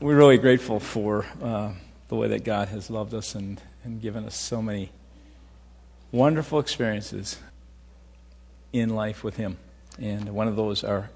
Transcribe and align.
we're 0.00 0.16
really 0.16 0.38
grateful 0.38 0.80
for 0.80 1.26
uh, 1.42 1.72
the 2.08 2.16
way 2.16 2.28
that 2.28 2.42
God 2.42 2.68
has 2.68 2.88
loved 2.88 3.12
us 3.12 3.34
and, 3.34 3.60
and 3.84 4.00
given 4.00 4.24
us 4.24 4.34
so 4.34 4.62
many 4.62 4.90
wonderful 6.10 6.58
experiences 6.58 7.38
in 8.72 8.88
life 8.88 9.22
with 9.22 9.36
Him. 9.36 9.58
And 10.00 10.30
one 10.30 10.48
of 10.48 10.56
those 10.56 10.82
are 10.82 11.10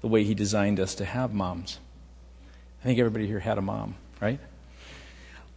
the 0.00 0.08
way 0.08 0.24
He 0.24 0.32
designed 0.32 0.80
us 0.80 0.94
to 0.96 1.04
have 1.04 1.34
moms. 1.34 1.80
I 2.82 2.86
think 2.86 2.98
everybody 2.98 3.26
here 3.26 3.40
had 3.40 3.58
a 3.58 3.62
mom, 3.62 3.96
right? 4.22 4.40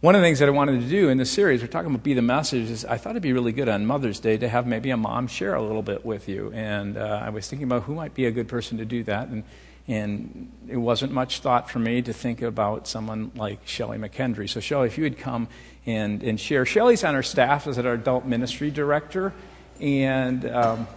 One 0.02 0.14
of 0.14 0.20
the 0.20 0.26
things 0.26 0.40
that 0.40 0.48
I 0.50 0.52
wanted 0.52 0.82
to 0.82 0.86
do 0.86 1.08
in 1.08 1.16
this 1.16 1.30
series, 1.30 1.62
we're 1.62 1.68
talking 1.68 1.88
about 1.88 2.02
Be 2.02 2.12
the 2.12 2.20
Message, 2.20 2.68
is 2.68 2.84
I 2.84 2.98
thought 2.98 3.12
it'd 3.12 3.22
be 3.22 3.32
really 3.32 3.52
good 3.52 3.70
on 3.70 3.86
Mother's 3.86 4.20
Day 4.20 4.36
to 4.36 4.46
have 4.46 4.66
maybe 4.66 4.90
a 4.90 4.98
mom 4.98 5.26
share 5.26 5.54
a 5.54 5.62
little 5.62 5.80
bit 5.80 6.04
with 6.04 6.28
you. 6.28 6.52
And 6.52 6.98
uh, 6.98 7.22
I 7.24 7.30
was 7.30 7.48
thinking 7.48 7.66
about 7.66 7.84
who 7.84 7.94
might 7.94 8.12
be 8.12 8.26
a 8.26 8.30
good 8.30 8.46
person 8.46 8.76
to 8.76 8.84
do 8.84 9.02
that. 9.04 9.28
And 9.28 9.44
and 9.86 10.50
it 10.68 10.76
wasn't 10.76 11.12
much 11.12 11.40
thought 11.40 11.70
for 11.70 11.78
me 11.78 12.00
to 12.02 12.12
think 12.12 12.40
about 12.42 12.88
someone 12.88 13.32
like 13.36 13.60
Shelley 13.66 13.98
McKendry. 13.98 14.48
So, 14.48 14.60
Shelley, 14.60 14.86
if 14.86 14.96
you 14.96 15.04
would 15.04 15.18
come 15.18 15.48
and, 15.86 16.22
and 16.22 16.40
share. 16.40 16.64
Shelley's 16.64 17.04
on 17.04 17.14
our 17.14 17.22
staff 17.22 17.66
as 17.66 17.78
our 17.78 17.92
adult 17.92 18.24
ministry 18.24 18.70
director. 18.70 19.32
And 19.80 20.46
um, 20.46 20.88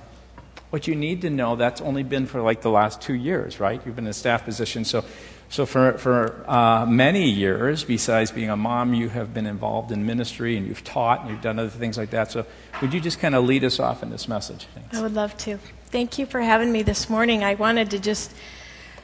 what 0.70 0.88
you 0.88 0.95
need 0.95 1.22
to 1.22 1.30
know, 1.30 1.55
that's 1.55 1.81
only 1.81 2.04
been 2.04 2.26
for 2.26 2.42
like 2.42 2.62
the 2.62 2.70
last 2.70 3.02
two 3.02 3.14
years, 3.14 3.59
right? 3.59 3.81
You've 3.86 3.95
been 3.95 4.05
in 4.05 4.12
a 4.12 4.14
staff 4.14 4.45
position. 4.45 4.86
So, 4.86 5.04
so 5.50 5.66
for, 5.66 5.98
for 5.98 6.50
uh, 6.50 6.86
many 6.86 7.30
years, 7.30 7.84
besides 7.84 8.31
being 8.31 8.50
a 8.50 8.58
mom, 8.58 8.94
you 8.94 9.09
have 9.09 9.34
been 9.34 9.45
involved 9.45 9.92
in 9.92 10.06
ministry 10.06 10.58
and 10.58 10.67
you've 10.67 10.84
taught 10.84 11.22
and 11.22 11.30
you've 11.30 11.42
done 11.42 11.58
other 11.58 11.70
things 11.70 11.98
like 11.98 12.12
that. 12.12 12.31
So, 12.31 12.45
would 12.81 12.94
you 12.94 13.00
just 13.00 13.20
kind 13.20 13.34
of 13.34 13.45
lead 13.45 13.64
us 13.64 13.80
off 13.80 14.04
in 14.04 14.09
this 14.09 14.28
message? 14.28 14.67
Thanks. 14.76 14.95
I 14.98 15.02
would 15.02 15.14
love 15.14 15.36
to. 15.40 15.58
Thank 15.86 16.20
you 16.20 16.26
for 16.26 16.42
having 16.42 16.72
me 16.72 16.84
this 16.84 17.09
morning. 17.09 17.44
I 17.44 17.56
wanted 17.56 17.92
to 17.92 18.00
just 18.00 18.34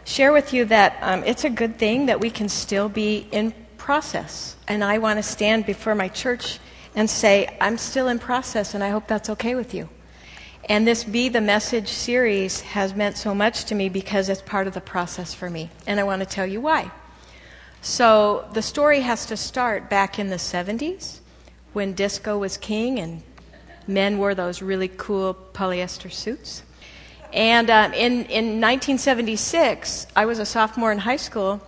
share 0.06 0.32
with 0.32 0.54
you 0.54 0.66
that 0.66 0.98
um, 1.02 1.24
it's 1.24 1.44
a 1.44 1.50
good 1.50 1.78
thing 1.78 2.08
that 2.08 2.20
we 2.20 2.30
can 2.30 2.50
still 2.50 2.90
be 2.90 3.28
in 3.32 3.54
process. 3.78 4.56
And 4.68 4.84
I 4.84 4.98
want 4.98 5.18
to 5.18 5.24
stand 5.24 5.66
before 5.66 5.96
my 5.96 6.08
church 6.08 6.60
and 6.96 7.10
say, 7.10 7.58
I'm 7.60 7.78
still 7.78 8.08
in 8.08 8.20
process, 8.20 8.74
and 8.74 8.84
I 8.84 8.90
hope 8.90 9.08
that's 9.08 9.30
okay 9.32 9.56
with 9.56 9.74
you. 9.74 9.90
And 10.70 10.88
this 10.88 11.04
Be 11.04 11.28
the 11.28 11.42
Message 11.42 11.90
series 11.90 12.62
has 12.62 12.96
meant 12.96 13.18
so 13.18 13.36
much 13.36 13.66
to 13.66 13.76
me 13.76 13.90
because 13.90 14.30
it's 14.30 14.42
part 14.42 14.68
of 14.68 14.74
the 14.74 14.82
process 14.82 15.34
for 15.34 15.50
me. 15.50 15.70
And 15.86 16.00
I 16.00 16.04
want 16.04 16.22
to 16.22 16.26
tell 16.26 16.46
you 16.46 16.62
why. 16.62 16.92
So 17.82 18.48
the 18.54 18.62
story 18.62 19.02
has 19.02 19.26
to 19.26 19.36
start 19.36 19.90
back 19.90 20.18
in 20.18 20.30
the 20.30 20.38
70s 20.38 21.20
when 21.74 21.94
disco 21.94 22.38
was 22.38 22.56
king 22.56 23.00
and 23.00 23.24
men 23.88 24.18
wore 24.18 24.34
those 24.34 24.62
really 24.62 24.88
cool 24.88 25.34
polyester 25.34 26.10
suits. 26.10 26.64
And 27.34 27.72
um, 27.72 27.94
in, 27.94 28.26
in 28.26 28.62
1976, 28.62 30.06
I 30.16 30.26
was 30.26 30.38
a 30.38 30.46
sophomore 30.46 30.92
in 30.92 31.00
high 31.00 31.16
school, 31.16 31.62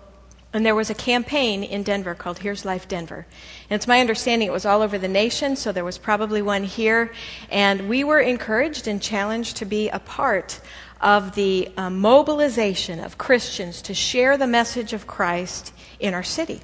and 0.54 0.64
there 0.64 0.76
was 0.76 0.92
a 0.92 0.96
campaign 0.96 1.64
in 1.64 1.82
Denver 1.82 2.14
called 2.14 2.38
Here's 2.38 2.64
Life 2.64 2.88
Denver. 2.88 3.26
And 3.70 3.76
it's 3.76 3.88
my 3.88 4.00
understanding 4.00 4.48
it 4.48 4.52
was 4.52 4.68
all 4.68 4.84
over 4.84 5.00
the 5.00 5.08
nation, 5.08 5.56
so 5.56 5.72
there 5.72 5.84
was 5.84 5.98
probably 5.98 6.44
one 6.44 6.64
here. 6.64 7.12
And 7.50 7.90
we 7.90 8.04
were 8.04 8.20
encouraged 8.20 8.88
and 8.88 9.02
challenged 9.02 9.58
to 9.58 9.66
be 9.66 9.90
a 9.90 9.98
part 9.98 10.62
of 11.02 11.34
the 11.34 11.72
uh, 11.76 11.90
mobilization 11.90 13.00
of 13.00 13.18
Christians 13.18 13.82
to 13.84 13.96
share 13.96 14.38
the 14.38 14.48
message 14.48 14.94
of 14.94 15.08
Christ 15.08 15.74
in 16.00 16.14
our 16.14 16.24
city. 16.24 16.62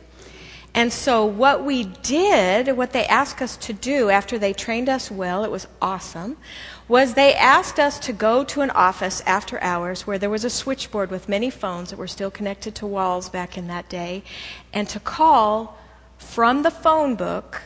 And 0.74 0.94
so, 0.94 1.26
what 1.26 1.66
we 1.66 1.84
did, 1.84 2.78
what 2.78 2.94
they 2.94 3.06
asked 3.06 3.42
us 3.42 3.58
to 3.58 3.74
do 3.74 4.10
after 4.10 4.40
they 4.40 4.54
trained 4.54 4.88
us 4.88 5.12
well, 5.12 5.44
it 5.44 5.52
was 5.52 5.68
awesome, 5.82 6.38
was 6.88 7.14
they 7.14 7.34
asked 7.34 7.80
us 7.80 8.00
to 8.00 8.14
go 8.14 8.44
to 8.44 8.62
an 8.62 8.70
office 8.72 9.22
after 9.26 9.62
hours 9.62 10.06
where 10.06 10.18
there 10.18 10.30
was 10.30 10.44
a 10.44 10.50
switchboard 10.50 11.10
with 11.12 11.30
many 11.30 11.50
phones 11.50 11.90
that 11.90 11.98
were 11.98 12.08
still 12.08 12.32
connected 12.32 12.76
to 12.76 12.86
walls 12.86 13.30
back 13.30 13.58
in 13.58 13.68
that 13.68 13.88
day, 13.90 14.24
and 14.74 14.90
to 14.90 15.00
call 15.00 15.78
from 16.18 16.64
the 16.64 16.72
phone 16.72 17.16
book 17.16 17.62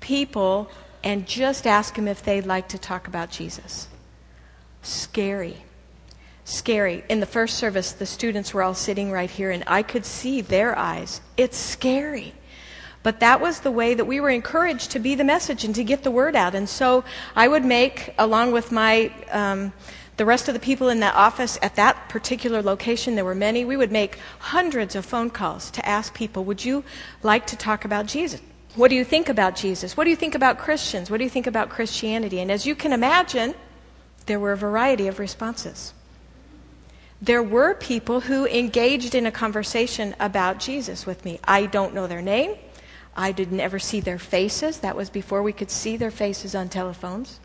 people 0.00 0.70
and 1.02 1.26
just 1.26 1.66
ask 1.66 1.94
them 1.94 2.08
if 2.08 2.22
they'd 2.22 2.46
like 2.46 2.68
to 2.68 2.78
talk 2.78 3.06
about 3.06 3.30
Jesus. 3.30 3.88
Scary. 4.82 5.64
Scary. 6.44 7.04
In 7.08 7.20
the 7.20 7.26
first 7.26 7.56
service, 7.56 7.92
the 7.92 8.06
students 8.06 8.52
were 8.52 8.62
all 8.62 8.74
sitting 8.74 9.12
right 9.12 9.30
here, 9.30 9.50
and 9.50 9.64
I 9.66 9.82
could 9.82 10.04
see 10.04 10.40
their 10.40 10.76
eyes. 10.76 11.20
It's 11.36 11.56
scary. 11.56 12.34
But 13.02 13.20
that 13.20 13.40
was 13.40 13.60
the 13.60 13.70
way 13.70 13.94
that 13.94 14.04
we 14.04 14.20
were 14.20 14.28
encouraged 14.28 14.90
to 14.90 14.98
be 14.98 15.14
the 15.14 15.24
message 15.24 15.64
and 15.64 15.74
to 15.74 15.84
get 15.84 16.02
the 16.02 16.10
word 16.10 16.36
out. 16.36 16.54
And 16.54 16.68
so 16.68 17.02
I 17.34 17.48
would 17.48 17.64
make, 17.64 18.14
along 18.18 18.52
with 18.52 18.70
my, 18.70 19.10
um, 19.30 19.72
the 20.18 20.26
rest 20.26 20.48
of 20.48 20.54
the 20.54 20.60
people 20.60 20.90
in 20.90 21.00
that 21.00 21.14
office 21.14 21.58
at 21.62 21.76
that 21.76 22.10
particular 22.10 22.62
location, 22.62 23.14
there 23.14 23.24
were 23.24 23.34
many, 23.34 23.64
we 23.64 23.78
would 23.78 23.90
make 23.90 24.18
hundreds 24.38 24.94
of 24.94 25.06
phone 25.06 25.30
calls 25.30 25.70
to 25.70 25.88
ask 25.88 26.12
people, 26.12 26.44
would 26.44 26.62
you 26.62 26.84
like 27.22 27.46
to 27.46 27.56
talk 27.56 27.86
about 27.86 28.04
Jesus? 28.04 28.42
What 28.74 28.88
do 28.88 28.96
you 28.96 29.04
think 29.04 29.30
about 29.30 29.56
Jesus? 29.56 29.96
What 29.96 30.04
do 30.04 30.10
you 30.10 30.16
think 30.16 30.34
about 30.34 30.58
Christians? 30.58 31.10
What 31.10 31.18
do 31.18 31.24
you 31.24 31.30
think 31.30 31.46
about 31.46 31.70
Christianity? 31.70 32.38
And 32.38 32.52
as 32.52 32.66
you 32.66 32.74
can 32.74 32.92
imagine, 32.92 33.54
there 34.26 34.38
were 34.38 34.52
a 34.52 34.56
variety 34.56 35.08
of 35.08 35.18
responses. 35.18 35.94
There 37.22 37.42
were 37.42 37.74
people 37.74 38.20
who 38.20 38.46
engaged 38.46 39.14
in 39.14 39.26
a 39.26 39.32
conversation 39.32 40.14
about 40.20 40.58
Jesus 40.58 41.04
with 41.04 41.24
me. 41.24 41.40
I 41.44 41.66
don't 41.66 41.94
know 41.94 42.06
their 42.06 42.22
name. 42.22 42.56
I 43.16 43.32
didn't 43.32 43.60
ever 43.60 43.78
see 43.78 44.00
their 44.00 44.18
faces. 44.18 44.78
That 44.78 44.96
was 44.96 45.10
before 45.10 45.42
we 45.42 45.52
could 45.52 45.70
see 45.70 45.96
their 45.96 46.10
faces 46.10 46.54
on 46.54 46.68
telephones. 46.68 47.40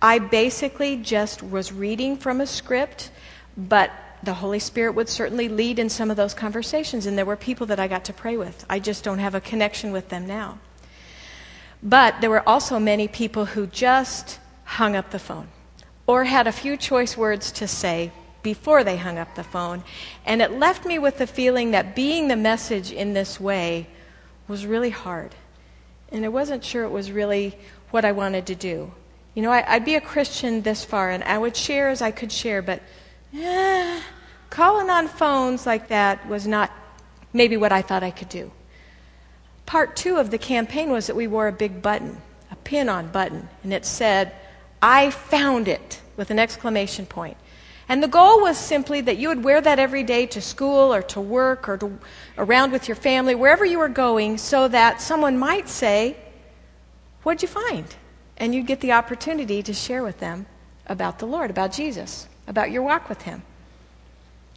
I 0.00 0.18
basically 0.18 0.96
just 0.96 1.42
was 1.42 1.72
reading 1.72 2.16
from 2.16 2.40
a 2.40 2.46
script, 2.46 3.10
but 3.56 3.90
the 4.22 4.34
Holy 4.34 4.58
Spirit 4.58 4.92
would 4.94 5.08
certainly 5.08 5.48
lead 5.48 5.78
in 5.78 5.88
some 5.88 6.10
of 6.10 6.16
those 6.16 6.34
conversations, 6.34 7.06
and 7.06 7.16
there 7.16 7.24
were 7.24 7.36
people 7.36 7.66
that 7.66 7.80
I 7.80 7.88
got 7.88 8.04
to 8.06 8.12
pray 8.12 8.36
with. 8.36 8.64
I 8.68 8.78
just 8.78 9.04
don't 9.04 9.18
have 9.18 9.34
a 9.34 9.40
connection 9.40 9.92
with 9.92 10.08
them 10.08 10.26
now. 10.26 10.58
But 11.82 12.20
there 12.20 12.30
were 12.30 12.48
also 12.48 12.78
many 12.78 13.08
people 13.08 13.44
who 13.44 13.66
just 13.66 14.40
hung 14.64 14.96
up 14.96 15.10
the 15.10 15.18
phone 15.18 15.48
or 16.06 16.24
had 16.24 16.46
a 16.46 16.52
few 16.52 16.76
choice 16.76 17.16
words 17.16 17.52
to 17.52 17.68
say 17.68 18.10
before 18.42 18.84
they 18.84 18.96
hung 18.96 19.18
up 19.18 19.34
the 19.34 19.44
phone. 19.44 19.82
And 20.24 20.40
it 20.40 20.52
left 20.52 20.86
me 20.86 20.98
with 20.98 21.18
the 21.18 21.26
feeling 21.26 21.72
that 21.72 21.94
being 21.94 22.28
the 22.28 22.36
message 22.36 22.90
in 22.90 23.12
this 23.12 23.38
way 23.38 23.86
was 24.48 24.66
really 24.66 24.90
hard. 24.90 25.34
And 26.10 26.24
I 26.24 26.28
wasn't 26.28 26.64
sure 26.64 26.84
it 26.84 26.90
was 26.90 27.10
really 27.10 27.56
what 27.90 28.04
I 28.04 28.12
wanted 28.12 28.46
to 28.46 28.54
do. 28.54 28.92
You 29.34 29.42
know, 29.42 29.50
I, 29.50 29.74
would 29.74 29.84
be 29.84 29.96
a 29.96 30.00
Christian 30.00 30.62
this 30.62 30.84
far, 30.84 31.10
and 31.10 31.24
I 31.24 31.38
would 31.38 31.56
share 31.56 31.88
as 31.88 32.00
I 32.02 32.10
could 32.10 32.30
share, 32.30 32.62
but 32.62 32.80
eh, 33.34 34.00
calling 34.50 34.90
on 34.90 35.08
phones 35.08 35.66
like 35.66 35.88
that 35.88 36.28
was 36.28 36.46
not 36.46 36.70
maybe 37.32 37.56
what 37.56 37.72
I 37.72 37.82
thought 37.82 38.04
I 38.04 38.10
could 38.10 38.28
do. 38.28 38.52
Part 39.66 39.96
two 39.96 40.18
of 40.18 40.30
the 40.30 40.38
campaign 40.38 40.90
was 40.90 41.08
that 41.08 41.16
we 41.16 41.26
wore 41.26 41.48
a 41.48 41.52
big 41.52 41.82
button, 41.82 42.20
a 42.50 42.56
pin 42.56 42.88
on 42.88 43.08
button, 43.08 43.48
and 43.64 43.72
it 43.72 43.84
said, 43.84 44.32
I 44.80 45.10
found 45.10 45.66
it, 45.66 46.00
with 46.16 46.30
an 46.30 46.38
exclamation 46.38 47.06
point. 47.06 47.36
And 47.88 48.02
the 48.02 48.08
goal 48.08 48.40
was 48.40 48.56
simply 48.56 49.02
that 49.02 49.18
you 49.18 49.28
would 49.28 49.44
wear 49.44 49.60
that 49.60 49.78
every 49.78 50.02
day 50.02 50.26
to 50.26 50.40
school 50.40 50.94
or 50.94 51.02
to 51.02 51.20
work 51.20 51.68
or 51.68 51.76
to, 51.78 51.98
around 52.38 52.72
with 52.72 52.88
your 52.88 52.94
family, 52.94 53.34
wherever 53.34 53.64
you 53.64 53.78
were 53.78 53.90
going, 53.90 54.38
so 54.38 54.68
that 54.68 55.00
someone 55.00 55.38
might 55.38 55.68
say, 55.68 56.16
What'd 57.22 57.42
you 57.42 57.48
find? 57.48 57.86
And 58.36 58.54
you'd 58.54 58.66
get 58.66 58.80
the 58.80 58.92
opportunity 58.92 59.62
to 59.62 59.72
share 59.72 60.02
with 60.02 60.18
them 60.18 60.46
about 60.86 61.18
the 61.18 61.26
Lord, 61.26 61.50
about 61.50 61.72
Jesus, 61.72 62.28
about 62.46 62.70
your 62.70 62.82
walk 62.82 63.08
with 63.08 63.22
Him. 63.22 63.42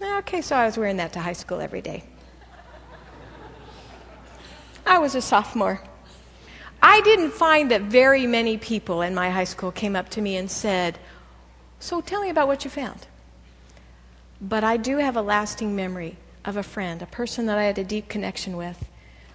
Okay, 0.02 0.42
so 0.42 0.56
I 0.56 0.66
was 0.66 0.78
wearing 0.78 0.98
that 0.98 1.14
to 1.14 1.20
high 1.20 1.34
school 1.34 1.62
every 1.62 1.82
day. 1.82 2.04
I 4.86 5.00
was 5.00 5.16
a 5.16 5.22
sophomore. 5.22 5.82
I 6.82 7.02
didn't 7.02 7.32
find 7.32 7.72
that 7.72 7.82
very 7.84 8.28
many 8.28 8.58
people 8.58 9.02
in 9.02 9.16
my 9.16 9.30
high 9.30 9.44
school 9.44 9.72
came 9.72 9.96
up 9.96 10.10
to 10.10 10.22
me 10.22 10.36
and 10.38 10.50
said, 10.50 11.00
So 11.80 12.02
tell 12.02 12.22
me 12.22 12.30
about 12.30 12.48
what 12.48 12.64
you 12.64 12.70
found. 12.70 13.08
But 14.40 14.64
I 14.64 14.78
do 14.78 14.98
have 14.98 15.16
a 15.16 15.22
lasting 15.22 15.76
memory 15.76 16.18
of 16.46 16.58
a 16.58 16.64
friend, 16.64 17.02
a 17.02 17.08
person 17.08 17.48
that 17.48 17.58
I 17.58 17.64
had 17.64 17.78
a 17.78 17.84
deep 17.84 18.08
connection 18.08 18.56
with, 18.56 18.88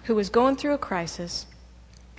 who 0.05 0.15
was 0.15 0.29
going 0.29 0.55
through 0.55 0.73
a 0.73 0.77
crisis. 0.77 1.45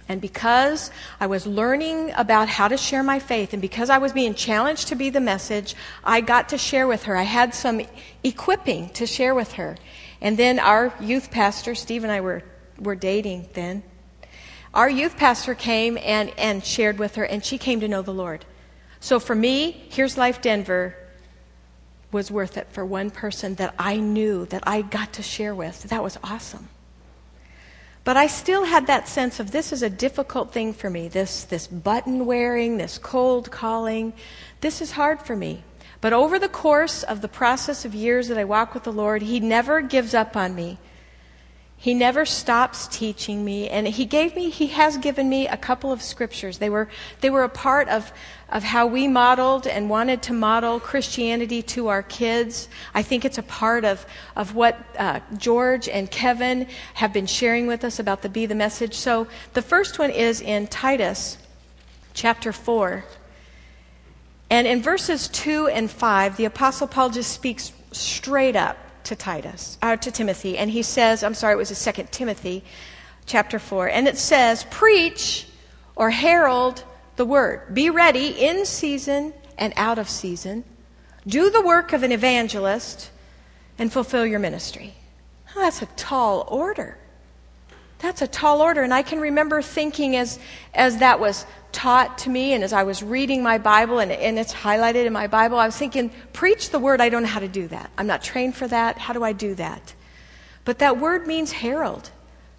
And 0.09 0.21
because 0.21 0.91
I 1.19 1.27
was 1.27 1.47
learning 1.47 2.13
about 2.15 2.49
how 2.49 2.69
to 2.69 2.77
share 2.77 3.03
my 3.03 3.19
faith, 3.19 3.55
and 3.55 3.63
because 3.63 3.89
I 3.89 3.99
was 3.99 4.13
being 4.13 4.35
challenged 4.35 4.89
to 4.89 4.95
be 4.95 5.09
the 5.09 5.21
message, 5.21 5.75
I 6.05 6.21
got 6.21 6.51
to 6.51 6.59
share 6.59 6.87
with 6.87 7.05
her. 7.05 7.17
I 7.17 7.23
had 7.23 7.55
some 7.55 7.81
equipping 8.23 8.91
to 8.91 9.07
share 9.07 9.35
with 9.35 9.53
her. 9.53 9.77
And 10.21 10.37
then 10.37 10.59
our 10.59 10.93
youth 11.01 11.31
pastor, 11.31 11.75
Steve 11.75 12.03
and 12.05 12.13
I 12.13 12.21
were, 12.21 12.43
were 12.79 12.95
dating 12.95 13.49
then. 13.55 13.83
Our 14.75 14.91
youth 14.91 15.17
pastor 15.17 15.55
came 15.55 15.97
and, 15.99 16.33
and 16.37 16.65
shared 16.65 16.99
with 16.99 17.15
her, 17.15 17.25
and 17.25 17.43
she 17.45 17.57
came 17.57 17.81
to 17.81 17.89
know 17.89 18.03
the 18.03 18.13
Lord. 18.13 18.45
So 19.01 19.19
for 19.19 19.35
me, 19.35 19.87
here's 19.91 20.19
Life 20.19 20.43
Denver 20.43 20.97
was 22.15 22.31
worth 22.31 22.57
it 22.57 22.69
for 22.71 22.87
one 22.87 23.11
person 23.11 23.57
that 23.57 23.75
I 23.79 23.97
knew, 23.97 24.47
that 24.47 24.63
I 24.67 24.81
got 24.81 25.13
to 25.15 25.23
share 25.23 25.55
with. 25.55 25.83
That 25.83 26.03
was 26.03 26.17
awesome. 26.25 26.69
But 28.05 28.17
I 28.17 28.27
still 28.29 28.65
had 28.65 28.87
that 28.87 29.09
sense 29.09 29.41
of 29.41 29.51
this 29.51 29.73
is 29.73 29.83
a 29.83 29.91
difficult 29.91 30.53
thing 30.53 30.73
for 30.73 30.89
me. 30.89 31.09
This, 31.09 31.45
this 31.45 31.67
button 31.67 32.25
wearing, 32.25 32.77
this 32.77 32.99
cold 32.99 33.51
calling, 33.51 34.13
this 34.61 34.81
is 34.81 34.93
hard 34.93 35.21
for 35.21 35.35
me. 35.35 35.65
But 36.01 36.13
over 36.13 36.39
the 36.39 36.49
course 36.49 37.03
of 37.03 37.21
the 37.21 37.29
process 37.29 37.85
of 37.85 37.95
years 37.95 38.29
that 38.29 38.39
I 38.39 38.45
walk 38.45 38.75
with 38.75 38.85
the 38.85 38.93
Lord, 38.93 39.23
He 39.23 39.41
never 39.41 39.81
gives 39.81 40.15
up 40.15 40.37
on 40.37 40.55
me. 40.55 40.79
He 41.85 41.93
never 41.93 42.25
stops 42.25 42.89
teaching 42.89 43.45
me, 43.45 43.69
and 43.69 43.87
he 43.87 44.07
gave 44.07 44.35
me, 44.35 44.49
he 44.49 44.69
has 44.69 44.97
given 44.97 45.29
me 45.29 45.47
a 45.47 45.59
couple 45.59 45.93
of 45.93 46.01
scriptures. 46.01 46.57
They 46.57 46.71
were, 46.71 46.89
they 47.21 47.29
were 47.29 47.43
a 47.43 47.49
part 47.51 47.91
of, 47.91 48.11
of 48.55 48.63
how 48.63 48.87
we 48.87 49.09
modeled 49.09 49.67
and 49.67 49.91
wanted 49.91 50.23
to 50.23 50.33
model 50.33 50.79
Christianity 50.79 51.61
to 51.61 51.89
our 51.89 52.03
kids. 52.03 52.69
I 52.95 53.03
think 53.03 53.25
it's 53.25 53.37
a 53.37 53.43
part 53.43 53.85
of, 53.85 54.07
of 54.37 54.55
what 54.55 54.79
uh, 54.97 55.21
George 55.37 55.89
and 55.89 56.09
Kevin 56.09 56.69
have 56.95 57.13
been 57.13 57.27
sharing 57.27 57.67
with 57.67 57.85
us 57.85 57.99
about 57.99 58.23
the 58.23 58.29
Be 58.29 58.47
the 58.47 58.55
Message. 58.55 58.95
So 58.95 59.27
the 59.55 59.61
first 59.61 59.99
one 59.99 60.11
is 60.11 60.41
in 60.41 60.69
Titus 60.69 61.37
chapter 62.15 62.53
4. 62.53 63.05
And 64.51 64.69
in 64.69 64.81
verses 64.81 65.27
2 65.29 65.67
and 65.67 65.91
5, 65.91 66.37
the 66.37 66.45
Apostle 66.45 66.87
Paul 66.87 67.11
just 67.11 67.33
speaks 67.33 67.73
straight 67.91 68.55
up 68.55 68.79
to 69.03 69.17
Titus, 69.17 69.79
uh, 69.83 69.97
to 69.97 70.11
Timothy, 70.11 70.57
and 70.57 70.71
he 70.71 70.83
says, 70.83 71.23
I'm 71.23 71.35
sorry, 71.35 71.55
it 71.55 71.59
was 71.59 71.71
a 71.73 71.75
Second 71.75 72.11
Timothy, 72.13 72.65
chapter 73.27 73.59
four, 73.59 73.89
and 73.89 74.09
it 74.09 74.17
says, 74.17 74.65
"Preach 74.71 75.47
or 75.97 76.11
herald 76.11 76.85
the 77.17 77.25
word. 77.25 77.75
Be 77.75 77.91
ready 77.91 78.29
in 78.29 78.67
season 78.67 79.35
and 79.59 79.73
out 79.77 79.99
of 79.99 80.09
season. 80.09 80.65
Do 81.27 81.51
the 81.51 81.63
work 81.63 81.93
of 81.93 82.03
an 82.03 82.13
evangelist, 82.13 83.11
and 83.79 83.93
fulfill 83.93 84.27
your 84.27 84.41
ministry." 84.41 84.95
That's 85.55 85.83
a 85.83 85.87
tall 85.97 86.47
order. 86.49 86.99
That's 88.01 88.21
a 88.21 88.27
tall 88.27 88.61
order, 88.61 88.83
and 88.83 88.93
I 88.93 89.03
can 89.03 89.21
remember 89.21 89.63
thinking 89.63 90.17
as 90.17 90.39
as 90.75 90.99
that 90.99 91.21
was 91.21 91.47
taught 91.75 92.19
to 92.19 92.31
me 92.31 92.53
and 92.53 92.65
as 92.65 92.73
I 92.73 92.85
was 92.85 93.03
reading 93.03 93.43
my 93.43 93.59
Bible 93.59 93.99
and, 93.99 94.13
and 94.13 94.39
it's 94.39 94.55
highlighted 94.55 95.07
in 95.07 95.13
my 95.13 95.27
Bible, 95.27 95.59
I 95.59 95.67
was 95.67 95.77
thinking, 95.77 96.11
preach 96.33 96.71
the 96.71 96.79
word. 96.79 97.01
I 97.01 97.09
don't 97.09 97.23
know 97.23 97.29
how 97.29 97.41
to 97.41 97.49
do 97.49 97.69
that. 97.69 97.91
I'm 97.99 98.07
not 98.07 98.23
trained 98.23 98.55
for 98.55 98.69
that. 98.69 98.97
How 98.97 99.13
do 99.13 99.25
I 99.25 99.33
do 99.33 99.55
that? 99.57 99.93
But 100.65 100.79
that 100.79 100.99
word 100.99 101.27
means 101.27 101.53
herald. 101.53 102.11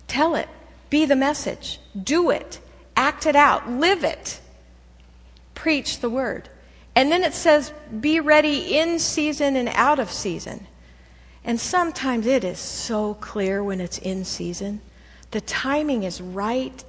Tell 0.08 0.36
it. 0.36 0.50
Be 0.90 1.06
the 1.06 1.16
message. 1.16 1.80
Do 2.02 2.30
it. 2.30 2.60
Act 2.96 3.26
it 3.26 3.36
out. 3.36 3.70
Live 3.70 4.04
it. 4.04 4.40
Preach 5.66 6.00
the 6.00 6.12
word. 6.12 6.48
And 6.94 7.12
then 7.12 7.24
it 7.24 7.34
says, 7.34 7.74
be 8.00 8.20
ready 8.20 8.78
in 8.78 9.00
season 9.00 9.56
and 9.56 9.68
out 9.70 9.98
of 9.98 10.12
season. 10.12 10.68
And 11.44 11.60
sometimes 11.60 12.28
it 12.28 12.44
is 12.44 12.60
so 12.60 13.16
clear 13.16 13.64
when 13.64 13.82
it's 13.82 13.98
in 13.98 14.26
season. 14.26 14.82
The 15.32 15.42
timing 15.42 16.04
is 16.04 16.22
right 16.22 16.84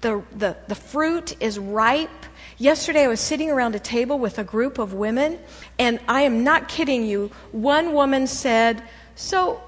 the, 0.00 0.22
the, 0.36 0.56
the 0.68 0.74
fruit 0.74 1.34
is 1.40 1.58
ripe. 1.58 2.26
Yesterday, 2.58 3.04
I 3.04 3.08
was 3.08 3.20
sitting 3.20 3.50
around 3.50 3.74
a 3.74 3.78
table 3.78 4.18
with 4.18 4.38
a 4.38 4.44
group 4.44 4.78
of 4.78 4.92
women, 4.92 5.38
and 5.78 5.98
I 6.06 6.22
am 6.22 6.44
not 6.44 6.68
kidding 6.68 7.06
you. 7.06 7.30
One 7.52 7.94
woman 7.94 8.26
said, 8.26 8.82
So, 9.14 9.62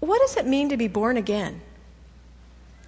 what 0.00 0.18
does 0.22 0.36
it 0.36 0.44
mean 0.44 0.70
to 0.70 0.76
be 0.76 0.88
born 0.88 1.16
again? 1.16 1.60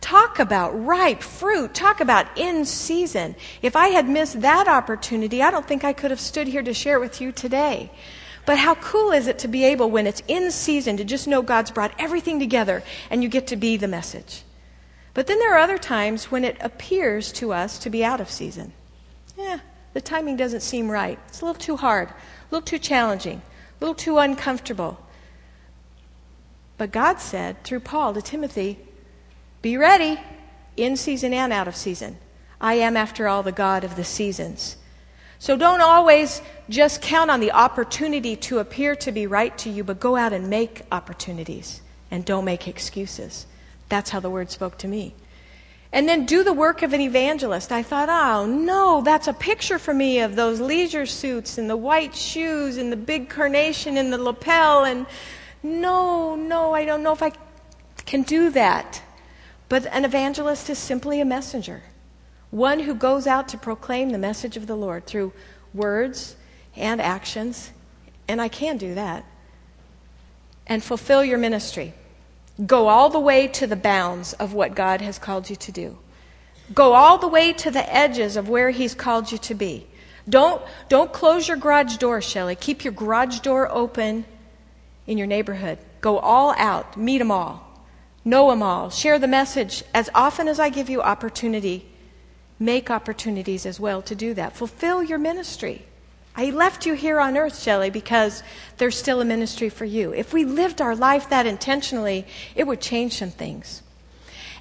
Talk 0.02 0.40
about 0.40 0.72
ripe 0.84 1.22
fruit. 1.22 1.72
Talk 1.72 2.00
about 2.00 2.26
in 2.36 2.66
season. 2.66 3.36
If 3.62 3.76
I 3.76 3.88
had 3.88 4.08
missed 4.08 4.42
that 4.42 4.66
opportunity, 4.66 5.42
I 5.42 5.50
don't 5.52 5.66
think 5.66 5.84
I 5.84 5.92
could 5.94 6.10
have 6.10 6.20
stood 6.20 6.48
here 6.48 6.62
to 6.62 6.74
share 6.74 7.00
with 7.00 7.20
you 7.20 7.30
today. 7.32 7.90
But 8.44 8.58
how 8.58 8.74
cool 8.74 9.12
is 9.12 9.28
it 9.28 9.38
to 9.38 9.48
be 9.48 9.64
able, 9.64 9.88
when 9.90 10.08
it's 10.08 10.20
in 10.26 10.50
season, 10.50 10.96
to 10.96 11.04
just 11.04 11.28
know 11.28 11.40
God's 11.40 11.70
brought 11.70 11.94
everything 12.00 12.40
together 12.40 12.82
and 13.10 13.22
you 13.22 13.28
get 13.28 13.46
to 13.46 13.56
be 13.56 13.76
the 13.76 13.86
message? 13.86 14.42
But 15.14 15.28
then 15.28 15.38
there 15.38 15.54
are 15.54 15.60
other 15.60 15.78
times 15.78 16.32
when 16.32 16.44
it 16.44 16.56
appears 16.60 17.30
to 17.34 17.52
us 17.52 17.78
to 17.78 17.88
be 17.88 18.04
out 18.04 18.20
of 18.20 18.28
season. 18.28 18.72
Yeah, 19.38 19.60
the 19.94 20.00
timing 20.00 20.36
doesn't 20.36 20.62
seem 20.62 20.90
right. 20.90 21.18
It's 21.28 21.42
a 21.42 21.44
little 21.44 21.60
too 21.60 21.76
hard, 21.76 22.08
a 22.08 22.14
little 22.50 22.66
too 22.66 22.80
challenging, 22.80 23.40
a 23.40 23.78
little 23.80 23.94
too 23.94 24.18
uncomfortable. 24.18 24.98
But 26.76 26.90
God 26.90 27.20
said 27.20 27.62
through 27.62 27.80
Paul 27.80 28.14
to 28.14 28.22
Timothy, 28.22 28.80
Be 29.62 29.76
ready, 29.76 30.18
in 30.76 30.96
season 30.96 31.32
and 31.32 31.52
out 31.52 31.68
of 31.68 31.76
season. 31.76 32.18
I 32.60 32.74
am, 32.74 32.96
after 32.96 33.28
all, 33.28 33.42
the 33.42 33.52
God 33.52 33.84
of 33.84 33.96
the 33.96 34.04
seasons. 34.04 34.76
So 35.38 35.56
don't 35.56 35.80
always 35.80 36.40
just 36.68 37.02
count 37.02 37.30
on 37.30 37.40
the 37.40 37.52
opportunity 37.52 38.36
to 38.36 38.58
appear 38.58 38.94
to 38.96 39.12
be 39.12 39.26
right 39.26 39.56
to 39.58 39.70
you, 39.70 39.82
but 39.82 39.98
go 39.98 40.16
out 40.16 40.32
and 40.32 40.48
make 40.48 40.82
opportunities 40.92 41.80
and 42.10 42.24
don't 42.24 42.44
make 42.44 42.68
excuses. 42.68 43.46
That's 43.88 44.10
how 44.10 44.20
the 44.20 44.30
word 44.30 44.50
spoke 44.50 44.78
to 44.78 44.88
me. 44.88 45.14
And 45.92 46.08
then 46.08 46.26
do 46.26 46.42
the 46.42 46.52
work 46.52 46.82
of 46.82 46.92
an 46.92 47.00
evangelist. 47.00 47.70
I 47.70 47.82
thought, 47.82 48.08
oh 48.08 48.46
no, 48.46 49.02
that's 49.02 49.28
a 49.28 49.32
picture 49.32 49.78
for 49.78 49.92
me 49.92 50.20
of 50.20 50.36
those 50.36 50.60
leisure 50.60 51.06
suits 51.06 51.58
and 51.58 51.68
the 51.68 51.76
white 51.76 52.14
shoes 52.14 52.78
and 52.78 52.90
the 52.90 52.96
big 52.96 53.28
carnation 53.28 53.96
and 53.96 54.12
the 54.12 54.18
lapel. 54.18 54.84
And 54.84 55.06
no, 55.62 56.34
no, 56.34 56.72
I 56.72 56.84
don't 56.84 57.02
know 57.02 57.12
if 57.12 57.22
I 57.22 57.32
can 58.06 58.22
do 58.22 58.50
that. 58.50 59.02
But 59.72 59.86
an 59.86 60.04
evangelist 60.04 60.68
is 60.68 60.76
simply 60.76 61.18
a 61.22 61.24
messenger, 61.24 61.82
one 62.50 62.80
who 62.80 62.94
goes 62.94 63.26
out 63.26 63.48
to 63.48 63.56
proclaim 63.56 64.10
the 64.10 64.18
message 64.18 64.58
of 64.58 64.66
the 64.66 64.76
Lord 64.76 65.06
through 65.06 65.32
words 65.72 66.36
and 66.76 67.00
actions. 67.00 67.70
And 68.28 68.38
I 68.38 68.48
can 68.48 68.76
do 68.76 68.94
that. 68.94 69.24
And 70.66 70.84
fulfill 70.84 71.24
your 71.24 71.38
ministry. 71.38 71.94
Go 72.66 72.88
all 72.88 73.08
the 73.08 73.18
way 73.18 73.48
to 73.48 73.66
the 73.66 73.74
bounds 73.74 74.34
of 74.34 74.52
what 74.52 74.74
God 74.74 75.00
has 75.00 75.18
called 75.18 75.48
you 75.48 75.56
to 75.56 75.72
do. 75.72 75.96
Go 76.74 76.92
all 76.92 77.16
the 77.16 77.26
way 77.26 77.54
to 77.54 77.70
the 77.70 77.90
edges 77.90 78.36
of 78.36 78.50
where 78.50 78.68
He's 78.68 78.94
called 78.94 79.32
you 79.32 79.38
to 79.38 79.54
be. 79.54 79.86
Don't, 80.28 80.60
don't 80.90 81.14
close 81.14 81.48
your 81.48 81.56
garage 81.56 81.96
door, 81.96 82.20
Shelley. 82.20 82.56
Keep 82.56 82.84
your 82.84 82.92
garage 82.92 83.38
door 83.38 83.70
open 83.72 84.26
in 85.06 85.16
your 85.16 85.26
neighborhood. 85.26 85.78
Go 86.02 86.18
all 86.18 86.54
out. 86.58 86.98
Meet 86.98 87.16
them 87.16 87.30
all. 87.30 87.71
Know 88.24 88.50
them 88.50 88.62
all. 88.62 88.90
Share 88.90 89.18
the 89.18 89.28
message 89.28 89.82
as 89.94 90.08
often 90.14 90.48
as 90.48 90.60
I 90.60 90.68
give 90.68 90.88
you 90.88 91.02
opportunity. 91.02 91.88
Make 92.58 92.90
opportunities 92.90 93.66
as 93.66 93.80
well 93.80 94.02
to 94.02 94.14
do 94.14 94.34
that. 94.34 94.54
Fulfill 94.54 95.02
your 95.02 95.18
ministry. 95.18 95.84
I 96.34 96.50
left 96.50 96.86
you 96.86 96.94
here 96.94 97.20
on 97.20 97.36
earth, 97.36 97.60
Shelley, 97.60 97.90
because 97.90 98.42
there's 98.78 98.96
still 98.96 99.20
a 99.20 99.24
ministry 99.24 99.68
for 99.68 99.84
you. 99.84 100.14
If 100.14 100.32
we 100.32 100.44
lived 100.44 100.80
our 100.80 100.96
life 100.96 101.28
that 101.28 101.46
intentionally, 101.46 102.26
it 102.54 102.66
would 102.66 102.80
change 102.80 103.18
some 103.18 103.30
things. 103.30 103.82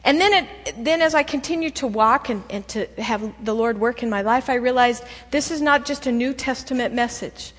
And 0.04 0.20
then, 0.20 0.34
it, 0.34 0.84
then 0.84 1.02
as 1.02 1.14
I 1.14 1.24
continued 1.24 1.76
to 1.76 1.88
walk 1.88 2.30
and, 2.30 2.44
and 2.50 2.68
to 2.70 2.88
have 2.98 3.46
the 3.46 3.54
Lord 3.54 3.80
work 3.80 4.02
in 4.02 4.10
my 4.10 4.24
life, 4.24 4.50
I 4.50 4.56
realized 4.56 5.04
this 5.30 5.52
is 5.52 5.62
not 5.62 5.86
just 5.86 6.08
a 6.08 6.12
New 6.12 6.34
Testament 6.34 6.94
message. 6.94 7.54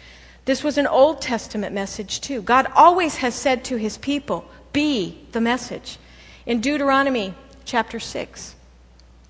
This 0.45 0.65
was 0.65 0.77
an 0.77 0.89
Old 0.89 1.23
Testament 1.23 1.73
message 1.73 2.21
too. 2.21 2.43
God 2.43 2.67
always 2.75 3.17
has 3.17 3.35
said 3.35 3.65
to 3.67 3.77
his 3.77 3.97
people, 3.97 4.45
be 4.73 5.27
the 5.33 5.41
message. 5.41 5.99
In 6.47 6.61
Deuteronomy 6.61 7.35
chapter 7.65 8.01
6, 8.01 8.57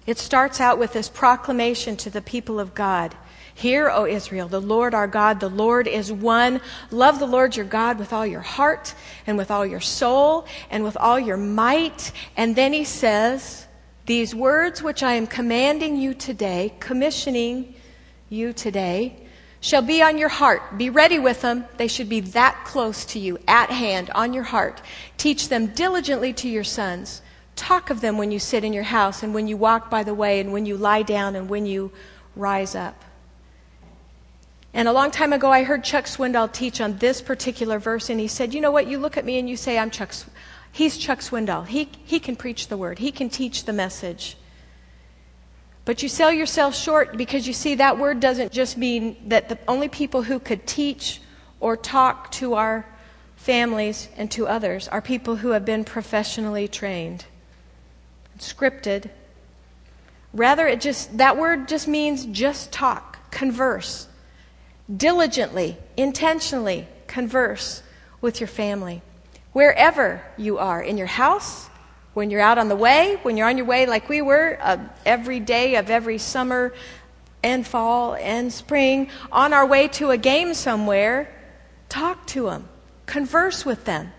it 0.07 0.19
starts 0.19 0.61
out 0.61 0.79
with 0.79 0.93
this 0.93 1.09
proclamation 1.09 1.97
to 1.99 2.11
the 2.11 2.23
people 2.23 2.59
of 2.59 2.75
God. 2.75 3.15
Hear, 3.55 3.91
O 3.91 4.07
Israel, 4.07 4.49
the 4.49 4.61
Lord 4.61 4.95
our 4.95 5.07
God, 5.07 5.39
the 5.41 5.51
Lord 5.51 5.87
is 5.87 6.11
one. 6.11 6.61
Love 6.91 7.19
the 7.19 7.27
Lord 7.27 7.55
your 7.55 7.67
God 7.67 7.99
with 7.99 8.13
all 8.13 8.27
your 8.27 8.41
heart 8.41 8.95
and 9.27 9.37
with 9.37 9.51
all 9.51 9.67
your 9.67 9.81
soul 9.81 10.47
and 10.71 10.83
with 10.83 10.97
all 10.97 11.21
your 11.21 11.37
might. 11.37 12.13
And 12.37 12.57
then 12.57 12.73
he 12.73 12.85
says, 12.85 13.67
These 14.07 14.35
words 14.35 14.83
which 14.83 15.03
I 15.03 15.13
am 15.15 15.27
commanding 15.27 15.97
you 15.97 16.15
today, 16.15 16.75
commissioning 16.81 17.75
you 18.31 18.53
today, 18.53 19.22
shall 19.63 19.81
be 19.81 20.03
on 20.03 20.19
your 20.19 20.29
heart. 20.29 20.77
Be 20.77 20.91
ready 20.91 21.19
with 21.19 21.41
them. 21.41 21.65
They 21.79 21.87
should 21.87 22.09
be 22.09 22.21
that 22.21 22.65
close 22.67 23.05
to 23.07 23.19
you, 23.19 23.39
at 23.47 23.71
hand, 23.71 24.11
on 24.11 24.35
your 24.35 24.43
heart. 24.43 24.83
Teach 25.17 25.49
them 25.49 25.69
diligently 25.69 26.33
to 26.35 26.49
your 26.49 26.65
sons. 26.65 27.23
Talk 27.55 27.89
of 27.89 28.01
them 28.01 28.19
when 28.19 28.33
you 28.33 28.41
sit 28.41 28.65
in 28.65 28.73
your 28.73 28.83
house 28.83 29.23
and 29.23 29.33
when 29.33 29.47
you 29.47 29.57
walk 29.57 29.89
by 29.89 30.03
the 30.03 30.15
way 30.15 30.41
and 30.41 30.53
when 30.53 30.67
you 30.67 30.77
lie 30.77 31.03
down 31.03 31.37
and 31.37 31.49
when 31.49 31.65
you 31.65 31.93
rise 32.35 32.75
up. 32.75 33.05
And 34.75 34.89
a 34.89 34.93
long 34.93 35.13
time 35.13 35.33
ago, 35.33 35.53
I 35.53 35.63
heard 35.63 35.85
Chuck 35.85 36.07
Swindoll 36.07 36.53
teach 36.53 36.81
on 36.81 36.99
this 36.99 37.23
particular 37.23 37.79
verse, 37.79 38.11
and 38.11 38.19
he 38.19 38.27
said, 38.27 38.53
You 38.53 38.61
know 38.61 38.71
what? 38.73 38.89
You 38.89 38.99
look 38.99 39.17
at 39.17 39.25
me 39.25 39.39
and 39.39 39.49
you 39.49 39.57
say, 39.57 39.79
I'm 39.79 39.91
Chuck. 39.91 40.13
He's 40.73 40.97
Chuck 40.97 41.21
Swindoll. 41.21 41.69
He, 41.69 41.89
he 42.05 42.19
can 42.19 42.35
preach 42.35 42.67
the 42.67 42.77
word, 42.77 42.99
he 42.99 43.13
can 43.13 43.31
teach 43.31 43.65
the 43.65 43.73
message. 43.73 44.37
But 45.85 46.03
you 46.03 46.09
sell 46.09 46.33
yourself 46.33 46.75
short 46.75 47.17
because 47.17 47.47
you 47.47 47.53
see 47.53 47.77
that 47.77 47.99
word 47.99 48.21
doesn't 48.21 48.53
just 48.53 48.77
mean 48.77 49.17
that 49.29 49.49
the 49.49 49.59
only 49.67 49.89
people 49.89 50.23
who 50.23 50.39
could 50.39 50.67
teach 50.67 51.21
or 51.59 51.77
talk 51.77 52.31
to 52.33 52.55
our 52.55 52.87
families 53.37 54.09
and 54.17 54.31
to 54.31 54.47
others 54.47 54.87
are 54.89 55.03
people 55.03 55.37
who 55.37 55.51
have 55.51 55.65
been 55.65 55.85
professionally 55.85 56.69
trained, 56.69 57.25
scripted. 58.39 59.11
Rather, 60.33 60.67
it 60.69 60.81
just 60.81 61.19
that 61.19 61.37
word 61.37 61.69
just 61.69 61.89
means 61.89 62.27
just 62.27 62.73
talk, 62.73 63.31
converse 63.31 64.07
diligently, 64.95 65.77
intentionally 65.97 66.87
converse 67.07 67.83
with 68.21 68.41
your 68.41 68.49
family. 68.49 69.03
Wherever 69.53 70.23
you 70.37 70.59
are, 70.59 70.83
in 70.83 70.97
your 70.97 71.07
house, 71.07 71.69
when 72.15 72.31
you're 72.31 72.41
out 72.41 72.59
on 72.59 72.69
the 72.69 72.77
way, 72.77 73.19
when 73.23 73.37
you're 73.37 73.49
on 73.49 73.57
your 73.57 73.67
way 73.67 73.87
like 73.87 74.09
we 74.09 74.23
were 74.23 74.59
uh, 74.61 74.79
every 75.07 75.41
day 75.41 75.77
of 75.77 75.91
every 75.91 76.19
summer 76.19 76.73
and 77.43 77.67
fall 77.67 78.15
and 78.15 78.53
spring, 78.53 79.11
on 79.31 79.53
our 79.53 79.67
way 79.67 79.89
to 79.89 80.11
a 80.11 80.17
game 80.17 80.55
somewhere, 80.55 81.35
talk 81.89 82.27
to 82.29 82.45
them, 82.45 82.69
converse 83.07 83.65
with 83.65 83.85
them, 83.85 84.13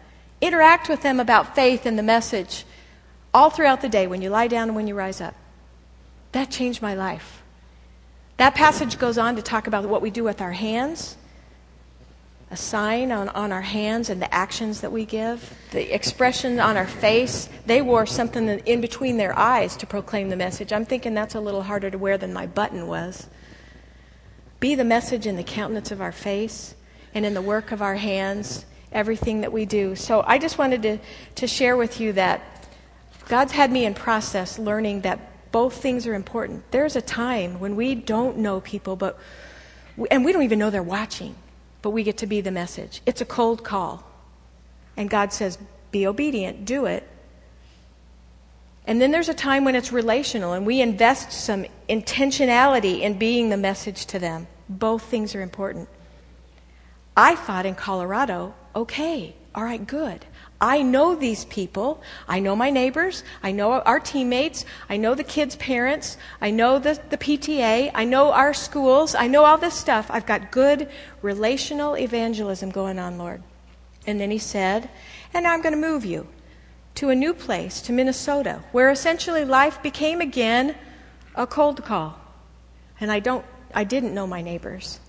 Interact 0.44 0.90
with 0.90 1.02
them 1.04 1.22
about 1.22 1.56
faith 1.56 1.86
and 1.86 1.98
the 1.98 2.04
message 2.04 2.66
all 3.34 3.50
throughout 3.50 3.80
the 3.80 3.88
day 3.88 4.08
when 4.08 4.22
you 4.22 4.30
lie 4.30 4.50
down 4.50 4.68
and 4.68 4.76
when 4.76 4.88
you 4.88 4.94
rise 4.94 5.22
up. 5.22 5.36
That 6.34 6.52
changed 6.52 6.82
my 6.82 6.96
life. 6.96 7.42
That 8.36 8.54
passage 8.54 9.00
goes 9.00 9.18
on 9.18 9.38
to 9.38 9.42
talk 9.42 9.68
about 9.68 9.86
what 9.86 10.02
we 10.02 10.10
do 10.10 10.22
with 10.22 10.42
our 10.42 10.52
hands, 10.52 11.16
a 12.54 12.56
sign 12.56 13.12
on, 13.12 13.30
on 13.30 13.52
our 13.52 13.62
hands 13.62 14.12
and 14.12 14.22
the 14.22 14.32
actions 14.32 14.82
that 14.82 14.92
we 14.92 15.06
give, 15.06 15.58
the 15.72 15.94
expression 15.94 16.60
on 16.60 16.78
our 16.78 16.86
face. 16.86 17.50
They 17.66 17.82
wore 17.82 18.06
something 18.06 18.48
in 18.48 18.80
between 18.80 19.18
their 19.18 19.38
eyes 19.38 19.76
to 19.78 19.88
proclaim 19.88 20.30
the 20.30 20.36
message. 20.36 20.72
I'm 20.72 20.86
thinking 20.86 21.16
that's 21.16 21.34
a 21.34 21.40
little 21.40 21.64
harder 21.64 21.90
to 21.90 21.98
wear 21.98 22.16
than 22.18 22.32
my 22.32 22.46
button 22.46 22.86
was. 22.86 23.28
Be 24.60 24.76
the 24.76 24.84
message 24.86 25.26
in 25.26 25.36
the 25.36 25.44
countenance 25.44 25.92
of 25.92 26.00
our 26.00 26.12
face 26.12 26.76
and 27.16 27.26
in 27.26 27.34
the 27.34 27.42
work 27.42 27.72
of 27.72 27.82
our 27.82 27.96
hands, 27.96 28.66
everything 28.92 29.42
that 29.42 29.52
we 29.52 29.66
do. 29.66 29.96
So 29.96 30.24
I 30.26 30.38
just 30.38 30.60
wanted 30.60 30.84
to, 30.84 31.00
to 31.36 31.48
share 31.48 31.76
with 31.76 32.00
you 32.00 32.14
that 32.14 32.70
God's 33.28 33.54
had 33.54 33.72
me 33.72 33.86
in 33.86 33.96
process 33.96 34.60
learning 34.60 35.02
that 35.02 35.52
both 35.52 35.82
things 35.82 36.06
are 36.06 36.14
important. 36.14 36.70
There's 36.72 36.96
a 36.96 37.02
time 37.02 37.60
when 37.60 37.76
we 37.76 37.96
don't 37.96 38.38
know 38.38 38.62
people, 38.62 38.96
but 38.96 39.20
and 40.12 40.24
we 40.24 40.32
don't 40.32 40.44
even 40.44 40.60
know 40.60 40.70
they're 40.70 40.82
watching, 40.82 41.36
but 41.84 41.92
we 41.92 42.02
get 42.02 42.18
to 42.18 42.26
be 42.26 42.42
the 42.42 42.50
message. 42.50 43.04
It's 43.06 43.22
a 43.22 43.26
cold 43.26 43.64
call. 43.64 44.04
And 44.98 45.08
God 45.10 45.32
says, 45.32 45.60
"Be 45.92 46.08
obedient, 46.08 46.66
do 46.66 46.86
it." 46.88 47.08
And 48.88 49.00
then 49.00 49.12
there's 49.12 49.30
a 49.30 49.34
time 49.34 49.64
when 49.64 49.76
it's 49.76 49.92
relational 49.92 50.54
and 50.54 50.66
we 50.66 50.82
invest 50.82 51.32
some 51.32 51.66
intentionality 51.88 53.02
in 53.02 53.18
being 53.18 53.50
the 53.50 53.58
message 53.58 54.06
to 54.08 54.20
them. 54.20 54.48
Both 54.68 55.04
things 55.04 55.36
are 55.36 55.42
important. 55.42 55.88
I 57.16 57.36
thought 57.36 57.66
in 57.66 57.76
Colorado, 57.76 58.56
okay, 58.76 59.36
all 59.54 59.64
right, 59.64 59.86
good. 59.86 60.26
I 60.64 60.82
know 60.82 61.14
these 61.14 61.44
people. 61.44 62.02
I 62.26 62.40
know 62.40 62.56
my 62.56 62.70
neighbors. 62.70 63.26
I 63.44 63.52
know 63.52 63.74
our 63.82 64.00
teammates. 64.00 64.64
I 64.88 64.96
know 64.96 65.14
the 65.14 65.26
kids' 65.26 65.58
parents. 65.58 66.18
I 66.40 66.52
know 66.52 66.80
the, 66.80 66.98
the 67.10 67.18
PTA. 67.18 67.92
I 67.94 68.06
know 68.06 68.32
our 68.32 68.54
schools. 68.54 69.14
I 69.14 69.28
know 69.28 69.44
all 69.44 69.58
this 69.58 69.74
stuff. 69.74 70.08
I've 70.10 70.26
got 70.26 70.54
good 70.54 70.90
relational 71.22 71.98
evangelism 71.98 72.72
going 72.72 72.98
on, 72.98 73.18
Lord. 73.18 73.44
And 74.08 74.22
then 74.22 74.32
he 74.32 74.38
said, 74.38 74.90
And 75.34 75.44
now 75.44 75.52
I'm 75.52 75.62
going 75.62 75.76
to 75.76 75.88
move 75.90 76.06
you 76.06 76.28
to 76.96 77.10
a 77.10 77.16
new 77.16 77.34
place, 77.34 77.82
to 77.82 77.92
Minnesota, 77.92 78.64
where 78.72 78.90
essentially 78.90 79.44
life 79.44 79.84
became 79.84 80.22
again 80.22 80.78
a 81.36 81.46
cold 81.46 81.84
call. 81.84 82.18
And 83.02 83.12
I 83.12 83.20
don't 83.20 83.44
I 83.74 83.84
didn't 83.84 84.14
know 84.14 84.28
my 84.28 84.42
neighbors. 84.42 85.02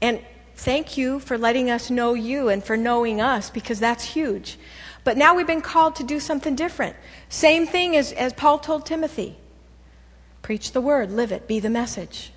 And 0.00 0.20
thank 0.56 0.96
you 0.96 1.20
for 1.20 1.38
letting 1.38 1.70
us 1.70 1.90
know 1.90 2.14
you 2.14 2.48
and 2.48 2.64
for 2.64 2.76
knowing 2.76 3.20
us 3.20 3.50
because 3.50 3.78
that's 3.78 4.04
huge. 4.04 4.58
But 5.04 5.16
now 5.16 5.34
we've 5.34 5.46
been 5.46 5.60
called 5.60 5.96
to 5.96 6.04
do 6.04 6.18
something 6.18 6.56
different. 6.56 6.96
Same 7.28 7.66
thing 7.66 7.96
as, 7.96 8.12
as 8.12 8.32
Paul 8.32 8.58
told 8.58 8.86
Timothy 8.86 9.36
preach 10.42 10.72
the 10.72 10.80
word, 10.80 11.10
live 11.10 11.32
it, 11.32 11.48
be 11.48 11.58
the 11.58 11.70
message. 11.70 12.32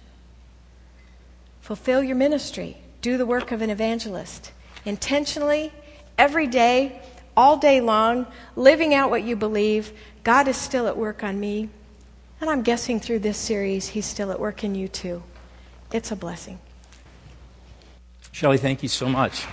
Fulfill 1.61 2.03
your 2.03 2.15
ministry, 2.15 2.77
do 3.01 3.17
the 3.17 3.25
work 3.25 3.51
of 3.51 3.61
an 3.61 3.69
evangelist. 3.69 4.51
Intentionally, 4.85 5.71
every 6.17 6.47
day, 6.47 7.01
all 7.37 7.57
day 7.57 7.81
long, 7.81 8.25
living 8.55 8.93
out 8.93 9.09
what 9.09 9.23
you 9.23 9.35
believe. 9.35 9.93
God 10.23 10.47
is 10.47 10.57
still 10.57 10.87
at 10.87 10.97
work 10.97 11.23
on 11.23 11.39
me. 11.39 11.69
And 12.41 12.49
I'm 12.49 12.63
guessing 12.63 12.99
through 12.99 13.19
this 13.19 13.37
series, 13.37 13.89
He's 13.89 14.05
still 14.05 14.31
at 14.31 14.39
work 14.39 14.63
in 14.63 14.75
you 14.75 14.87
too. 14.87 15.23
It's 15.91 16.11
a 16.11 16.15
blessing. 16.15 16.59
Shelley, 18.31 18.57
thank 18.57 18.83
you 18.83 18.89
so 18.89 19.09
much. 19.09 19.45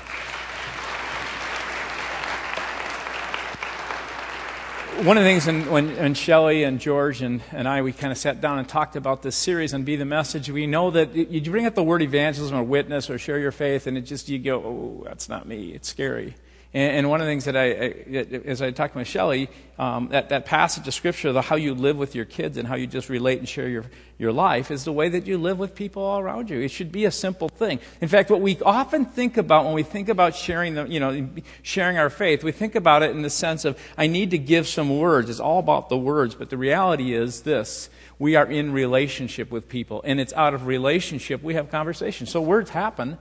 One 5.03 5.19
of 5.19 5.25
the 5.25 5.29
things 5.29 5.47
when, 5.47 5.71
when, 5.71 5.97
when 5.97 6.15
Shelley 6.15 6.65
and 6.65 6.81
George 6.81 7.21
and, 7.21 7.43
and 7.53 7.69
I, 7.69 7.83
we 7.83 7.93
kind 7.93 8.11
of 8.11 8.17
sat 8.17 8.41
down 8.41 8.59
and 8.59 8.67
talked 8.67 8.97
about 8.97 9.23
this 9.23 9.37
series 9.37 9.75
and 9.75 9.85
Be 9.85 9.97
the 9.97 10.07
Message, 10.07 10.49
we 10.49 10.67
know 10.67 10.91
that 10.91 11.15
you 11.15 11.41
bring 11.51 11.67
up 11.67 11.75
the 11.75 11.83
word 11.83 12.01
evangelism 12.01 12.57
or 12.57 12.63
witness 12.63 13.11
or 13.11 13.19
share 13.19 13.39
your 13.39 13.53
faith, 13.53 13.87
and 13.87 13.99
it 13.99 14.03
just, 14.03 14.29
you 14.29 14.39
go, 14.39 14.63
oh, 14.65 15.05
that's 15.05 15.29
not 15.29 15.47
me. 15.47 15.73
It's 15.73 15.89
scary. 15.89 16.35
And, 16.77 16.99
and 16.99 17.09
one 17.09 17.23
of 17.23 17.27
the 17.27 17.31
things 17.31 17.47
that 17.47 17.57
I, 17.57 17.65
I 17.65 18.41
as 18.45 18.61
I 18.61 18.71
talked 18.71 18.95
to 18.95 19.05
Shelley, 19.07 19.49
um, 19.79 20.09
that, 20.09 20.29
that 20.29 20.45
passage 20.45 20.87
of 20.87 20.93
Scripture, 20.93 21.33
the 21.33 21.41
how 21.41 21.57
you 21.57 21.75
live 21.75 21.97
with 21.97 22.15
your 22.15 22.27
kids 22.27 22.59
and 22.59 22.69
how 22.69 22.75
you 22.75 22.87
just 22.87 23.09
relate 23.09 23.39
and 23.39 23.49
share 23.49 23.67
your, 23.67 23.87
your 24.19 24.31
life, 24.31 24.71
is 24.71 24.85
the 24.85 24.93
way 24.93 25.09
that 25.09 25.27
you 25.27 25.39
live 25.39 25.59
with 25.59 25.75
people 25.75 26.03
all 26.03 26.21
around 26.21 26.51
you. 26.51 26.61
It 26.61 26.71
should 26.71 26.93
be 26.93 27.07
a 27.07 27.11
simple 27.11 27.49
thing. 27.49 27.81
In 28.03 28.09
fact, 28.09 28.29
what 28.29 28.43
we 28.43 28.61
often 28.61 29.07
think 29.07 29.39
about 29.39 29.65
when 29.65 29.73
we 29.73 29.85
think 29.85 30.11
about 30.11 30.37
sharing, 30.37 30.75
the, 30.75 30.85
you 30.85 31.01
know, 31.01 31.31
sharing 31.63 31.97
our 31.97 32.11
faith, 32.11 32.45
we 32.45 32.53
think 32.53 32.75
about 32.75 33.03
it 33.03 33.11
in 33.13 33.23
the 33.23 33.31
sense 33.31 33.65
of, 33.65 33.81
I 33.97 34.07
need 34.07 34.33
to 34.33 34.39
give 34.39 34.69
some 34.69 34.99
words. 34.99 35.31
It's 35.31 35.41
all 35.41 35.61
about 35.61 35.89
the 35.89 35.97
words. 35.97 36.35
But 36.35 36.51
the 36.51 36.59
reality 36.59 37.15
is 37.15 37.41
this 37.41 37.89
we 38.19 38.37
are 38.37 38.47
in 38.47 38.73
relationship 38.73 39.51
with 39.51 39.67
people. 39.71 40.03
And 40.05 40.21
it's 40.21 40.35
out 40.35 40.53
of 40.53 40.67
relationship 40.67 41.43
we 41.43 41.55
have 41.55 41.71
conversations. 41.71 42.31
So 42.31 42.43
words 42.43 42.69
happen. 42.69 43.17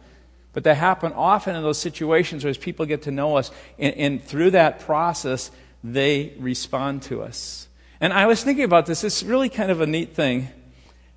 But 0.55 0.63
they 0.63 0.73
happen 0.73 1.11
often 1.11 1.53
in 1.53 1.63
those 1.63 1.77
situations 1.77 2.45
where 2.45 2.53
people 2.53 2.85
get 2.85 3.01
to 3.01 3.11
know 3.11 3.35
us, 3.35 3.51
and, 3.77 3.93
and 3.95 4.23
through 4.23 4.51
that 4.51 4.79
process, 4.79 5.51
they 5.83 6.33
respond 6.39 7.01
to 7.03 7.21
us. 7.21 7.67
And 7.99 8.13
I 8.13 8.25
was 8.25 8.41
thinking 8.41 8.63
about 8.63 8.85
this. 8.85 9.03
It's 9.03 9.21
really 9.21 9.49
kind 9.49 9.69
of 9.69 9.81
a 9.81 9.85
neat 9.85 10.15
thing. 10.15 10.47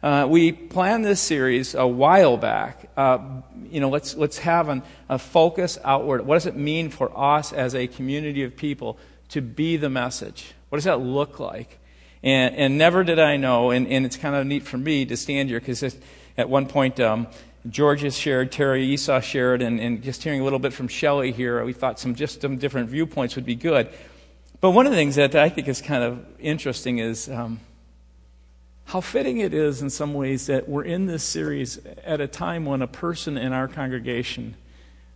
Uh, 0.03 0.27
we 0.29 0.51
planned 0.51 1.05
this 1.05 1.21
series 1.21 1.77
a 1.77 1.87
while 1.87 2.37
back. 2.37 2.91
Uh, 2.97 3.19
you 3.71 3.81
know, 3.81 3.91
let's, 3.91 4.17
let's 4.17 4.39
have 4.39 4.69
an, 4.69 4.83
a 5.09 5.21
focus 5.21 5.79
outward. 5.85 6.27
What 6.27 6.35
does 6.35 6.47
it 6.47 6.57
mean 6.57 6.91
for 6.91 7.17
us 7.17 7.53
as 7.53 7.77
a 7.77 7.87
community 7.87 8.43
of 8.43 8.57
people 8.57 8.99
to 9.29 9.41
be 9.41 9.77
the 9.77 9.89
message? 9.89 10.53
What 10.69 10.79
does 10.79 10.85
that 10.85 11.01
look 11.01 11.39
like? 11.39 11.79
And, 12.25 12.57
and 12.57 12.77
never 12.77 13.05
did 13.05 13.21
I 13.21 13.37
know, 13.37 13.71
and, 13.71 13.87
and 13.87 14.05
it's 14.05 14.17
kind 14.17 14.35
of 14.35 14.45
neat 14.49 14.65
for 14.65 14.79
me 14.79 15.05
to 15.07 15.17
stand 15.17 15.49
here 15.49 15.61
because 15.61 15.85
at 16.37 16.51
one 16.51 16.67
point 16.67 16.99
um, 16.99 17.29
George 17.69 18.03
has 18.03 18.17
shared, 18.17 18.53
Terry 18.53 18.85
Esau 18.85 19.21
shared, 19.21 19.63
and, 19.63 19.81
and 19.81 20.03
just 20.03 20.23
hearing 20.23 20.41
a 20.41 20.45
little 20.45 20.59
bit 20.59 20.73
from 20.73 20.89
Shelley 20.89 21.33
here, 21.33 21.65
we 21.65 21.73
thought 21.73 21.99
some 21.99 22.15
just 22.15 22.41
some 22.41 22.57
different 22.57 22.89
viewpoints 22.89 23.37
would 23.37 23.47
be 23.47 23.55
good. 23.55 23.89
But 24.61 24.71
one 24.71 24.87
of 24.87 24.93
the 24.93 24.97
things 24.97 25.17
that 25.17 25.35
I 25.35 25.49
think 25.49 25.69
is 25.69 25.81
kind 25.81 26.03
of 26.03 26.25
interesting 26.39 26.99
is 26.99 27.29
um, 27.29 27.61
how 28.87 29.01
fitting 29.01 29.39
it 29.39 29.55
is 29.55 29.83
in 29.83 29.91
some 29.91 30.15
ways 30.15 30.47
that 30.47 30.69
we're 30.69 30.85
in 30.85 31.07
this 31.07 31.23
series 31.23 31.79
at 32.05 32.21
a 32.21 32.27
time 32.27 32.65
when 32.65 32.83
a 32.83 32.87
person 32.87 33.37
in 33.37 33.53
our 33.53 33.69
congregation 33.69 34.55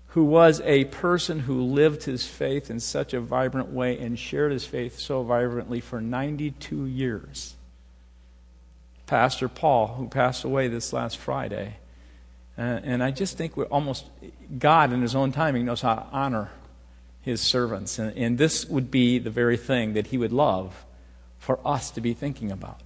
who 0.09 0.25
was 0.25 0.61
a 0.65 0.85
person 0.85 1.41
who 1.41 1.63
lived 1.63 2.05
his 2.05 2.27
faith 2.27 2.71
in 2.71 2.79
such 2.79 3.15
a 3.15 3.21
vibrant 3.21 3.71
way 3.71 3.99
and 3.99 4.19
shared 4.19 4.53
his 4.53 4.67
faith 4.67 4.99
so 4.99 5.23
vibrantly 5.23 5.81
for 5.81 6.03
92 6.03 6.85
years. 6.85 7.55
Pastor 9.07 9.49
Paul, 9.49 9.95
who 9.95 10.09
passed 10.09 10.45
away 10.45 10.69
this 10.69 10.93
last 10.93 11.17
Friday, 11.17 11.77
uh, 12.59 12.61
and 12.61 13.03
I 13.03 13.11
just 13.11 13.39
think 13.39 13.57
we're 13.57 13.65
almost, 13.65 14.07
God 14.59 14.93
in 14.93 15.03
His 15.03 15.15
own 15.15 15.33
timing 15.33 15.65
knows 15.65 15.81
how 15.81 15.95
to 15.95 16.07
honor 16.13 16.51
His 17.23 17.41
servants. 17.41 17.99
And, 17.99 18.17
and 18.17 18.39
this 18.39 18.67
would 18.67 18.91
be 18.91 19.19
the 19.19 19.31
very 19.31 19.57
thing 19.57 19.95
that 19.95 20.09
He 20.09 20.19
would 20.19 20.33
love 20.33 20.85
for 21.39 21.59
us 21.67 21.91
to 21.93 22.01
be 22.01 22.15
thinking 22.15 22.53
about. 22.53 22.81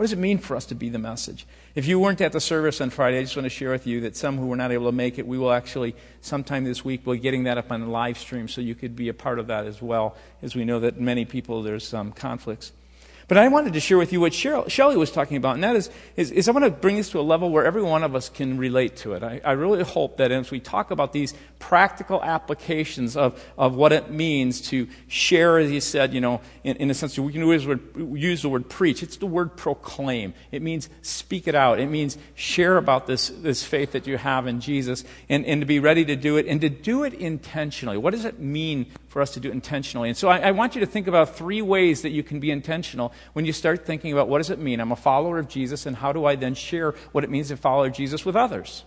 What 0.00 0.04
does 0.04 0.14
it 0.14 0.18
mean 0.18 0.38
for 0.38 0.56
us 0.56 0.64
to 0.66 0.74
be 0.74 0.88
the 0.88 0.98
message? 0.98 1.46
If 1.74 1.86
you 1.86 2.00
weren't 2.00 2.22
at 2.22 2.32
the 2.32 2.40
service 2.40 2.80
on 2.80 2.88
Friday, 2.88 3.18
I 3.18 3.22
just 3.22 3.36
want 3.36 3.44
to 3.44 3.50
share 3.50 3.70
with 3.70 3.86
you 3.86 4.00
that 4.00 4.16
some 4.16 4.38
who 4.38 4.46
were 4.46 4.56
not 4.56 4.72
able 4.72 4.86
to 4.86 4.92
make 4.92 5.18
it, 5.18 5.26
we 5.26 5.36
will 5.36 5.52
actually, 5.52 5.94
sometime 6.22 6.64
this 6.64 6.82
week, 6.82 7.04
be 7.04 7.18
getting 7.18 7.44
that 7.44 7.58
up 7.58 7.70
on 7.70 7.82
the 7.82 7.86
live 7.86 8.16
stream 8.16 8.48
so 8.48 8.62
you 8.62 8.74
could 8.74 8.96
be 8.96 9.10
a 9.10 9.14
part 9.14 9.38
of 9.38 9.48
that 9.48 9.66
as 9.66 9.82
well, 9.82 10.16
as 10.40 10.56
we 10.56 10.64
know 10.64 10.80
that 10.80 10.98
many 10.98 11.26
people, 11.26 11.62
there's 11.62 11.86
some 11.86 12.12
conflicts. 12.12 12.72
But 13.30 13.38
I 13.38 13.46
wanted 13.46 13.74
to 13.74 13.80
share 13.80 13.96
with 13.96 14.12
you 14.12 14.20
what 14.20 14.34
Shelley 14.34 14.96
was 14.96 15.12
talking 15.12 15.36
about, 15.36 15.54
and 15.54 15.62
that 15.62 15.76
is, 15.76 15.88
is, 16.16 16.32
is 16.32 16.48
I 16.48 16.50
want 16.50 16.64
to 16.64 16.70
bring 16.72 16.96
this 16.96 17.10
to 17.10 17.20
a 17.20 17.22
level 17.22 17.52
where 17.52 17.64
every 17.64 17.80
one 17.80 18.02
of 18.02 18.16
us 18.16 18.28
can 18.28 18.58
relate 18.58 18.96
to 18.96 19.12
it. 19.12 19.22
I, 19.22 19.40
I 19.44 19.52
really 19.52 19.84
hope 19.84 20.16
that 20.16 20.32
as 20.32 20.50
we 20.50 20.58
talk 20.58 20.90
about 20.90 21.12
these 21.12 21.32
practical 21.60 22.20
applications 22.24 23.16
of, 23.16 23.40
of 23.56 23.76
what 23.76 23.92
it 23.92 24.10
means 24.10 24.60
to 24.70 24.88
share, 25.06 25.58
as 25.58 25.70
he 25.70 25.78
said, 25.78 26.12
you 26.12 26.20
know, 26.20 26.40
in, 26.64 26.74
in 26.78 26.90
a 26.90 26.94
sense, 26.94 27.16
we 27.20 27.30
can 27.30 27.46
use 27.46 27.62
the, 27.62 27.68
word, 27.68 28.18
use 28.18 28.42
the 28.42 28.48
word 28.48 28.68
preach. 28.68 29.00
It's 29.00 29.18
the 29.18 29.26
word 29.26 29.56
proclaim. 29.56 30.34
It 30.50 30.60
means 30.60 30.88
speak 31.02 31.46
it 31.46 31.54
out. 31.54 31.78
It 31.78 31.86
means 31.86 32.18
share 32.34 32.78
about 32.78 33.06
this, 33.06 33.28
this 33.28 33.62
faith 33.62 33.92
that 33.92 34.08
you 34.08 34.16
have 34.18 34.48
in 34.48 34.60
Jesus 34.60 35.04
and, 35.28 35.46
and 35.46 35.62
to 35.62 35.66
be 35.66 35.78
ready 35.78 36.04
to 36.04 36.16
do 36.16 36.36
it 36.36 36.46
and 36.46 36.60
to 36.62 36.68
do 36.68 37.04
it 37.04 37.14
intentionally. 37.14 37.96
What 37.96 38.10
does 38.10 38.24
it 38.24 38.40
mean 38.40 38.86
for 39.10 39.20
us 39.20 39.32
to 39.32 39.40
do 39.40 39.50
intentionally? 39.50 40.08
And 40.08 40.16
so 40.16 40.28
I, 40.28 40.38
I 40.38 40.50
want 40.52 40.74
you 40.74 40.80
to 40.80 40.86
think 40.86 41.06
about 41.06 41.36
three 41.36 41.60
ways 41.60 42.02
that 42.02 42.10
you 42.10 42.22
can 42.22 42.40
be 42.40 42.50
intentional 42.50 43.12
when 43.34 43.44
you 43.44 43.52
start 43.52 43.84
thinking 43.84 44.12
about 44.12 44.28
what 44.28 44.38
does 44.38 44.48
it 44.48 44.58
mean? 44.58 44.80
I'm 44.80 44.92
a 44.92 44.96
follower 44.96 45.38
of 45.38 45.48
Jesus, 45.48 45.84
and 45.84 45.96
how 45.96 46.12
do 46.12 46.24
I 46.24 46.36
then 46.36 46.54
share 46.54 46.92
what 47.12 47.24
it 47.24 47.28
means 47.28 47.48
to 47.48 47.58
follow 47.58 47.88
Jesus 47.90 48.24
with 48.24 48.36
others? 48.36 48.84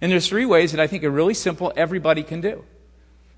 And 0.00 0.10
there's 0.10 0.28
three 0.28 0.46
ways 0.46 0.72
that 0.72 0.80
I 0.80 0.86
think 0.86 1.04
are 1.04 1.10
really 1.10 1.34
simple, 1.34 1.72
everybody 1.76 2.22
can 2.22 2.40
do. 2.40 2.64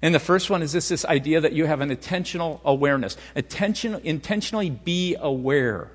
And 0.00 0.14
the 0.14 0.20
first 0.20 0.50
one 0.50 0.62
is 0.62 0.72
this, 0.72 0.88
this 0.88 1.04
idea 1.04 1.40
that 1.40 1.52
you 1.52 1.66
have 1.66 1.80
an 1.80 1.90
intentional 1.90 2.60
awareness. 2.64 3.16
Attention, 3.34 4.00
intentionally 4.04 4.68
be 4.68 5.16
aware. 5.18 5.90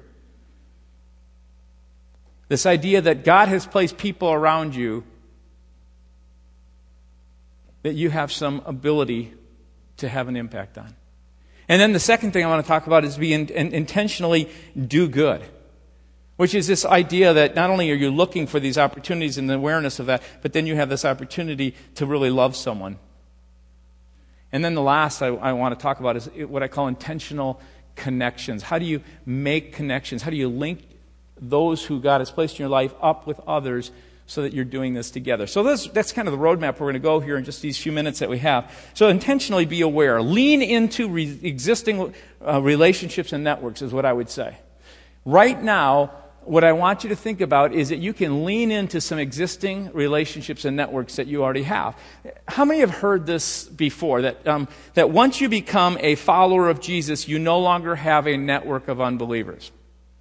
This 2.47 2.65
idea 2.65 3.01
that 3.01 3.23
God 3.23 3.49
has 3.49 3.65
placed 3.65 3.97
people 3.97 4.31
around 4.31 4.75
you 4.75 5.03
that 7.83 7.93
you 7.93 8.09
have 8.09 8.31
some 8.31 8.61
ability 8.65 9.33
to 9.97 10.09
have 10.09 10.27
an 10.27 10.35
impact 10.35 10.77
on. 10.77 10.95
And 11.69 11.81
then 11.81 11.91
the 11.91 11.99
second 11.99 12.31
thing 12.31 12.45
I 12.45 12.47
want 12.47 12.65
to 12.65 12.67
talk 12.67 12.87
about 12.87 13.03
is 13.03 13.17
be 13.17 13.33
in, 13.33 13.49
in, 13.49 13.73
intentionally 13.73 14.49
do 14.87 15.07
good, 15.07 15.43
which 16.37 16.55
is 16.55 16.67
this 16.67 16.85
idea 16.85 17.33
that 17.33 17.55
not 17.55 17.69
only 17.69 17.91
are 17.91 17.95
you 17.95 18.09
looking 18.09 18.47
for 18.47 18.59
these 18.59 18.77
opportunities 18.77 19.37
and 19.37 19.49
the 19.49 19.55
awareness 19.55 19.99
of 19.99 20.05
that, 20.05 20.23
but 20.41 20.53
then 20.53 20.65
you 20.65 20.75
have 20.75 20.89
this 20.89 21.03
opportunity 21.03 21.75
to 21.95 22.05
really 22.05 22.29
love 22.29 22.55
someone. 22.55 22.99
And 24.51 24.63
then 24.63 24.75
the 24.75 24.81
last 24.81 25.21
I, 25.21 25.27
I 25.27 25.53
want 25.53 25.77
to 25.77 25.81
talk 25.81 25.99
about 25.99 26.15
is 26.15 26.29
what 26.47 26.63
I 26.63 26.69
call 26.69 26.87
intentional 26.87 27.59
connections. 27.95 28.63
How 28.63 28.79
do 28.79 28.85
you 28.85 29.01
make 29.25 29.73
connections? 29.73 30.21
How 30.21 30.31
do 30.31 30.37
you 30.37 30.47
link 30.47 30.87
those 31.39 31.83
who 31.83 31.99
God 31.99 32.21
has 32.21 32.31
placed 32.31 32.55
in 32.55 32.63
your 32.63 32.69
life 32.69 32.93
up 33.01 33.27
with 33.27 33.39
others 33.41 33.91
so 34.27 34.41
that 34.41 34.53
you're 34.53 34.65
doing 34.65 34.93
this 34.93 35.09
together. 35.09 35.47
So 35.47 35.63
this, 35.63 35.87
that's 35.87 36.11
kind 36.11 36.27
of 36.27 36.33
the 36.33 36.37
roadmap 36.37 36.73
we're 36.73 36.91
going 36.91 36.93
to 36.93 36.99
go 36.99 37.19
here 37.21 37.37
in 37.37 37.45
just 37.45 37.61
these 37.61 37.77
few 37.77 37.93
minutes 37.93 38.19
that 38.19 38.29
we 38.29 38.39
have. 38.39 38.71
So 38.93 39.07
intentionally 39.07 39.65
be 39.65 39.81
aware. 39.81 40.21
Lean 40.21 40.61
into 40.61 41.09
re- 41.09 41.39
existing 41.41 42.13
uh, 42.45 42.61
relationships 42.61 43.31
and 43.31 43.43
networks 43.43 43.81
is 43.81 43.93
what 43.93 44.05
I 44.05 44.11
would 44.11 44.29
say. 44.29 44.57
Right 45.23 45.61
now, 45.61 46.11
what 46.41 46.63
I 46.63 46.73
want 46.73 47.03
you 47.03 47.09
to 47.09 47.15
think 47.15 47.41
about 47.41 47.73
is 47.73 47.89
that 47.89 47.97
you 47.97 48.13
can 48.13 48.45
lean 48.45 48.69
into 48.71 48.99
some 49.01 49.17
existing 49.17 49.91
relationships 49.93 50.65
and 50.65 50.75
networks 50.75 51.15
that 51.17 51.27
you 51.27 51.43
already 51.43 51.63
have. 51.63 51.97
How 52.47 52.65
many 52.65 52.81
have 52.81 52.91
heard 52.91 53.25
this 53.25 53.65
before? 53.65 54.21
That, 54.23 54.47
um, 54.47 54.67
that 54.93 55.09
once 55.09 55.41
you 55.41 55.49
become 55.49 55.97
a 56.01 56.15
follower 56.15 56.69
of 56.69 56.81
Jesus, 56.81 57.27
you 57.27 57.39
no 57.39 57.59
longer 57.59 57.95
have 57.95 58.27
a 58.27 58.37
network 58.37 58.87
of 58.87 59.01
unbelievers. 59.01 59.71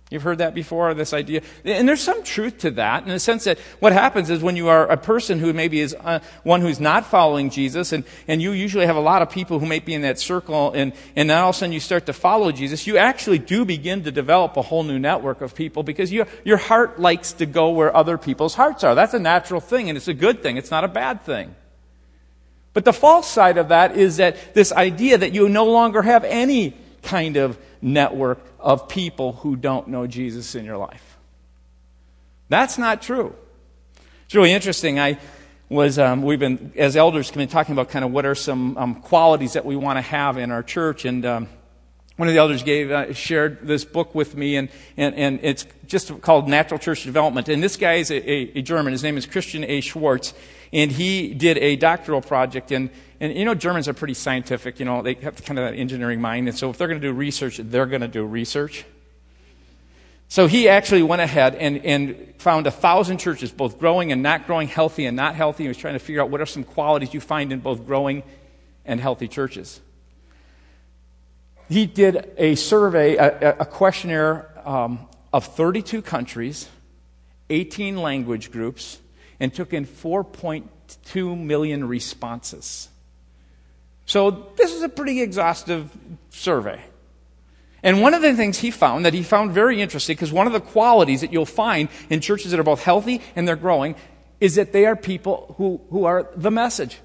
You've 0.08 0.22
heard 0.22 0.38
that 0.38 0.54
before, 0.54 0.94
this 0.94 1.12
idea. 1.12 1.42
And 1.64 1.88
there's 1.88 2.00
some 2.00 2.22
truth 2.22 2.58
to 2.58 2.70
that 2.72 3.02
in 3.02 3.08
the 3.08 3.18
sense 3.18 3.42
that 3.44 3.58
what 3.80 3.92
happens 3.92 4.30
is 4.30 4.40
when 4.40 4.54
you 4.54 4.68
are 4.68 4.86
a 4.86 4.96
person 4.96 5.40
who 5.40 5.52
maybe 5.52 5.80
is 5.80 5.96
uh, 5.98 6.20
one 6.44 6.60
who's 6.60 6.78
not 6.78 7.06
following 7.06 7.50
Jesus, 7.50 7.90
and, 7.90 8.04
and 8.28 8.40
you 8.40 8.52
usually 8.52 8.86
have 8.86 8.94
a 8.94 9.00
lot 9.00 9.20
of 9.20 9.30
people 9.30 9.58
who 9.58 9.66
may 9.66 9.80
be 9.80 9.94
in 9.94 10.02
that 10.02 10.20
circle, 10.20 10.70
and, 10.75 10.92
and 11.16 11.28
then 11.28 11.36
all 11.36 11.50
of 11.50 11.56
a 11.56 11.58
sudden 11.58 11.72
you 11.72 11.80
start 11.80 12.06
to 12.06 12.12
follow 12.12 12.52
Jesus, 12.52 12.86
you 12.86 12.98
actually 12.98 13.40
do 13.40 13.64
begin 13.64 14.04
to 14.04 14.12
develop 14.12 14.56
a 14.56 14.62
whole 14.62 14.84
new 14.84 15.00
network 15.00 15.40
of 15.40 15.56
people 15.56 15.82
because 15.82 16.12
you, 16.12 16.25
your 16.44 16.58
heart 16.58 17.00
likes 17.00 17.32
to 17.32 17.46
go 17.46 17.70
where 17.70 17.94
other 17.94 18.16
people's 18.16 18.54
hearts 18.54 18.84
are. 18.84 18.94
That's 18.94 19.14
a 19.14 19.18
natural 19.18 19.60
thing, 19.60 19.88
and 19.88 19.96
it's 19.96 20.06
a 20.06 20.14
good 20.14 20.40
thing. 20.40 20.56
It's 20.56 20.70
not 20.70 20.84
a 20.84 20.88
bad 20.88 21.22
thing. 21.22 21.56
But 22.75 22.84
the 22.84 22.92
false 22.92 23.28
side 23.28 23.58
of 23.58 23.70
that 23.70 23.96
is 23.96 24.18
that 24.18 24.54
this 24.54 24.70
idea 24.70 25.18
that 25.18 25.34
you 25.34 25.48
no 25.48 25.64
longer 25.64 26.02
have 26.02 26.22
any 26.22 26.76
kind 27.02 27.36
of 27.36 27.58
network 27.87 28.40
of 28.59 28.88
people 28.88 29.33
who 29.33 29.57
don't 29.57 29.88
know 29.88 30.07
Jesus 30.07 30.55
in 30.55 30.64
your 30.64 30.76
life. 30.76 31.16
That's 32.49 32.78
not 32.78 33.00
true. 33.00 33.35
It's 34.25 34.35
really 34.35 34.52
interesting. 34.52 34.99
I 34.99 35.19
was 35.69 35.99
um, 35.99 36.23
we've 36.23 36.38
been 36.38 36.73
as 36.76 36.97
elders 36.97 37.31
been 37.31 37.49
talking 37.49 37.73
about 37.73 37.88
kind 37.88 38.05
of 38.05 38.11
what 38.11 38.26
are 38.26 38.35
some 38.35 38.76
um, 38.76 38.95
qualities 38.97 39.55
that 39.55 39.64
we 39.64 39.76
want 39.76 39.99
to 39.99 40.02
have 40.02 40.37
in 40.37 40.50
our 40.50 40.62
church 40.62 41.05
and. 41.05 41.25
Um, 41.25 41.49
one 42.16 42.28
of 42.28 42.33
the 42.33 42.40
elders 42.40 42.62
gave 42.62 42.90
uh, 42.90 43.12
shared 43.12 43.66
this 43.66 43.85
book 43.85 44.14
with 44.14 44.35
me, 44.35 44.57
and, 44.57 44.71
and, 44.97 45.14
and 45.16 45.40
it's 45.43 45.66
just 45.87 46.19
called 46.23 46.49
Natural 46.49 46.78
Church 46.78 47.05
Development. 47.05 47.47
And 47.50 47.62
this 47.62 47.76
guy 47.76 47.97
is 47.97 48.11
a, 48.11 48.16
a, 48.16 48.59
a 48.59 48.62
German. 48.62 48.93
His 48.93 49.02
name 49.02 49.19
is 49.19 49.26
Christian 49.26 49.64
A. 49.64 49.83
Schwarz, 49.83 50.33
and 50.73 50.90
he 50.90 51.35
did 51.35 51.58
a 51.58 51.76
doctoral 51.76 52.20
project. 52.20 52.73
And, 52.73 52.90
and 53.20 53.35
you 53.35 53.44
know, 53.44 53.54
Germans 53.54 53.88
are 53.88 53.94
pretty 53.94 54.14
scientific. 54.14 54.78
You 54.78 54.85
know, 54.85 55.02
they 55.02 55.14
have 55.14 55.44
kind 55.44 55.58
of 55.58 55.64
that 55.64 55.75
engineering 55.75 56.20
mind. 56.20 56.49
And 56.49 56.56
so 56.56 56.70
if 56.70 56.78
they're 56.78 56.88
going 56.88 57.00
to 57.00 57.06
do 57.06 57.12
research, 57.12 57.58
they're 57.58 57.87
going 57.87 58.02
to 58.02 58.08
do 58.08 58.25
research. 58.25 58.85
So 60.28 60.46
he 60.49 60.68
actually 60.68 61.02
went 61.02 61.23
ahead 61.23 61.54
and, 61.54 61.85
and 61.85 62.35
found 62.38 62.66
a 62.66 62.70
thousand 62.70 63.18
churches, 63.18 63.52
both 63.52 63.78
growing 63.78 64.11
and 64.11 64.23
not 64.23 64.46
growing, 64.46 64.66
healthy 64.66 65.06
and 65.06 65.16
not 65.16 65.37
healthy. 65.37 65.64
He 65.64 65.68
was 65.68 65.76
trying 65.76 65.94
to 65.94 66.00
figure 66.00 66.20
out 66.20 66.30
what 66.30 66.40
are 66.40 66.46
some 66.46 66.64
qualities 66.64 67.14
you 67.14 67.20
find 67.20 67.52
in 67.52 67.61
both 67.61 67.87
growing 67.87 68.25
and 68.85 69.00
healthy 69.00 69.28
churches. 69.28 69.80
He 71.68 71.87
did 71.87 72.32
a 72.37 72.54
survey, 72.56 73.16
a, 73.16 73.56
a 73.61 73.64
questionnaire 73.64 74.50
um, 74.68 75.06
of 75.32 75.44
32 75.44 76.02
countries, 76.02 76.69
18 77.50 77.97
language 77.97 78.50
groups, 78.50 78.99
and 79.40 79.52
took 79.52 79.72
in 79.72 79.86
4.2 79.86 81.38
million 81.38 81.86
responses. 81.86 82.88
So 84.06 84.52
this 84.56 84.72
is 84.72 84.82
a 84.82 84.88
pretty 84.88 85.20
exhaustive 85.20 85.90
survey. 86.30 86.82
And 87.82 88.00
one 88.00 88.14
of 88.14 88.22
the 88.22 88.34
things 88.34 88.58
he 88.58 88.70
found 88.70 89.04
that 89.04 89.14
he 89.14 89.22
found 89.22 89.52
very 89.52 89.80
interesting, 89.80 90.14
because 90.14 90.32
one 90.32 90.46
of 90.46 90.52
the 90.52 90.60
qualities 90.60 91.20
that 91.20 91.32
you'll 91.32 91.44
find 91.44 91.88
in 92.08 92.20
churches 92.20 92.50
that 92.50 92.60
are 92.60 92.64
both 92.64 92.82
healthy 92.82 93.20
and 93.34 93.46
they're 93.46 93.56
growing, 93.56 93.94
is 94.40 94.54
that 94.56 94.72
they 94.72 94.86
are 94.86 94.96
people 94.96 95.54
who, 95.58 95.80
who 95.90 96.04
are 96.04 96.28
the 96.36 96.50
message. 96.50 96.99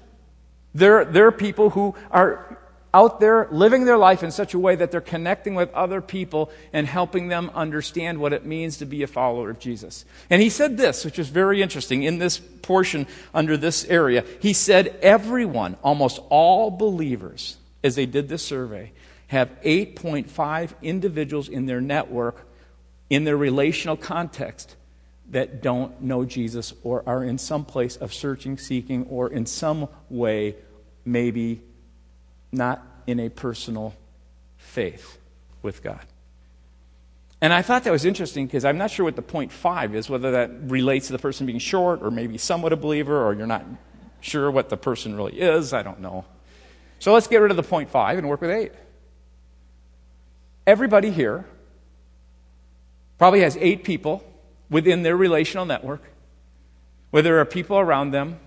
They're, 0.74 1.04
they're 1.04 1.32
people 1.32 1.70
who 1.70 1.94
are 2.10 2.58
out 2.94 3.20
there 3.20 3.48
living 3.50 3.84
their 3.84 3.96
life 3.96 4.22
in 4.22 4.30
such 4.30 4.52
a 4.52 4.58
way 4.58 4.76
that 4.76 4.90
they're 4.90 5.00
connecting 5.00 5.54
with 5.54 5.72
other 5.72 6.00
people 6.00 6.50
and 6.72 6.86
helping 6.86 7.28
them 7.28 7.50
understand 7.54 8.18
what 8.18 8.32
it 8.32 8.44
means 8.44 8.78
to 8.78 8.86
be 8.86 9.02
a 9.02 9.06
follower 9.06 9.50
of 9.50 9.58
Jesus. 9.58 10.04
And 10.28 10.42
he 10.42 10.50
said 10.50 10.76
this, 10.76 11.04
which 11.04 11.18
is 11.18 11.28
very 11.28 11.62
interesting 11.62 12.02
in 12.02 12.18
this 12.18 12.38
portion 12.38 13.06
under 13.32 13.56
this 13.56 13.84
area. 13.86 14.24
He 14.40 14.52
said, 14.52 14.98
Everyone, 15.00 15.76
almost 15.82 16.20
all 16.28 16.70
believers, 16.70 17.56
as 17.82 17.94
they 17.94 18.06
did 18.06 18.28
this 18.28 18.44
survey, 18.44 18.92
have 19.28 19.48
8.5 19.62 20.72
individuals 20.82 21.48
in 21.48 21.64
their 21.64 21.80
network, 21.80 22.46
in 23.08 23.24
their 23.24 23.36
relational 23.36 23.96
context, 23.96 24.76
that 25.30 25.62
don't 25.62 26.02
know 26.02 26.26
Jesus 26.26 26.74
or 26.82 27.02
are 27.06 27.24
in 27.24 27.38
some 27.38 27.64
place 27.64 27.96
of 27.96 28.12
searching, 28.12 28.58
seeking, 28.58 29.06
or 29.06 29.30
in 29.30 29.46
some 29.46 29.88
way 30.10 30.56
maybe 31.06 31.62
not 32.52 32.86
in 33.06 33.18
a 33.18 33.28
personal 33.28 33.94
faith 34.56 35.18
with 35.62 35.82
God. 35.82 36.04
And 37.40 37.52
I 37.52 37.62
thought 37.62 37.84
that 37.84 37.90
was 37.90 38.04
interesting 38.04 38.46
because 38.46 38.64
I'm 38.64 38.78
not 38.78 38.90
sure 38.90 39.04
what 39.04 39.16
the 39.16 39.22
point 39.22 39.50
five 39.50 39.96
is, 39.96 40.08
whether 40.08 40.30
that 40.32 40.50
relates 40.70 41.08
to 41.08 41.12
the 41.12 41.18
person 41.18 41.44
being 41.44 41.58
short 41.58 42.00
or 42.02 42.10
maybe 42.10 42.38
somewhat 42.38 42.72
a 42.72 42.76
believer 42.76 43.26
or 43.26 43.34
you're 43.34 43.48
not 43.48 43.64
sure 44.20 44.48
what 44.50 44.68
the 44.68 44.76
person 44.76 45.16
really 45.16 45.40
is. 45.40 45.72
I 45.72 45.82
don't 45.82 46.00
know. 46.00 46.24
So 47.00 47.12
let's 47.12 47.26
get 47.26 47.38
rid 47.38 47.50
of 47.50 47.56
the 47.56 47.64
point 47.64 47.90
five 47.90 48.16
and 48.18 48.28
work 48.28 48.40
with 48.40 48.50
eight. 48.50 48.72
Everybody 50.68 51.10
here 51.10 51.44
probably 53.18 53.40
has 53.40 53.56
eight 53.56 53.82
people 53.82 54.22
within 54.70 55.02
their 55.02 55.16
relational 55.16 55.66
network 55.66 56.02
where 57.10 57.22
there 57.22 57.40
are 57.40 57.44
people 57.44 57.76
around 57.76 58.12
them 58.12 58.38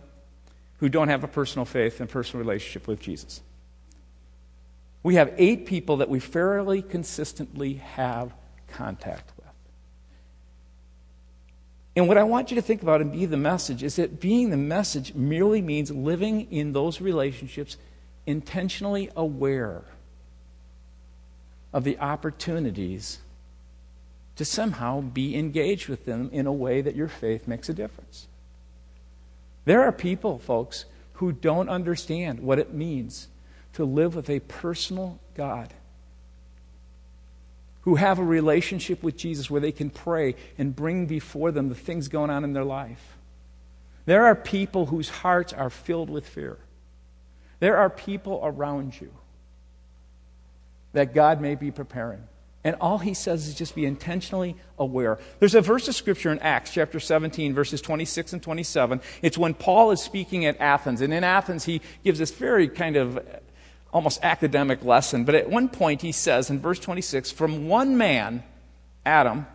who 0.77 0.87
don't 0.87 1.09
have 1.09 1.25
a 1.25 1.27
personal 1.27 1.65
faith 1.65 1.99
and 1.99 2.09
personal 2.09 2.45
relationship 2.45 2.87
with 2.87 3.01
Jesus 3.01 3.41
we 5.05 5.13
have 5.13 5.35
eight 5.37 5.67
people 5.67 5.97
that 5.97 6.09
we 6.09 6.19
fairly 6.19 6.81
consistently 6.81 7.75
have 7.75 8.33
contact 8.67 9.31
with. 9.37 9.45
And 11.95 12.07
what 12.07 12.17
I 12.17 12.23
want 12.23 12.49
you 12.49 12.55
to 12.55 12.61
think 12.63 12.81
about 12.81 13.01
and 13.01 13.11
be 13.11 13.27
the 13.27 13.37
message 13.37 13.83
is 13.83 13.97
that 13.97 14.19
being 14.19 14.49
the 14.49 14.57
message 14.57 15.13
merely 15.13 15.61
means 15.61 15.91
living 15.91 16.51
in 16.51 16.73
those 16.73 17.01
relationships 17.01 17.77
intentionally 18.25 19.11
aware 19.15 19.83
of 21.71 21.83
the 21.83 21.99
opportunities 21.99 23.19
to 24.37 24.43
somehow 24.43 25.01
be 25.01 25.37
engaged 25.37 25.87
with 25.87 26.05
them 26.05 26.31
in 26.33 26.47
a 26.47 26.51
way 26.51 26.81
that 26.81 26.95
your 26.95 27.09
faith 27.09 27.47
makes 27.47 27.69
a 27.69 27.75
difference. 27.75 28.27
There 29.65 29.83
are 29.83 29.91
people, 29.91 30.39
folks, 30.39 30.85
who 31.13 31.31
don't 31.31 31.69
understand 31.69 32.39
what 32.39 32.57
it 32.57 32.73
means 32.73 33.27
to 33.75 33.85
live 33.85 34.15
with 34.15 34.29
a 34.29 34.39
personal 34.39 35.19
God 35.35 35.73
who 37.81 37.95
have 37.95 38.17
a 38.17 38.23
relationship 38.23 39.03
with 39.03 39.15
Jesus 39.15 39.49
where 39.49 39.61
they 39.61 39.71
can 39.71 39.89
pray 39.89 40.35
and 40.57 40.75
bring 40.75 41.05
before 41.05 41.51
them 41.51 41.69
the 41.69 41.75
things 41.75 42.07
going 42.07 42.29
on 42.29 42.43
in 42.43 42.53
their 42.53 42.63
life. 42.63 43.17
There 44.05 44.25
are 44.25 44.35
people 44.35 44.87
whose 44.87 45.09
hearts 45.09 45.53
are 45.53 45.69
filled 45.69 46.09
with 46.09 46.27
fear. 46.27 46.57
There 47.59 47.77
are 47.77 47.89
people 47.89 48.41
around 48.43 48.99
you 48.99 49.11
that 50.93 51.13
God 51.13 51.41
may 51.41 51.55
be 51.55 51.69
preparing. 51.69 52.23
And 52.63 52.75
all 52.81 52.97
he 52.97 53.13
says 53.13 53.47
is 53.47 53.53
just 53.53 53.75
be 53.75 53.85
intentionally 53.85 54.55
aware. 54.79 55.19
There's 55.39 55.53
a 55.53 55.61
verse 55.61 55.87
of 55.87 55.93
scripture 55.95 56.31
in 56.31 56.39
Acts 56.39 56.73
chapter 56.73 56.99
17, 56.99 57.53
verses 57.53 57.81
26 57.81 58.33
and 58.33 58.41
27. 58.41 59.01
It's 59.21 59.37
when 59.37 59.53
Paul 59.53 59.91
is 59.91 60.01
speaking 60.01 60.45
at 60.45 60.59
Athens. 60.59 61.01
And 61.01 61.13
in 61.13 61.23
Athens, 61.23 61.65
he 61.65 61.81
gives 62.03 62.17
this 62.17 62.31
very 62.31 62.67
kind 62.67 62.95
of 62.95 63.19
almost 63.95 64.19
academic 64.23 64.83
lesson. 64.83 65.23
But 65.23 65.35
at 65.35 65.49
one 65.49 65.69
point, 65.69 66.01
he 66.01 66.11
says 66.11 66.49
in 66.49 66.59
verse 66.59 66.79
26 66.79 67.31
From 67.31 67.69
one 67.69 67.97
man, 67.97 68.43
Adam, 69.05 69.47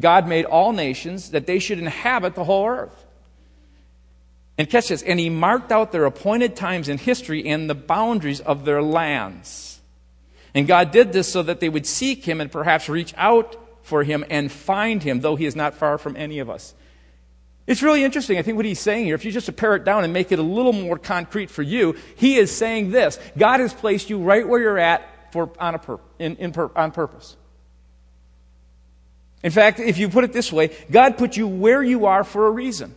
God 0.00 0.26
made 0.26 0.46
all 0.46 0.72
nations 0.72 1.32
that 1.32 1.46
they 1.46 1.58
should 1.58 1.78
inhabit 1.78 2.34
the 2.34 2.44
whole 2.44 2.66
earth. 2.66 3.04
And 4.56 4.70
catch 4.70 4.88
this, 4.88 5.02
and 5.02 5.20
he 5.20 5.28
marked 5.28 5.70
out 5.70 5.92
their 5.92 6.06
appointed 6.06 6.56
times 6.56 6.88
in 6.88 6.96
history 6.96 7.46
and 7.46 7.68
the 7.68 7.74
boundaries 7.74 8.40
of 8.40 8.64
their 8.64 8.82
lands. 8.82 9.78
And 10.54 10.66
God 10.66 10.90
did 10.90 11.12
this 11.12 11.30
so 11.30 11.42
that 11.42 11.60
they 11.60 11.68
would 11.68 11.86
seek 11.86 12.24
him 12.24 12.40
and 12.40 12.50
perhaps 12.50 12.88
reach 12.88 13.12
out 13.18 13.56
for 13.82 14.04
him 14.04 14.24
and 14.30 14.50
find 14.50 15.02
him, 15.02 15.20
though 15.20 15.36
he 15.36 15.44
is 15.44 15.54
not 15.54 15.74
far 15.74 15.98
from 15.98 16.16
any 16.16 16.38
of 16.38 16.48
us. 16.48 16.72
It's 17.66 17.82
really 17.82 18.04
interesting. 18.04 18.38
I 18.38 18.42
think 18.42 18.56
what 18.56 18.64
he's 18.64 18.78
saying 18.78 19.06
here, 19.06 19.16
if 19.16 19.24
you 19.24 19.32
just 19.32 19.54
pare 19.56 19.74
it 19.74 19.84
down 19.84 20.04
and 20.04 20.12
make 20.12 20.30
it 20.30 20.38
a 20.38 20.42
little 20.42 20.72
more 20.72 20.98
concrete 20.98 21.50
for 21.50 21.62
you, 21.62 21.96
he 22.14 22.36
is 22.36 22.54
saying 22.54 22.90
this 22.90 23.18
God 23.36 23.60
has 23.60 23.74
placed 23.74 24.08
you 24.08 24.18
right 24.18 24.46
where 24.46 24.60
you're 24.60 24.78
at 24.78 25.32
for, 25.32 25.50
on, 25.58 25.74
a 25.74 25.78
pur- 25.78 26.00
in, 26.18 26.36
in 26.36 26.52
pur- 26.52 26.70
on 26.76 26.92
purpose. 26.92 27.36
In 29.42 29.50
fact, 29.50 29.80
if 29.80 29.98
you 29.98 30.08
put 30.08 30.24
it 30.24 30.32
this 30.32 30.52
way, 30.52 30.76
God 30.90 31.18
put 31.18 31.36
you 31.36 31.46
where 31.46 31.82
you 31.82 32.06
are 32.06 32.24
for 32.24 32.46
a 32.46 32.50
reason. 32.50 32.94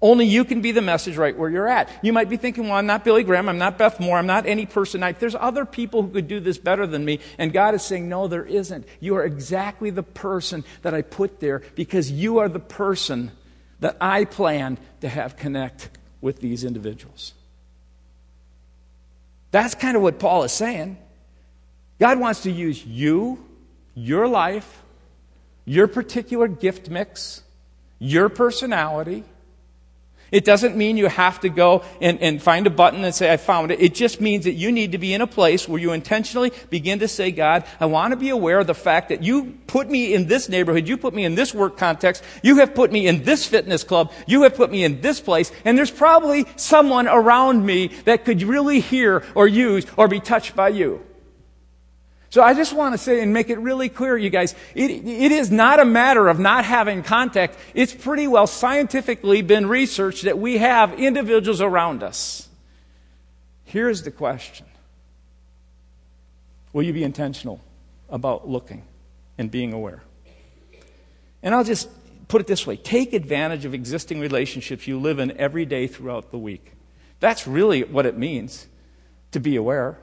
Only 0.00 0.26
you 0.26 0.44
can 0.44 0.60
be 0.60 0.70
the 0.70 0.80
message 0.80 1.16
right 1.16 1.36
where 1.36 1.50
you're 1.50 1.66
at. 1.66 1.90
You 2.02 2.12
might 2.12 2.28
be 2.28 2.36
thinking, 2.36 2.64
well, 2.64 2.74
I'm 2.74 2.86
not 2.86 3.04
Billy 3.04 3.24
Graham, 3.24 3.48
I'm 3.48 3.58
not 3.58 3.78
Beth 3.78 3.98
Moore, 3.98 4.16
I'm 4.16 4.26
not 4.26 4.46
any 4.46 4.64
person. 4.64 5.02
I, 5.02 5.10
there's 5.10 5.34
other 5.34 5.64
people 5.64 6.02
who 6.02 6.10
could 6.10 6.28
do 6.28 6.38
this 6.38 6.56
better 6.56 6.86
than 6.86 7.04
me. 7.04 7.18
And 7.36 7.52
God 7.52 7.74
is 7.74 7.82
saying, 7.82 8.08
no, 8.08 8.28
there 8.28 8.44
isn't. 8.44 8.86
You 9.00 9.16
are 9.16 9.24
exactly 9.24 9.90
the 9.90 10.04
person 10.04 10.64
that 10.82 10.94
I 10.94 11.02
put 11.02 11.40
there 11.40 11.62
because 11.74 12.12
you 12.12 12.38
are 12.38 12.48
the 12.48 12.60
person 12.60 13.32
that 13.80 13.96
I 14.00 14.24
planned 14.24 14.78
to 15.00 15.08
have 15.08 15.36
connect 15.36 15.90
with 16.20 16.40
these 16.40 16.62
individuals. 16.62 17.34
That's 19.50 19.74
kind 19.74 19.96
of 19.96 20.02
what 20.02 20.20
Paul 20.20 20.44
is 20.44 20.52
saying. 20.52 20.96
God 21.98 22.20
wants 22.20 22.42
to 22.42 22.52
use 22.52 22.84
you, 22.84 23.44
your 23.96 24.28
life, 24.28 24.82
your 25.64 25.88
particular 25.88 26.46
gift 26.46 26.88
mix, 26.88 27.42
your 27.98 28.28
personality 28.28 29.24
it 30.30 30.44
doesn't 30.44 30.76
mean 30.76 30.96
you 30.96 31.08
have 31.08 31.40
to 31.40 31.48
go 31.48 31.82
and, 32.00 32.20
and 32.20 32.42
find 32.42 32.66
a 32.66 32.70
button 32.70 33.04
and 33.04 33.14
say, 33.14 33.32
I 33.32 33.36
found 33.36 33.70
it. 33.70 33.80
It 33.80 33.94
just 33.94 34.20
means 34.20 34.44
that 34.44 34.52
you 34.52 34.70
need 34.70 34.92
to 34.92 34.98
be 34.98 35.14
in 35.14 35.20
a 35.20 35.26
place 35.26 35.68
where 35.68 35.80
you 35.80 35.92
intentionally 35.92 36.52
begin 36.70 36.98
to 36.98 37.08
say, 37.08 37.30
God, 37.30 37.64
I 37.80 37.86
want 37.86 38.12
to 38.12 38.16
be 38.16 38.28
aware 38.28 38.58
of 38.58 38.66
the 38.66 38.74
fact 38.74 39.08
that 39.08 39.22
you 39.22 39.58
put 39.66 39.88
me 39.90 40.14
in 40.14 40.26
this 40.26 40.48
neighborhood, 40.48 40.88
you 40.88 40.96
put 40.96 41.14
me 41.14 41.24
in 41.24 41.34
this 41.34 41.54
work 41.54 41.76
context, 41.76 42.22
you 42.42 42.58
have 42.58 42.74
put 42.74 42.92
me 42.92 43.06
in 43.06 43.24
this 43.24 43.46
fitness 43.46 43.84
club, 43.84 44.12
you 44.26 44.42
have 44.42 44.54
put 44.54 44.70
me 44.70 44.84
in 44.84 45.00
this 45.00 45.20
place, 45.20 45.50
and 45.64 45.76
there's 45.76 45.90
probably 45.90 46.46
someone 46.56 47.08
around 47.08 47.64
me 47.64 47.88
that 48.04 48.24
could 48.24 48.42
really 48.42 48.80
hear 48.80 49.24
or 49.34 49.48
use 49.48 49.86
or 49.96 50.08
be 50.08 50.20
touched 50.20 50.54
by 50.54 50.68
you. 50.68 51.04
So 52.30 52.42
I 52.42 52.52
just 52.52 52.74
want 52.74 52.92
to 52.92 52.98
say 52.98 53.22
and 53.22 53.32
make 53.32 53.48
it 53.48 53.58
really 53.58 53.88
clear, 53.88 54.16
you 54.16 54.28
guys, 54.28 54.54
it, 54.74 54.90
it 54.90 55.32
is 55.32 55.50
not 55.50 55.80
a 55.80 55.84
matter 55.84 56.28
of 56.28 56.38
not 56.38 56.64
having 56.64 57.02
contact. 57.02 57.56
It's 57.74 57.94
pretty 57.94 58.26
well 58.26 58.46
scientifically 58.46 59.40
been 59.40 59.66
researched 59.66 60.24
that 60.24 60.38
we 60.38 60.58
have 60.58 60.98
individuals 61.00 61.62
around 61.62 62.02
us. 62.02 62.48
Here's 63.64 64.02
the 64.02 64.10
question 64.10 64.66
Will 66.72 66.82
you 66.82 66.92
be 66.92 67.02
intentional 67.02 67.60
about 68.10 68.48
looking 68.48 68.84
and 69.38 69.50
being 69.50 69.72
aware? 69.72 70.02
And 71.42 71.54
I'll 71.54 71.64
just 71.64 71.88
put 72.28 72.42
it 72.42 72.46
this 72.46 72.66
way 72.66 72.76
take 72.76 73.14
advantage 73.14 73.64
of 73.64 73.72
existing 73.72 74.20
relationships 74.20 74.86
you 74.86 75.00
live 75.00 75.18
in 75.18 75.36
every 75.38 75.64
day 75.64 75.86
throughout 75.86 76.30
the 76.30 76.38
week. 76.38 76.72
That's 77.20 77.46
really 77.46 77.84
what 77.84 78.04
it 78.04 78.18
means 78.18 78.66
to 79.32 79.40
be 79.40 79.56
aware. 79.56 79.98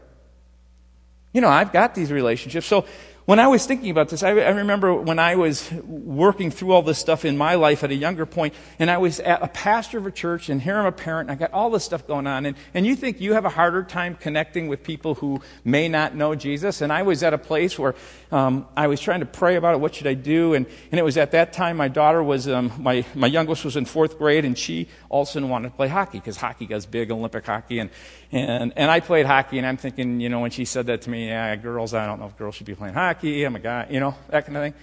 You 1.36 1.42
know, 1.42 1.50
I've 1.50 1.74
got 1.74 1.96
these 1.96 2.14
relationships. 2.14 2.66
So 2.66 2.86
when 3.26 3.40
I 3.40 3.48
was 3.48 3.66
thinking 3.66 3.90
about 3.90 4.08
this, 4.08 4.24
I, 4.24 4.30
I, 4.30 4.52
remember 4.52 4.94
when 4.94 5.20
I 5.20 5.36
was 5.36 5.70
working 5.84 6.50
through 6.50 6.72
all 6.72 6.82
this 6.82 6.98
stuff 6.98 7.26
in 7.26 7.38
my 7.38 7.56
life 7.56 7.84
at 7.84 7.92
a 7.92 7.96
younger 7.96 8.26
point, 8.26 8.54
and 8.80 8.90
I 8.90 9.00
was 9.00 9.20
a 9.20 9.50
pastor 9.52 9.98
of 9.98 10.06
a 10.06 10.12
church, 10.12 10.48
and 10.48 10.62
here 10.62 10.78
I'm 10.78 10.86
a 10.86 10.94
parent, 10.94 11.30
and 11.30 11.36
I 11.36 11.40
got 11.40 11.52
all 11.52 11.70
this 11.72 11.84
stuff 11.84 12.08
going 12.08 12.26
on, 12.26 12.46
and, 12.46 12.56
and 12.74 12.86
you 12.86 12.96
think 12.96 13.20
you 13.20 13.34
have 13.34 13.44
a 13.44 13.50
harder 13.50 13.84
time 13.84 14.16
connecting 14.16 14.70
with 14.70 14.84
people 14.84 15.16
who 15.16 15.42
may 15.66 15.90
not 15.90 16.16
know 16.16 16.36
Jesus, 16.36 16.80
and 16.80 16.94
I 16.94 17.02
was 17.02 17.22
at 17.22 17.34
a 17.34 17.38
place 17.38 17.78
where 17.78 17.96
um, 18.32 18.68
I 18.78 18.88
was 18.88 19.02
trying 19.02 19.20
to 19.20 19.26
pray 19.26 19.58
about 19.58 19.74
it, 19.74 19.80
what 19.80 19.96
should 19.96 20.08
I 20.08 20.14
do, 20.14 20.54
and, 20.54 20.66
and 20.92 21.00
it 21.00 21.04
was 21.04 21.18
at 21.18 21.32
that 21.32 21.52
time 21.52 21.76
my 21.76 21.90
daughter 21.90 22.24
was, 22.24 22.48
um, 22.48 22.72
my, 22.78 23.04
my 23.14 23.28
youngest 23.28 23.66
was 23.66 23.76
in 23.76 23.86
fourth 23.86 24.20
grade, 24.20 24.46
and 24.46 24.58
she 24.58 24.88
also 25.10 25.46
wanted 25.46 25.70
to 25.70 25.76
play 25.76 25.88
hockey, 25.90 26.20
because 26.20 26.38
hockey 26.38 26.68
goes 26.68 26.86
big, 26.86 27.12
Olympic 27.12 27.46
hockey, 27.46 27.80
and, 27.80 27.90
and, 28.36 28.74
and 28.76 28.92
I 28.92 29.00
played 29.00 29.26
hockey, 29.26 29.58
and 29.60 29.66
I'm 29.66 29.78
thinking, 29.78 30.20
you 30.20 30.28
know, 30.28 30.42
when 30.42 30.52
she 30.52 30.66
said 30.66 30.88
that 30.88 31.04
to 31.04 31.10
me, 31.10 31.28
yeah, 31.28 31.56
girls, 31.56 31.94
I 31.94 32.06
don't 32.06 32.20
know 32.20 32.26
if 32.26 32.38
girls 32.38 32.56
should 32.56 32.66
be 32.66 32.76
playing 32.76 32.94
hockey, 32.94 33.46
I'm 33.46 33.56
a 33.56 33.60
guy, 33.60 33.88
you 33.90 34.02
know, 34.02 34.14
that 34.28 34.46
kind 34.46 34.58
of 34.58 34.64
thing. 34.64 34.74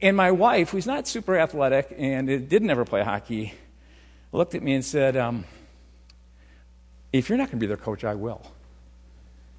And 0.00 0.16
my 0.16 0.30
wife, 0.30 0.70
who's 0.70 0.86
not 0.86 1.06
super 1.06 1.36
athletic 1.36 1.94
and 1.98 2.26
didn't 2.26 2.70
ever 2.70 2.86
play 2.86 3.04
hockey, 3.04 3.52
looked 4.32 4.54
at 4.54 4.62
me 4.62 4.72
and 4.72 4.82
said, 4.82 5.18
um, 5.18 5.44
If 7.12 7.28
you're 7.28 7.36
not 7.36 7.48
going 7.48 7.58
to 7.58 7.60
be 7.60 7.66
their 7.66 7.76
coach, 7.76 8.04
I 8.04 8.14
will. 8.14 8.40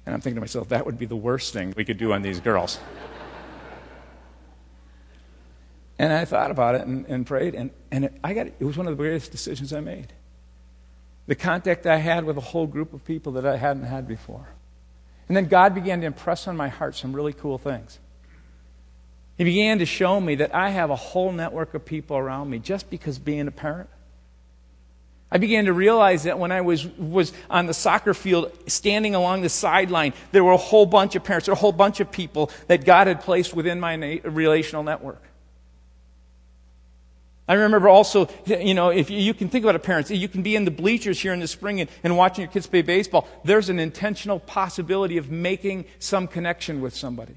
And 0.06 0.14
I'm 0.14 0.20
thinking 0.20 0.36
to 0.36 0.40
myself, 0.40 0.70
that 0.70 0.84
would 0.84 0.98
be 0.98 1.06
the 1.06 1.14
worst 1.14 1.52
thing 1.52 1.72
we 1.76 1.84
could 1.84 1.98
do 1.98 2.12
on 2.12 2.22
these 2.22 2.40
girls. 2.40 2.80
and 6.00 6.12
I 6.12 6.24
thought 6.24 6.50
about 6.50 6.74
it 6.74 6.80
and, 6.80 7.06
and 7.06 7.24
prayed, 7.24 7.54
and, 7.54 7.70
and 7.92 8.06
it, 8.06 8.14
I 8.24 8.34
got, 8.34 8.48
it 8.48 8.64
was 8.64 8.76
one 8.76 8.88
of 8.88 8.96
the 8.96 9.00
greatest 9.00 9.30
decisions 9.30 9.72
I 9.72 9.78
made. 9.78 10.14
The 11.30 11.36
contact 11.36 11.86
I 11.86 11.98
had 11.98 12.24
with 12.24 12.36
a 12.38 12.40
whole 12.40 12.66
group 12.66 12.92
of 12.92 13.04
people 13.04 13.34
that 13.34 13.46
I 13.46 13.56
hadn't 13.56 13.84
had 13.84 14.08
before. 14.08 14.48
And 15.28 15.36
then 15.36 15.46
God 15.46 15.76
began 15.76 16.00
to 16.00 16.06
impress 16.08 16.48
on 16.48 16.56
my 16.56 16.66
heart 16.66 16.96
some 16.96 17.12
really 17.12 17.32
cool 17.32 17.56
things. 17.56 18.00
He 19.38 19.44
began 19.44 19.78
to 19.78 19.86
show 19.86 20.20
me 20.20 20.34
that 20.34 20.52
I 20.52 20.70
have 20.70 20.90
a 20.90 20.96
whole 20.96 21.30
network 21.30 21.72
of 21.74 21.84
people 21.84 22.16
around 22.16 22.50
me 22.50 22.58
just 22.58 22.90
because 22.90 23.20
being 23.20 23.46
a 23.46 23.52
parent. 23.52 23.88
I 25.30 25.38
began 25.38 25.66
to 25.66 25.72
realize 25.72 26.24
that 26.24 26.40
when 26.40 26.50
I 26.50 26.62
was, 26.62 26.84
was 26.98 27.32
on 27.48 27.66
the 27.66 27.74
soccer 27.74 28.12
field, 28.12 28.50
standing 28.66 29.14
along 29.14 29.42
the 29.42 29.48
sideline, 29.50 30.14
there 30.32 30.42
were 30.42 30.50
a 30.50 30.56
whole 30.56 30.84
bunch 30.84 31.14
of 31.14 31.22
parents, 31.22 31.46
there 31.46 31.54
were 31.54 31.58
a 31.58 31.60
whole 31.60 31.70
bunch 31.70 32.00
of 32.00 32.10
people 32.10 32.50
that 32.66 32.84
God 32.84 33.06
had 33.06 33.20
placed 33.20 33.54
within 33.54 33.78
my 33.78 33.94
na- 33.94 34.16
relational 34.24 34.82
network. 34.82 35.22
I 37.50 37.54
remember 37.54 37.88
also, 37.88 38.28
you 38.46 38.74
know, 38.74 38.90
if 38.90 39.10
you, 39.10 39.18
you, 39.18 39.34
can 39.34 39.48
think 39.48 39.64
about 39.64 39.74
it, 39.74 39.82
parents, 39.82 40.08
you 40.08 40.28
can 40.28 40.42
be 40.42 40.54
in 40.54 40.64
the 40.64 40.70
bleachers 40.70 41.20
here 41.20 41.32
in 41.32 41.40
the 41.40 41.48
spring 41.48 41.80
and, 41.80 41.90
and 42.04 42.16
watching 42.16 42.44
your 42.44 42.52
kids 42.52 42.68
play 42.68 42.82
baseball. 42.82 43.26
There's 43.42 43.68
an 43.68 43.80
intentional 43.80 44.38
possibility 44.38 45.16
of 45.16 45.32
making 45.32 45.86
some 45.98 46.28
connection 46.28 46.80
with 46.80 46.94
somebody. 46.94 47.34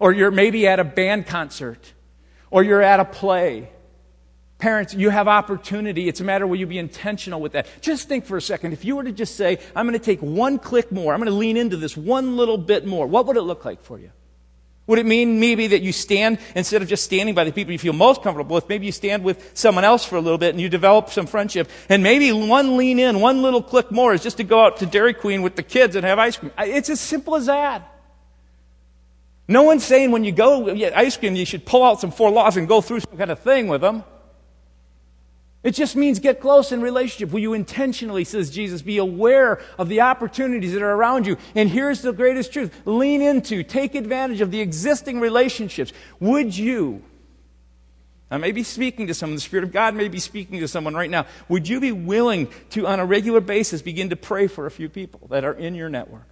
Or 0.00 0.10
you're 0.10 0.30
maybe 0.30 0.66
at 0.66 0.80
a 0.80 0.84
band 0.84 1.26
concert. 1.26 1.92
Or 2.50 2.62
you're 2.62 2.80
at 2.80 2.98
a 2.98 3.04
play. 3.04 3.68
Parents, 4.56 4.94
you 4.94 5.10
have 5.10 5.28
opportunity. 5.28 6.08
It's 6.08 6.20
a 6.20 6.24
matter 6.24 6.46
will 6.46 6.56
you 6.56 6.66
be 6.66 6.78
intentional 6.78 7.38
with 7.38 7.52
that. 7.52 7.66
Just 7.82 8.08
think 8.08 8.24
for 8.24 8.38
a 8.38 8.42
second. 8.42 8.72
If 8.72 8.86
you 8.86 8.96
were 8.96 9.04
to 9.04 9.12
just 9.12 9.36
say, 9.36 9.58
I'm 9.76 9.86
going 9.86 9.98
to 9.98 10.02
take 10.02 10.22
one 10.22 10.58
click 10.58 10.90
more, 10.90 11.12
I'm 11.12 11.20
going 11.20 11.30
to 11.30 11.36
lean 11.36 11.58
into 11.58 11.76
this 11.76 11.94
one 11.94 12.38
little 12.38 12.56
bit 12.56 12.86
more, 12.86 13.06
what 13.06 13.26
would 13.26 13.36
it 13.36 13.42
look 13.42 13.66
like 13.66 13.82
for 13.82 13.98
you? 13.98 14.12
Would 14.88 14.98
it 14.98 15.06
mean 15.06 15.38
maybe 15.38 15.68
that 15.68 15.82
you 15.82 15.92
stand, 15.92 16.38
instead 16.56 16.82
of 16.82 16.88
just 16.88 17.04
standing 17.04 17.34
by 17.34 17.44
the 17.44 17.52
people 17.52 17.72
you 17.72 17.78
feel 17.78 17.92
most 17.92 18.22
comfortable 18.22 18.56
with, 18.56 18.68
maybe 18.68 18.86
you 18.86 18.92
stand 18.92 19.22
with 19.22 19.52
someone 19.54 19.84
else 19.84 20.04
for 20.04 20.16
a 20.16 20.20
little 20.20 20.38
bit 20.38 20.50
and 20.50 20.60
you 20.60 20.68
develop 20.68 21.10
some 21.10 21.26
friendship. 21.26 21.70
And 21.88 22.02
maybe 22.02 22.32
one 22.32 22.76
lean 22.76 22.98
in, 22.98 23.20
one 23.20 23.42
little 23.42 23.62
click 23.62 23.92
more 23.92 24.12
is 24.12 24.22
just 24.22 24.38
to 24.38 24.44
go 24.44 24.64
out 24.64 24.78
to 24.78 24.86
Dairy 24.86 25.14
Queen 25.14 25.42
with 25.42 25.54
the 25.54 25.62
kids 25.62 25.94
and 25.94 26.04
have 26.04 26.18
ice 26.18 26.36
cream. 26.36 26.50
It's 26.58 26.90
as 26.90 27.00
simple 27.00 27.36
as 27.36 27.46
that. 27.46 27.88
No 29.46 29.62
one's 29.62 29.84
saying 29.84 30.10
when 30.10 30.24
you 30.24 30.32
go 30.32 30.74
get 30.74 30.96
ice 30.96 31.16
cream, 31.16 31.36
you 31.36 31.46
should 31.46 31.64
pull 31.64 31.84
out 31.84 32.00
some 32.00 32.10
four 32.10 32.30
laws 32.30 32.56
and 32.56 32.66
go 32.66 32.80
through 32.80 33.00
some 33.00 33.16
kind 33.16 33.30
of 33.30 33.38
thing 33.38 33.68
with 33.68 33.82
them. 33.82 34.02
It 35.62 35.72
just 35.72 35.94
means 35.94 36.18
get 36.18 36.40
close 36.40 36.72
in 36.72 36.82
relationship. 36.82 37.32
Will 37.32 37.40
you 37.40 37.52
intentionally, 37.52 38.24
says 38.24 38.50
Jesus, 38.50 38.82
be 38.82 38.98
aware 38.98 39.60
of 39.78 39.88
the 39.88 40.00
opportunities 40.00 40.72
that 40.72 40.82
are 40.82 40.92
around 40.92 41.24
you? 41.24 41.36
And 41.54 41.70
here's 41.70 42.02
the 42.02 42.12
greatest 42.12 42.52
truth 42.52 42.74
lean 42.84 43.22
into, 43.22 43.62
take 43.62 43.94
advantage 43.94 44.40
of 44.40 44.50
the 44.50 44.60
existing 44.60 45.20
relationships. 45.20 45.92
Would 46.18 46.56
you, 46.56 47.04
I 48.28 48.38
may 48.38 48.50
be 48.50 48.64
speaking 48.64 49.06
to 49.06 49.14
someone, 49.14 49.36
the 49.36 49.40
Spirit 49.40 49.62
of 49.62 49.72
God 49.72 49.94
may 49.94 50.08
be 50.08 50.18
speaking 50.18 50.58
to 50.60 50.68
someone 50.68 50.94
right 50.94 51.10
now. 51.10 51.26
Would 51.48 51.68
you 51.68 51.78
be 51.78 51.92
willing 51.92 52.48
to, 52.70 52.88
on 52.88 52.98
a 52.98 53.06
regular 53.06 53.40
basis, 53.40 53.82
begin 53.82 54.10
to 54.10 54.16
pray 54.16 54.48
for 54.48 54.66
a 54.66 54.70
few 54.70 54.88
people 54.88 55.28
that 55.30 55.44
are 55.44 55.52
in 55.52 55.76
your 55.76 55.88
network? 55.88 56.31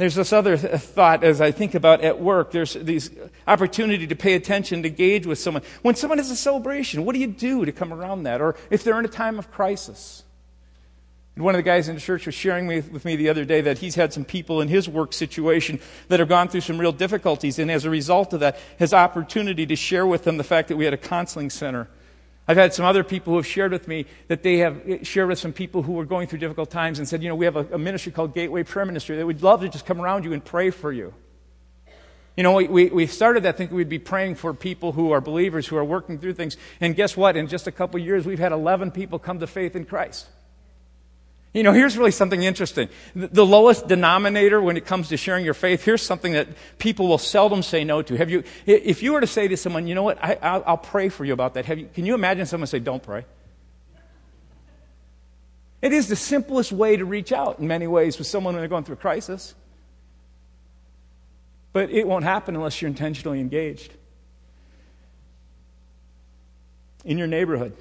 There's 0.00 0.14
this 0.14 0.32
other 0.32 0.56
thought 0.56 1.24
as 1.24 1.42
I 1.42 1.50
think 1.50 1.74
about 1.74 2.00
at 2.00 2.18
work. 2.18 2.52
There's 2.52 2.72
this 2.72 3.10
opportunity 3.46 4.06
to 4.06 4.16
pay 4.16 4.32
attention, 4.32 4.82
to 4.82 4.88
engage 4.88 5.26
with 5.26 5.38
someone. 5.38 5.62
When 5.82 5.94
someone 5.94 6.16
has 6.16 6.30
a 6.30 6.36
celebration, 6.36 7.04
what 7.04 7.12
do 7.12 7.18
you 7.18 7.26
do 7.26 7.66
to 7.66 7.70
come 7.70 7.92
around 7.92 8.22
that? 8.22 8.40
Or 8.40 8.56
if 8.70 8.82
they're 8.82 8.98
in 8.98 9.04
a 9.04 9.08
time 9.08 9.38
of 9.38 9.50
crisis. 9.50 10.22
And 11.36 11.44
One 11.44 11.54
of 11.54 11.58
the 11.58 11.64
guys 11.64 11.86
in 11.86 11.96
the 11.96 12.00
church 12.00 12.24
was 12.24 12.34
sharing 12.34 12.66
with 12.66 13.04
me 13.04 13.16
the 13.16 13.28
other 13.28 13.44
day 13.44 13.60
that 13.60 13.76
he's 13.76 13.94
had 13.94 14.14
some 14.14 14.24
people 14.24 14.62
in 14.62 14.68
his 14.68 14.88
work 14.88 15.12
situation 15.12 15.78
that 16.08 16.18
have 16.18 16.30
gone 16.30 16.48
through 16.48 16.62
some 16.62 16.80
real 16.80 16.92
difficulties, 16.92 17.58
and 17.58 17.70
as 17.70 17.84
a 17.84 17.90
result 17.90 18.32
of 18.32 18.40
that, 18.40 18.58
his 18.78 18.94
opportunity 18.94 19.66
to 19.66 19.76
share 19.76 20.06
with 20.06 20.24
them 20.24 20.38
the 20.38 20.44
fact 20.44 20.68
that 20.68 20.76
we 20.76 20.86
had 20.86 20.94
a 20.94 20.98
counseling 20.98 21.50
center 21.50 21.88
I've 22.48 22.56
had 22.56 22.74
some 22.74 22.84
other 22.84 23.04
people 23.04 23.32
who 23.32 23.36
have 23.36 23.46
shared 23.46 23.70
with 23.72 23.86
me 23.86 24.06
that 24.28 24.42
they 24.42 24.58
have 24.58 24.82
eh, 24.88 24.98
shared 25.02 25.28
with 25.28 25.38
some 25.38 25.52
people 25.52 25.82
who 25.82 25.92
were 25.92 26.04
going 26.04 26.26
through 26.26 26.40
difficult 26.40 26.70
times 26.70 26.98
and 26.98 27.08
said, 27.08 27.22
you 27.22 27.28
know, 27.28 27.34
we 27.34 27.44
have 27.44 27.56
a, 27.56 27.66
a 27.74 27.78
ministry 27.78 28.12
called 28.12 28.34
Gateway 28.34 28.64
Prayer 28.64 28.86
Ministry 28.86 29.16
that 29.16 29.26
would 29.26 29.42
love 29.42 29.60
to 29.60 29.68
just 29.68 29.86
come 29.86 30.00
around 30.00 30.24
you 30.24 30.32
and 30.32 30.44
pray 30.44 30.70
for 30.70 30.92
you. 30.92 31.14
You 32.36 32.42
know, 32.42 32.54
we, 32.54 32.88
we 32.88 33.06
started 33.06 33.42
that 33.42 33.56
thinking 33.56 33.76
we'd 33.76 33.88
be 33.88 33.98
praying 33.98 34.36
for 34.36 34.54
people 34.54 34.92
who 34.92 35.10
are 35.10 35.20
believers, 35.20 35.66
who 35.66 35.76
are 35.76 35.84
working 35.84 36.18
through 36.18 36.34
things. 36.34 36.56
And 36.80 36.96
guess 36.96 37.16
what? 37.16 37.36
In 37.36 37.48
just 37.48 37.66
a 37.66 37.72
couple 37.72 38.00
years, 38.00 38.24
we've 38.24 38.38
had 38.38 38.52
11 38.52 38.92
people 38.92 39.18
come 39.18 39.40
to 39.40 39.46
faith 39.46 39.76
in 39.76 39.84
Christ. 39.84 40.26
You 41.52 41.64
know, 41.64 41.72
here's 41.72 41.98
really 41.98 42.12
something 42.12 42.44
interesting. 42.44 42.88
The 43.16 43.44
lowest 43.44 43.88
denominator 43.88 44.60
when 44.60 44.76
it 44.76 44.86
comes 44.86 45.08
to 45.08 45.16
sharing 45.16 45.44
your 45.44 45.54
faith, 45.54 45.84
here's 45.84 46.02
something 46.02 46.32
that 46.34 46.46
people 46.78 47.08
will 47.08 47.18
seldom 47.18 47.64
say 47.64 47.82
no 47.82 48.02
to. 48.02 48.16
Have 48.16 48.30
you, 48.30 48.44
if 48.66 49.02
you 49.02 49.12
were 49.12 49.20
to 49.20 49.26
say 49.26 49.48
to 49.48 49.56
someone, 49.56 49.88
you 49.88 49.96
know 49.96 50.04
what, 50.04 50.22
I, 50.22 50.58
will 50.58 50.76
pray 50.76 51.08
for 51.08 51.24
you 51.24 51.32
about 51.32 51.54
that. 51.54 51.64
Have 51.64 51.78
you, 51.80 51.88
can 51.92 52.06
you 52.06 52.14
imagine 52.14 52.46
someone 52.46 52.68
say, 52.68 52.78
don't 52.78 53.02
pray? 53.02 53.24
It 55.82 55.92
is 55.92 56.06
the 56.06 56.14
simplest 56.14 56.70
way 56.70 56.96
to 56.96 57.04
reach 57.04 57.32
out 57.32 57.58
in 57.58 57.66
many 57.66 57.88
ways 57.88 58.16
with 58.18 58.28
someone 58.28 58.54
when 58.54 58.62
they're 58.62 58.68
going 58.68 58.84
through 58.84 58.94
a 58.94 58.98
crisis. 58.98 59.54
But 61.72 61.90
it 61.90 62.06
won't 62.06 62.24
happen 62.24 62.54
unless 62.54 62.80
you're 62.80 62.90
intentionally 62.90 63.40
engaged. 63.40 63.92
In 67.04 67.18
your 67.18 67.26
neighborhood, 67.26 67.72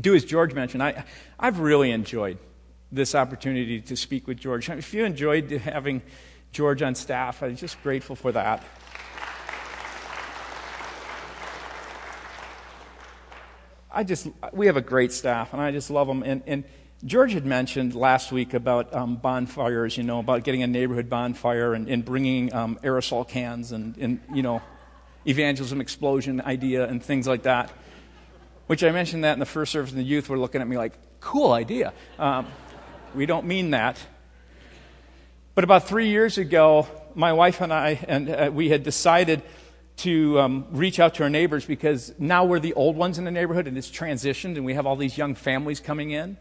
do 0.00 0.16
as 0.16 0.24
George 0.24 0.54
mentioned. 0.54 0.82
I, 0.82 1.04
I've 1.38 1.60
really 1.60 1.92
enjoyed 1.92 2.38
this 2.90 3.14
opportunity 3.14 3.80
to 3.80 3.96
speak 3.96 4.26
with 4.26 4.38
George. 4.38 4.68
If 4.70 4.94
you 4.94 5.04
enjoyed 5.04 5.50
having 5.50 6.02
George 6.52 6.82
on 6.82 6.94
staff, 6.94 7.42
I'm 7.42 7.56
just 7.56 7.82
grateful 7.82 8.16
for 8.16 8.32
that. 8.32 8.64
I 13.90 14.04
just, 14.04 14.28
we 14.52 14.66
have 14.66 14.76
a 14.76 14.82
great 14.82 15.12
staff, 15.12 15.52
and 15.52 15.60
I 15.60 15.72
just 15.72 15.90
love 15.90 16.06
them. 16.06 16.22
And, 16.22 16.42
and 16.46 16.64
George 17.04 17.32
had 17.32 17.44
mentioned 17.44 17.94
last 17.94 18.32
week 18.32 18.54
about 18.54 18.94
um, 18.94 19.16
bonfires, 19.16 19.96
you 19.96 20.04
know, 20.04 20.18
about 20.18 20.44
getting 20.44 20.62
a 20.62 20.66
neighborhood 20.66 21.10
bonfire 21.10 21.74
and, 21.74 21.88
and 21.88 22.04
bringing 22.04 22.54
um, 22.54 22.78
aerosol 22.82 23.28
cans 23.28 23.72
and, 23.72 23.96
and, 23.96 24.20
you 24.32 24.42
know, 24.42 24.62
evangelism 25.26 25.80
explosion 25.80 26.40
idea 26.40 26.86
and 26.86 27.02
things 27.02 27.26
like 27.26 27.42
that. 27.42 27.70
Which 28.66 28.84
I 28.84 28.90
mentioned 28.90 29.24
that 29.24 29.32
in 29.32 29.38
the 29.38 29.46
first 29.46 29.72
service, 29.72 29.90
and 29.90 29.98
the 29.98 30.04
youth 30.04 30.28
were 30.28 30.38
looking 30.38 30.60
at 30.60 30.68
me 30.68 30.76
like, 30.76 30.92
cool 31.20 31.52
idea. 31.52 31.92
Um, 32.18 32.46
we 33.14 33.26
don't 33.26 33.46
mean 33.46 33.70
that. 33.70 33.98
But 35.54 35.64
about 35.64 35.88
three 35.88 36.08
years 36.08 36.38
ago, 36.38 36.86
my 37.14 37.32
wife 37.32 37.60
and 37.60 37.72
I, 37.72 37.98
and 38.06 38.30
uh, 38.30 38.50
we 38.52 38.68
had 38.68 38.84
decided 38.84 39.42
to 39.98 40.38
um, 40.38 40.66
reach 40.70 41.00
out 41.00 41.14
to 41.14 41.24
our 41.24 41.30
neighbors 41.30 41.64
because 41.64 42.14
now 42.18 42.44
we're 42.44 42.60
the 42.60 42.74
old 42.74 42.96
ones 42.96 43.18
in 43.18 43.24
the 43.24 43.30
neighborhood 43.30 43.66
and 43.66 43.76
it's 43.76 43.90
transitioned 43.90 44.56
and 44.56 44.64
we 44.64 44.74
have 44.74 44.86
all 44.86 44.94
these 44.94 45.18
young 45.18 45.34
families 45.34 45.80
coming 45.80 46.12
in. 46.12 46.36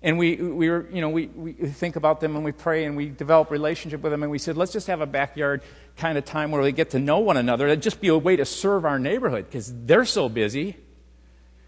And 0.00 0.18
we, 0.18 0.36
we 0.36 0.70
were, 0.70 0.88
you 0.92 1.00
know, 1.00 1.10
we, 1.10 1.26
we 1.26 1.52
think 1.52 1.96
about 1.96 2.20
them 2.20 2.34
and 2.34 2.44
we 2.44 2.52
pray 2.52 2.84
and 2.84 2.96
we 2.96 3.08
develop 3.08 3.50
relationship 3.50 4.02
with 4.02 4.12
them 4.12 4.22
and 4.22 4.30
we 4.30 4.38
said, 4.38 4.56
let's 4.56 4.72
just 4.72 4.86
have 4.88 5.00
a 5.00 5.06
backyard 5.06 5.62
kind 5.96 6.18
of 6.18 6.24
time 6.24 6.50
where 6.50 6.62
we 6.62 6.72
get 6.72 6.90
to 6.90 6.98
know 6.98 7.18
one 7.18 7.36
another. 7.36 7.66
It'd 7.66 7.82
just 7.82 8.00
be 8.00 8.08
a 8.08 8.18
way 8.18 8.36
to 8.36 8.44
serve 8.44 8.84
our 8.84 8.98
neighborhood 8.98 9.46
because 9.46 9.72
they're 9.84 10.04
so 10.04 10.28
busy. 10.28 10.76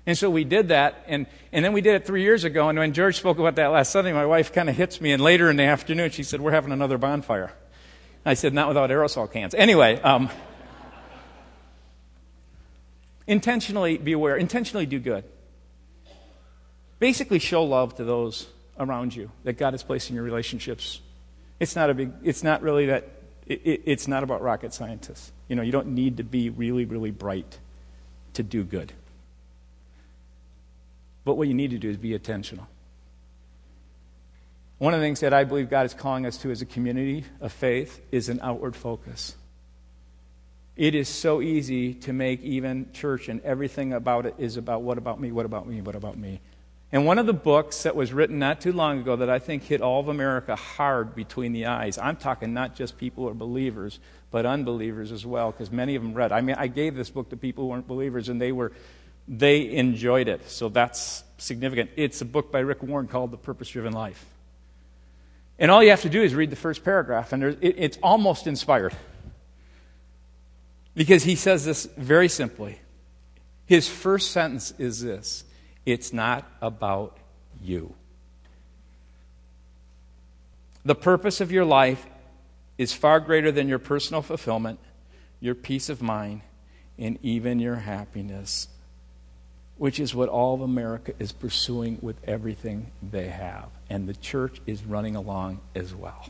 And 0.07 0.19
so 0.19 0.29
we 0.29 0.45
did 0.45 0.69
that, 0.69 1.03
and, 1.09 1.27
and 1.51 1.65
then 1.65 1.73
we 1.73 1.81
did 1.81 1.95
it 1.95 2.07
three 2.07 2.23
years 2.23 2.45
ago. 2.45 2.69
And 2.69 2.79
when 2.79 2.93
George 2.93 3.17
spoke 3.17 3.39
about 3.39 3.55
that 3.57 3.69
last 3.69 3.91
Sunday, 3.91 4.13
my 4.13 4.27
wife 4.27 4.53
kind 4.53 4.69
of 4.69 4.77
hits 4.77 5.01
me, 5.01 5.13
and 5.13 5.23
later 5.23 5.49
in 5.49 5.57
the 5.57 5.63
afternoon, 5.63 6.11
she 6.11 6.23
said, 6.23 6.41
We're 6.41 6.53
having 6.53 6.73
another 6.73 6.99
bonfire. 6.99 7.53
I 8.25 8.35
said, 8.35 8.53
Not 8.53 8.69
without 8.69 8.91
aerosol 8.91 9.33
cans. 9.33 9.55
Anyway, 9.55 9.99
um, 10.03 10.29
intentionally 13.27 13.97
be 13.97 14.13
aware, 14.13 14.37
intentionally 14.37 14.85
do 14.85 14.99
good. 14.99 15.25
Basically, 16.99 17.39
show 17.39 17.65
love 17.65 17.95
to 17.97 18.05
those 18.05 18.47
around 18.79 19.15
you 19.17 19.31
that 19.45 19.55
God 19.55 19.73
has 19.73 19.83
placed 19.83 20.11
in 20.11 20.17
your 20.17 20.25
relationships. 20.25 21.01
It's 21.61 21.77
not 21.77 21.89
a 21.89 21.95
big, 21.95 22.13
it's 22.23 22.43
not 22.43 22.63
really 22.63 22.87
that, 22.87 23.09
it, 23.47 23.61
it, 23.65 23.83
it's 23.87 24.07
not 24.07 24.23
about 24.23 24.43
rocket 24.43 24.75
scientists. 24.75 25.33
You 25.49 25.57
know, 25.57 25.63
you 25.63 25.73
don't 25.73 25.89
need 25.89 26.19
to 26.19 26.25
be 26.25 26.51
really, 26.51 26.85
really 26.85 27.11
bright 27.11 27.59
to 28.35 28.43
do 28.43 28.65
good. 28.65 28.93
But 31.25 31.35
what 31.35 31.49
you 31.49 31.55
need 31.55 31.71
to 31.71 31.79
do 31.79 31.89
is 31.91 31.97
be 31.97 32.15
intentional. 32.15 32.67
One 34.79 34.93
of 34.93 35.01
the 35.01 35.07
things 35.07 35.21
that 35.21 35.33
I 35.33 35.45
believe 35.45 35.71
God 35.71 35.87
is 35.87 35.95
calling 35.95 36.27
us 36.27 36.37
to 36.39 36.51
as 36.51 36.61
a 36.61 36.67
community 36.67 37.25
of 37.41 37.53
faith 37.53 38.01
is 38.11 38.29
an 38.29 38.41
outward 38.43 38.77
focus. 38.77 39.37
It 40.77 40.95
is 40.95 41.09
so 41.09 41.41
easy 41.41 41.95
to 41.95 42.13
make 42.13 42.43
even 42.43 42.91
church 42.93 43.29
and 43.29 43.41
everything 43.43 43.93
about 43.93 44.27
it 44.27 44.35
is 44.39 44.57
about 44.57 44.83
what 44.83 44.99
about 44.99 45.21
me, 45.21 45.31
what 45.31 45.47
about 45.47 45.69
me, 45.69 45.81
what 45.81 45.95
about 45.95 46.19
me. 46.19 46.41
And 46.91 47.07
one 47.07 47.19
of 47.19 47.27
the 47.27 47.33
books 47.33 47.85
that 47.85 47.97
was 47.97 48.13
written 48.13 48.39
not 48.39 48.61
too 48.61 48.73
long 48.73 49.01
ago 49.01 49.17
that 49.17 49.31
I 49.31 49.39
think 49.39 49.63
hit 49.65 49.81
all 49.81 50.01
of 50.01 50.09
America 50.09 50.55
hard 50.55 51.15
between 51.15 51.53
the 51.53 51.67
eyes, 51.67 51.97
I'm 51.99 52.17
talking 52.17 52.53
not 52.53 52.75
just 52.75 52.99
people 52.99 53.25
who 53.25 53.31
are 53.31 53.35
believers, 53.35 54.01
but 54.31 54.47
unbelievers 54.47 55.13
as 55.13 55.25
well, 55.25 55.51
because 55.51 55.71
many 55.71 55.95
of 55.95 56.03
them 56.03 56.15
read. 56.15 56.31
I 56.31 56.41
mean, 56.41 56.57
I 56.57 56.67
gave 56.67 56.95
this 56.95 57.11
book 57.11 57.31
to 57.31 57.37
people 57.37 57.65
who 57.65 57.71
weren't 57.71 57.89
believers, 57.89 58.29
and 58.29 58.41
they 58.41 58.53
were 58.53 58.73
they 59.27 59.71
enjoyed 59.71 60.29
it. 60.29 60.49
So 60.51 60.69
that's 60.69 61.25
significant. 61.39 61.91
It's 61.97 62.21
a 62.21 62.25
book 62.25 62.53
by 62.53 62.61
Rick 62.61 62.83
Warren 62.83 63.09
called 63.09 63.31
The 63.31 63.37
Purpose 63.37 63.69
Driven 63.69 63.93
Life. 63.93 64.25
And 65.59 65.71
all 65.71 65.83
you 65.83 65.91
have 65.91 66.03
to 66.03 66.09
do 66.09 66.23
is 66.23 66.35
read 66.35 66.51
the 66.51 66.57
first 66.57 66.85
paragraph, 66.85 67.33
and 67.33 67.45
it, 67.45 67.59
it's 67.63 67.99
almost 68.03 68.47
inspired. 68.47 68.95
Because 70.95 71.23
he 71.23 71.37
says 71.37 71.65
this 71.65 71.87
very 71.97 72.29
simply. 72.29 72.79
His 73.67 73.89
first 73.89 74.33
sentence 74.33 74.73
is 74.79 75.01
this 75.01 75.45
It's 75.87 76.13
not 76.13 76.47
about 76.61 77.17
you. 77.63 77.95
The 80.85 80.95
purpose 80.95 81.41
of 81.41 81.51
your 81.51 81.65
life 81.65 82.05
is 82.77 82.93
far 82.93 83.21
greater 83.21 83.51
than 83.51 83.69
your 83.69 83.79
personal 83.79 84.21
fulfillment, 84.23 84.81
your 85.41 85.55
peace 85.55 85.89
of 85.89 86.03
mind, 86.03 86.43
and 86.99 87.19
even 87.23 87.59
your 87.59 87.77
happiness 87.77 88.69
which 89.77 89.99
is 89.99 90.15
what 90.15 90.29
all 90.29 90.55
of 90.55 90.61
America 90.61 91.13
is 91.19 91.33
pursuing 91.33 91.99
with 92.01 92.17
everything 92.25 92.91
they 93.03 93.29
have. 93.29 93.69
And 93.91 94.09
the 94.09 94.15
church 94.15 94.61
is 94.67 94.85
running 94.85 95.17
along 95.17 95.61
as 95.75 95.95
well. 95.95 96.29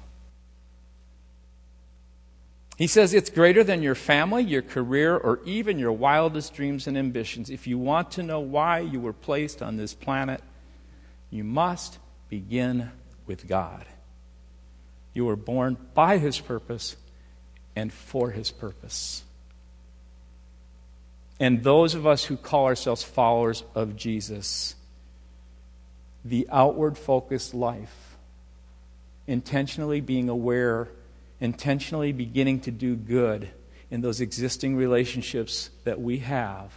He 2.77 2.87
says 2.89 3.15
it's 3.15 3.31
greater 3.31 3.63
than 3.63 3.83
your 3.83 3.95
family, 3.95 4.43
your 4.43 4.63
career, 4.63 5.17
or 5.17 5.39
even 5.45 5.79
your 5.79 5.93
wildest 5.93 6.55
dreams 6.55 6.87
and 6.87 6.99
ambitions. 6.99 7.49
If 7.49 7.67
you 7.67 7.79
want 7.79 8.11
to 8.13 8.23
know 8.23 8.41
why 8.41 8.81
you 8.81 8.99
were 8.99 9.13
placed 9.13 9.63
on 9.63 9.77
this 9.77 9.95
planet, 9.95 10.41
you 11.31 11.45
must 11.45 11.99
begin 12.29 12.91
with 13.27 13.47
God. 13.47 13.85
You 15.13 15.27
were 15.27 15.37
born 15.37 15.77
by 15.95 16.19
His 16.19 16.41
purpose 16.41 16.97
and 17.77 17.93
for 17.93 18.31
His 18.31 18.51
purpose. 18.51 19.23
And 21.41 21.65
those 21.65 21.95
of 21.95 22.07
us 22.07 22.25
who 22.25 22.37
call 22.37 22.67
ourselves 22.67 23.03
followers 23.03 23.65
of 23.75 23.97
Jesus, 23.97 24.75
the 26.25 26.49
outward 26.51 26.97
focused 26.97 27.55
life, 27.55 28.17
intentionally 29.27 30.01
being 30.01 30.29
aware, 30.29 30.89
intentionally 31.41 32.13
beginning 32.13 32.61
to 32.61 32.71
do 32.71 32.95
good 32.95 33.51
in 33.91 34.01
those 34.01 34.21
existing 34.21 34.77
relationships 34.77 35.71
that 35.85 36.01
we 36.01 36.19
have, 36.19 36.73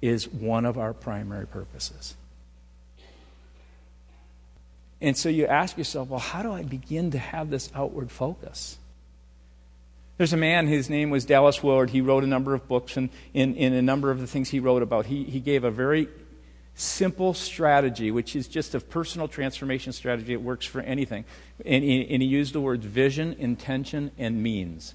is 0.00 0.28
one 0.28 0.64
of 0.64 0.78
our 0.78 0.94
primary 0.94 1.46
purposes. 1.46 2.16
And 5.00 5.16
so 5.16 5.28
you 5.28 5.46
ask 5.46 5.76
yourself, 5.78 6.08
well, 6.08 6.20
how 6.20 6.42
do 6.42 6.52
I 6.52 6.62
begin 6.62 7.10
to 7.12 7.18
have 7.18 7.50
this 7.50 7.70
outward 7.74 8.10
focus? 8.10 8.78
There's 10.20 10.34
a 10.34 10.36
man, 10.36 10.66
his 10.66 10.90
name 10.90 11.08
was 11.08 11.24
Dallas 11.24 11.62
Willard. 11.62 11.88
He 11.88 12.02
wrote 12.02 12.24
a 12.24 12.26
number 12.26 12.52
of 12.52 12.68
books, 12.68 12.98
and 12.98 13.08
in, 13.32 13.54
in 13.54 13.72
a 13.72 13.80
number 13.80 14.10
of 14.10 14.20
the 14.20 14.26
things 14.26 14.50
he 14.50 14.60
wrote 14.60 14.82
about, 14.82 15.06
he, 15.06 15.24
he 15.24 15.40
gave 15.40 15.64
a 15.64 15.70
very 15.70 16.08
simple 16.74 17.32
strategy, 17.32 18.10
which 18.10 18.36
is 18.36 18.46
just 18.46 18.74
a 18.74 18.80
personal 18.80 19.28
transformation 19.28 19.94
strategy. 19.94 20.34
It 20.34 20.42
works 20.42 20.66
for 20.66 20.82
anything. 20.82 21.24
And 21.64 21.82
he, 21.82 22.06
and 22.10 22.20
he 22.20 22.28
used 22.28 22.52
the 22.52 22.60
words 22.60 22.84
vision, 22.84 23.34
intention, 23.38 24.10
and 24.18 24.42
means. 24.42 24.94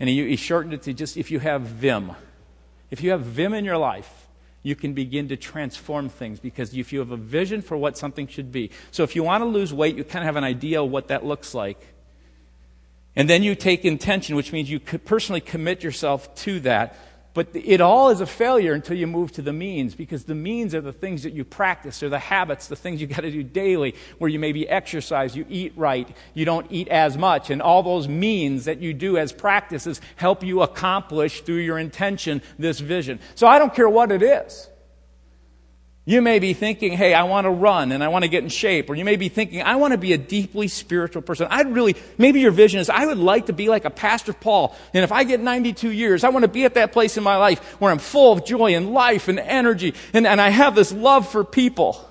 And 0.00 0.08
he, 0.08 0.30
he 0.30 0.34
shortened 0.34 0.74
it 0.74 0.82
to 0.82 0.92
just 0.92 1.16
if 1.16 1.30
you 1.30 1.38
have 1.38 1.62
Vim. 1.62 2.10
If 2.90 3.04
you 3.04 3.12
have 3.12 3.20
Vim 3.20 3.54
in 3.54 3.64
your 3.64 3.78
life, 3.78 4.26
you 4.64 4.74
can 4.74 4.94
begin 4.94 5.28
to 5.28 5.36
transform 5.36 6.08
things 6.08 6.40
because 6.40 6.76
if 6.76 6.92
you 6.92 6.98
have 6.98 7.12
a 7.12 7.16
vision 7.16 7.62
for 7.62 7.76
what 7.76 7.96
something 7.96 8.26
should 8.26 8.50
be. 8.50 8.72
So 8.90 9.04
if 9.04 9.14
you 9.14 9.22
want 9.22 9.42
to 9.42 9.46
lose 9.46 9.72
weight, 9.72 9.94
you 9.94 10.02
kind 10.02 10.24
of 10.24 10.26
have 10.26 10.34
an 10.34 10.42
idea 10.42 10.82
of 10.82 10.90
what 10.90 11.06
that 11.06 11.24
looks 11.24 11.54
like. 11.54 11.78
And 13.14 13.28
then 13.28 13.42
you 13.42 13.54
take 13.54 13.84
intention, 13.84 14.36
which 14.36 14.52
means 14.52 14.70
you 14.70 14.80
personally 14.80 15.40
commit 15.40 15.82
yourself 15.82 16.34
to 16.36 16.60
that. 16.60 16.96
But 17.34 17.48
it 17.54 17.80
all 17.80 18.10
is 18.10 18.20
a 18.20 18.26
failure 18.26 18.74
until 18.74 18.96
you 18.98 19.06
move 19.06 19.32
to 19.32 19.42
the 19.42 19.54
means, 19.54 19.94
because 19.94 20.24
the 20.24 20.34
means 20.34 20.74
are 20.74 20.82
the 20.82 20.92
things 20.92 21.22
that 21.22 21.32
you 21.32 21.44
practice, 21.44 22.02
or 22.02 22.10
the 22.10 22.18
habits, 22.18 22.66
the 22.66 22.76
things 22.76 23.00
you 23.00 23.06
got 23.06 23.22
to 23.22 23.30
do 23.30 23.42
daily, 23.42 23.94
where 24.18 24.28
you 24.28 24.38
maybe 24.38 24.68
exercise, 24.68 25.34
you 25.34 25.46
eat 25.48 25.72
right, 25.74 26.14
you 26.34 26.44
don't 26.44 26.66
eat 26.70 26.88
as 26.88 27.16
much, 27.16 27.48
and 27.48 27.62
all 27.62 27.82
those 27.82 28.06
means 28.06 28.66
that 28.66 28.82
you 28.82 28.92
do 28.92 29.16
as 29.16 29.32
practices 29.32 29.98
help 30.16 30.44
you 30.44 30.60
accomplish 30.60 31.40
through 31.40 31.56
your 31.56 31.78
intention 31.78 32.42
this 32.58 32.80
vision. 32.80 33.18
So 33.34 33.46
I 33.46 33.58
don't 33.58 33.74
care 33.74 33.88
what 33.88 34.12
it 34.12 34.22
is. 34.22 34.68
You 36.04 36.20
may 36.20 36.40
be 36.40 36.52
thinking, 36.52 36.92
hey, 36.94 37.14
I 37.14 37.22
want 37.22 37.44
to 37.44 37.50
run 37.50 37.92
and 37.92 38.02
I 38.02 38.08
want 38.08 38.24
to 38.24 38.28
get 38.28 38.42
in 38.42 38.48
shape. 38.48 38.90
Or 38.90 38.96
you 38.96 39.04
may 39.04 39.14
be 39.14 39.28
thinking, 39.28 39.62
I 39.62 39.76
want 39.76 39.92
to 39.92 39.98
be 39.98 40.12
a 40.12 40.18
deeply 40.18 40.66
spiritual 40.66 41.22
person. 41.22 41.46
I'd 41.48 41.72
really, 41.72 41.94
maybe 42.18 42.40
your 42.40 42.50
vision 42.50 42.80
is, 42.80 42.90
I 42.90 43.06
would 43.06 43.18
like 43.18 43.46
to 43.46 43.52
be 43.52 43.68
like 43.68 43.84
a 43.84 43.90
Pastor 43.90 44.32
Paul. 44.32 44.76
And 44.92 45.04
if 45.04 45.12
I 45.12 45.22
get 45.22 45.38
92 45.38 45.92
years, 45.92 46.24
I 46.24 46.30
want 46.30 46.42
to 46.42 46.48
be 46.48 46.64
at 46.64 46.74
that 46.74 46.90
place 46.92 47.16
in 47.16 47.22
my 47.22 47.36
life 47.36 47.80
where 47.80 47.92
I'm 47.92 48.00
full 48.00 48.32
of 48.32 48.44
joy 48.44 48.74
and 48.74 48.92
life 48.92 49.28
and 49.28 49.38
energy 49.38 49.94
and, 50.12 50.26
and 50.26 50.40
I 50.40 50.48
have 50.48 50.74
this 50.74 50.90
love 50.90 51.28
for 51.28 51.44
people. 51.44 52.08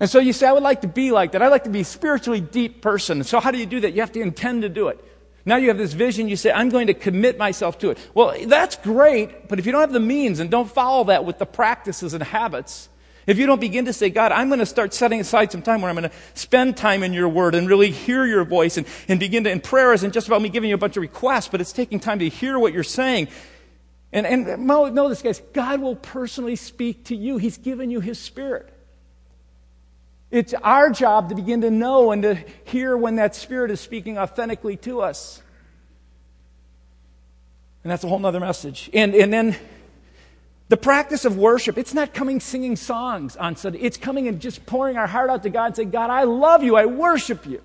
And 0.00 0.10
so 0.10 0.18
you 0.18 0.32
say, 0.32 0.48
I 0.48 0.52
would 0.52 0.64
like 0.64 0.80
to 0.80 0.88
be 0.88 1.12
like 1.12 1.30
that. 1.30 1.42
I'd 1.42 1.52
like 1.52 1.62
to 1.62 1.70
be 1.70 1.82
a 1.82 1.84
spiritually 1.84 2.40
deep 2.40 2.82
person. 2.82 3.22
So 3.22 3.38
how 3.38 3.52
do 3.52 3.58
you 3.58 3.66
do 3.66 3.78
that? 3.80 3.92
You 3.92 4.00
have 4.00 4.10
to 4.12 4.20
intend 4.20 4.62
to 4.62 4.68
do 4.68 4.88
it. 4.88 4.98
Now 5.44 5.56
you 5.56 5.68
have 5.68 5.78
this 5.78 5.92
vision, 5.92 6.28
you 6.28 6.36
say, 6.36 6.52
I'm 6.52 6.68
going 6.68 6.86
to 6.86 6.94
commit 6.94 7.36
myself 7.36 7.78
to 7.80 7.90
it. 7.90 7.98
Well, 8.14 8.34
that's 8.46 8.76
great, 8.76 9.48
but 9.48 9.58
if 9.58 9.66
you 9.66 9.72
don't 9.72 9.80
have 9.80 9.92
the 9.92 10.00
means 10.00 10.38
and 10.38 10.50
don't 10.50 10.70
follow 10.70 11.04
that 11.04 11.24
with 11.24 11.38
the 11.38 11.46
practices 11.46 12.14
and 12.14 12.22
habits, 12.22 12.88
if 13.26 13.38
you 13.38 13.46
don't 13.46 13.60
begin 13.60 13.84
to 13.84 13.92
say, 13.92 14.10
God, 14.10 14.32
I'm 14.32 14.48
going 14.48 14.60
to 14.60 14.66
start 14.66 14.94
setting 14.94 15.20
aside 15.20 15.52
some 15.52 15.62
time 15.62 15.80
where 15.80 15.88
I'm 15.88 15.96
going 15.96 16.10
to 16.10 16.16
spend 16.34 16.76
time 16.76 17.02
in 17.02 17.12
your 17.12 17.28
word 17.28 17.54
and 17.54 17.68
really 17.68 17.90
hear 17.90 18.24
your 18.24 18.44
voice 18.44 18.76
and, 18.76 18.86
and 19.08 19.20
begin 19.20 19.44
to, 19.44 19.50
and 19.50 19.62
prayer 19.62 19.92
isn't 19.92 20.12
just 20.12 20.26
about 20.26 20.42
me 20.42 20.48
giving 20.48 20.68
you 20.68 20.74
a 20.74 20.78
bunch 20.78 20.96
of 20.96 21.02
requests, 21.02 21.48
but 21.48 21.60
it's 21.60 21.72
taking 21.72 22.00
time 22.00 22.18
to 22.18 22.28
hear 22.28 22.58
what 22.58 22.72
you're 22.72 22.82
saying. 22.82 23.28
And, 24.12 24.26
and 24.26 24.66
know 24.66 25.08
this, 25.08 25.22
guys, 25.22 25.40
God 25.52 25.80
will 25.80 25.96
personally 25.96 26.56
speak 26.56 27.06
to 27.06 27.16
you. 27.16 27.38
He's 27.38 27.58
given 27.58 27.90
you 27.90 28.00
his 28.00 28.18
spirit. 28.18 28.72
It's 30.32 30.54
our 30.54 30.90
job 30.90 31.28
to 31.28 31.34
begin 31.34 31.60
to 31.60 31.70
know 31.70 32.10
and 32.10 32.22
to 32.22 32.34
hear 32.64 32.96
when 32.96 33.16
that 33.16 33.36
Spirit 33.36 33.70
is 33.70 33.80
speaking 33.80 34.16
authentically 34.18 34.78
to 34.78 35.02
us. 35.02 35.42
And 37.84 37.90
that's 37.90 38.02
a 38.02 38.08
whole 38.08 38.24
other 38.24 38.40
message. 38.40 38.88
And, 38.94 39.14
and 39.14 39.30
then 39.30 39.56
the 40.70 40.78
practice 40.78 41.26
of 41.26 41.36
worship, 41.36 41.76
it's 41.76 41.92
not 41.92 42.14
coming 42.14 42.40
singing 42.40 42.76
songs 42.76 43.36
on 43.36 43.56
Sunday. 43.56 43.80
It's 43.80 43.98
coming 43.98 44.26
and 44.26 44.40
just 44.40 44.64
pouring 44.64 44.96
our 44.96 45.06
heart 45.06 45.28
out 45.28 45.42
to 45.42 45.50
God 45.50 45.66
and 45.66 45.76
saying, 45.76 45.90
God, 45.90 46.08
I 46.08 46.22
love 46.22 46.62
you. 46.62 46.76
I 46.76 46.86
worship 46.86 47.44
you. 47.44 47.62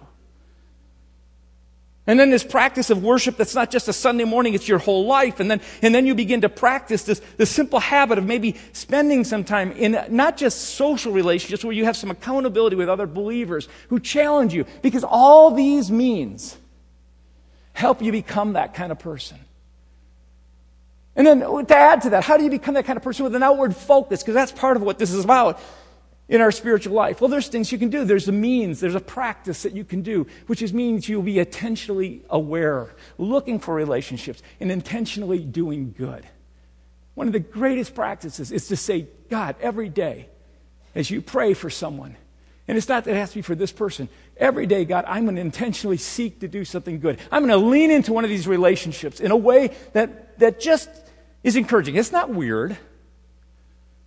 And 2.08 2.18
then 2.18 2.30
this 2.30 2.46
practice 2.46 2.90
of 2.90 3.04
worship 3.04 3.36
that's 3.36 3.54
not 3.54 3.70
just 3.70 3.90
a 3.90 3.94
Sunday 3.94 4.24
morning, 4.24 4.54
it's 4.54 4.68
your 4.68 4.80
whole 4.80 5.06
life. 5.06 5.42
And 5.42 5.52
then, 5.52 5.60
and 5.82 5.94
then 5.94 6.08
you 6.08 6.16
begin 6.16 6.40
to 6.42 6.50
practice 6.50 7.04
this, 7.04 7.20
this 7.36 7.50
simple 7.50 7.80
habit 7.80 8.18
of 8.18 8.26
maybe 8.26 8.56
spending 8.72 9.26
some 9.26 9.44
time 9.44 9.74
in 9.74 10.00
not 10.10 10.38
just 10.38 10.76
social 10.76 11.12
relationships 11.12 11.66
where 11.66 11.74
you 11.74 11.84
have 11.84 11.98
some 11.98 12.10
accountability 12.10 12.78
with 12.78 12.88
other 12.88 13.08
believers 13.08 13.68
who 13.90 14.00
challenge 14.00 14.54
you. 14.54 14.66
Because 14.82 15.04
all 15.04 15.52
these 15.52 15.92
means 15.92 16.58
help 17.74 18.02
you 18.02 18.14
become 18.14 18.54
that 18.54 18.74
kind 18.74 18.94
of 18.94 19.00
person. 19.00 19.38
And 21.18 21.28
then 21.28 21.40
to 21.42 21.76
add 21.76 22.04
to 22.04 22.12
that, 22.12 22.24
how 22.24 22.38
do 22.38 22.44
you 22.46 22.50
become 22.50 22.76
that 22.76 22.86
kind 22.86 22.96
of 22.96 23.04
person 23.04 23.26
with 23.26 23.36
an 23.36 23.44
outward 23.44 23.76
focus? 23.76 24.22
Because 24.24 24.36
that's 24.36 24.54
part 24.54 24.78
of 24.78 24.84
what 24.84 24.98
this 24.98 25.12
is 25.12 25.26
about 25.26 25.60
in 26.30 26.42
our 26.42 26.52
spiritual 26.52 26.94
life? 26.94 27.22
Well, 27.22 27.30
there's 27.30 27.48
things 27.48 27.72
you 27.72 27.78
can 27.78 27.90
do. 27.90 28.04
There's 28.04 28.28
a 28.28 28.34
means, 28.34 28.80
there's 28.80 28.96
a 28.96 29.00
practice 29.00 29.64
that 29.64 29.74
you 29.74 29.84
can 29.84 30.02
do, 30.02 30.28
which 30.48 30.62
is 30.62 30.74
means 30.74 31.08
you'll 31.08 31.22
be 31.22 31.40
intentionally 31.40 32.24
aware, 32.30 32.94
looking 33.18 33.60
for 33.60 33.74
relationships, 33.74 34.42
and 34.60 34.72
intentionally 34.72 35.40
doing 35.40 35.94
good. 35.98 36.26
One 37.16 37.28
of 37.28 37.34
the 37.34 37.40
greatest 37.40 37.96
practices 37.96 38.52
is 38.52 38.68
to 38.68 38.76
say, 38.76 39.08
God, 39.30 39.56
every 39.62 39.90
day, 39.90 40.30
as 40.94 41.10
you 41.10 41.22
pray 41.22 41.54
for 41.54 41.70
someone, 41.70 42.16
and 42.68 42.78
it's 42.78 42.90
not 42.90 43.06
that 43.06 43.12
it 43.12 43.16
has 43.16 43.30
to 43.30 43.36
be 43.36 43.42
for 43.42 43.56
this 43.56 43.72
person. 43.72 44.10
Every 44.36 44.66
day, 44.66 44.84
God, 44.84 45.06
I'm 45.08 45.24
going 45.24 45.36
to 45.36 45.42
intentionally 45.42 45.98
seek 45.98 46.42
to 46.42 46.50
do 46.50 46.66
something 46.66 47.00
good. 47.00 47.18
I'm 47.32 47.48
going 47.48 47.60
to 47.60 47.66
lean 47.66 47.92
into 47.92 48.12
one 48.12 48.26
of 48.26 48.30
these 48.30 48.48
relationships 48.48 49.22
in 49.22 49.32
a 49.32 49.38
way 49.38 49.74
that, 49.94 50.38
that 50.40 50.60
just 50.60 50.90
is 51.44 51.56
encouraging. 51.56 51.96
It's 51.96 52.12
not 52.12 52.30
weird. 52.30 52.78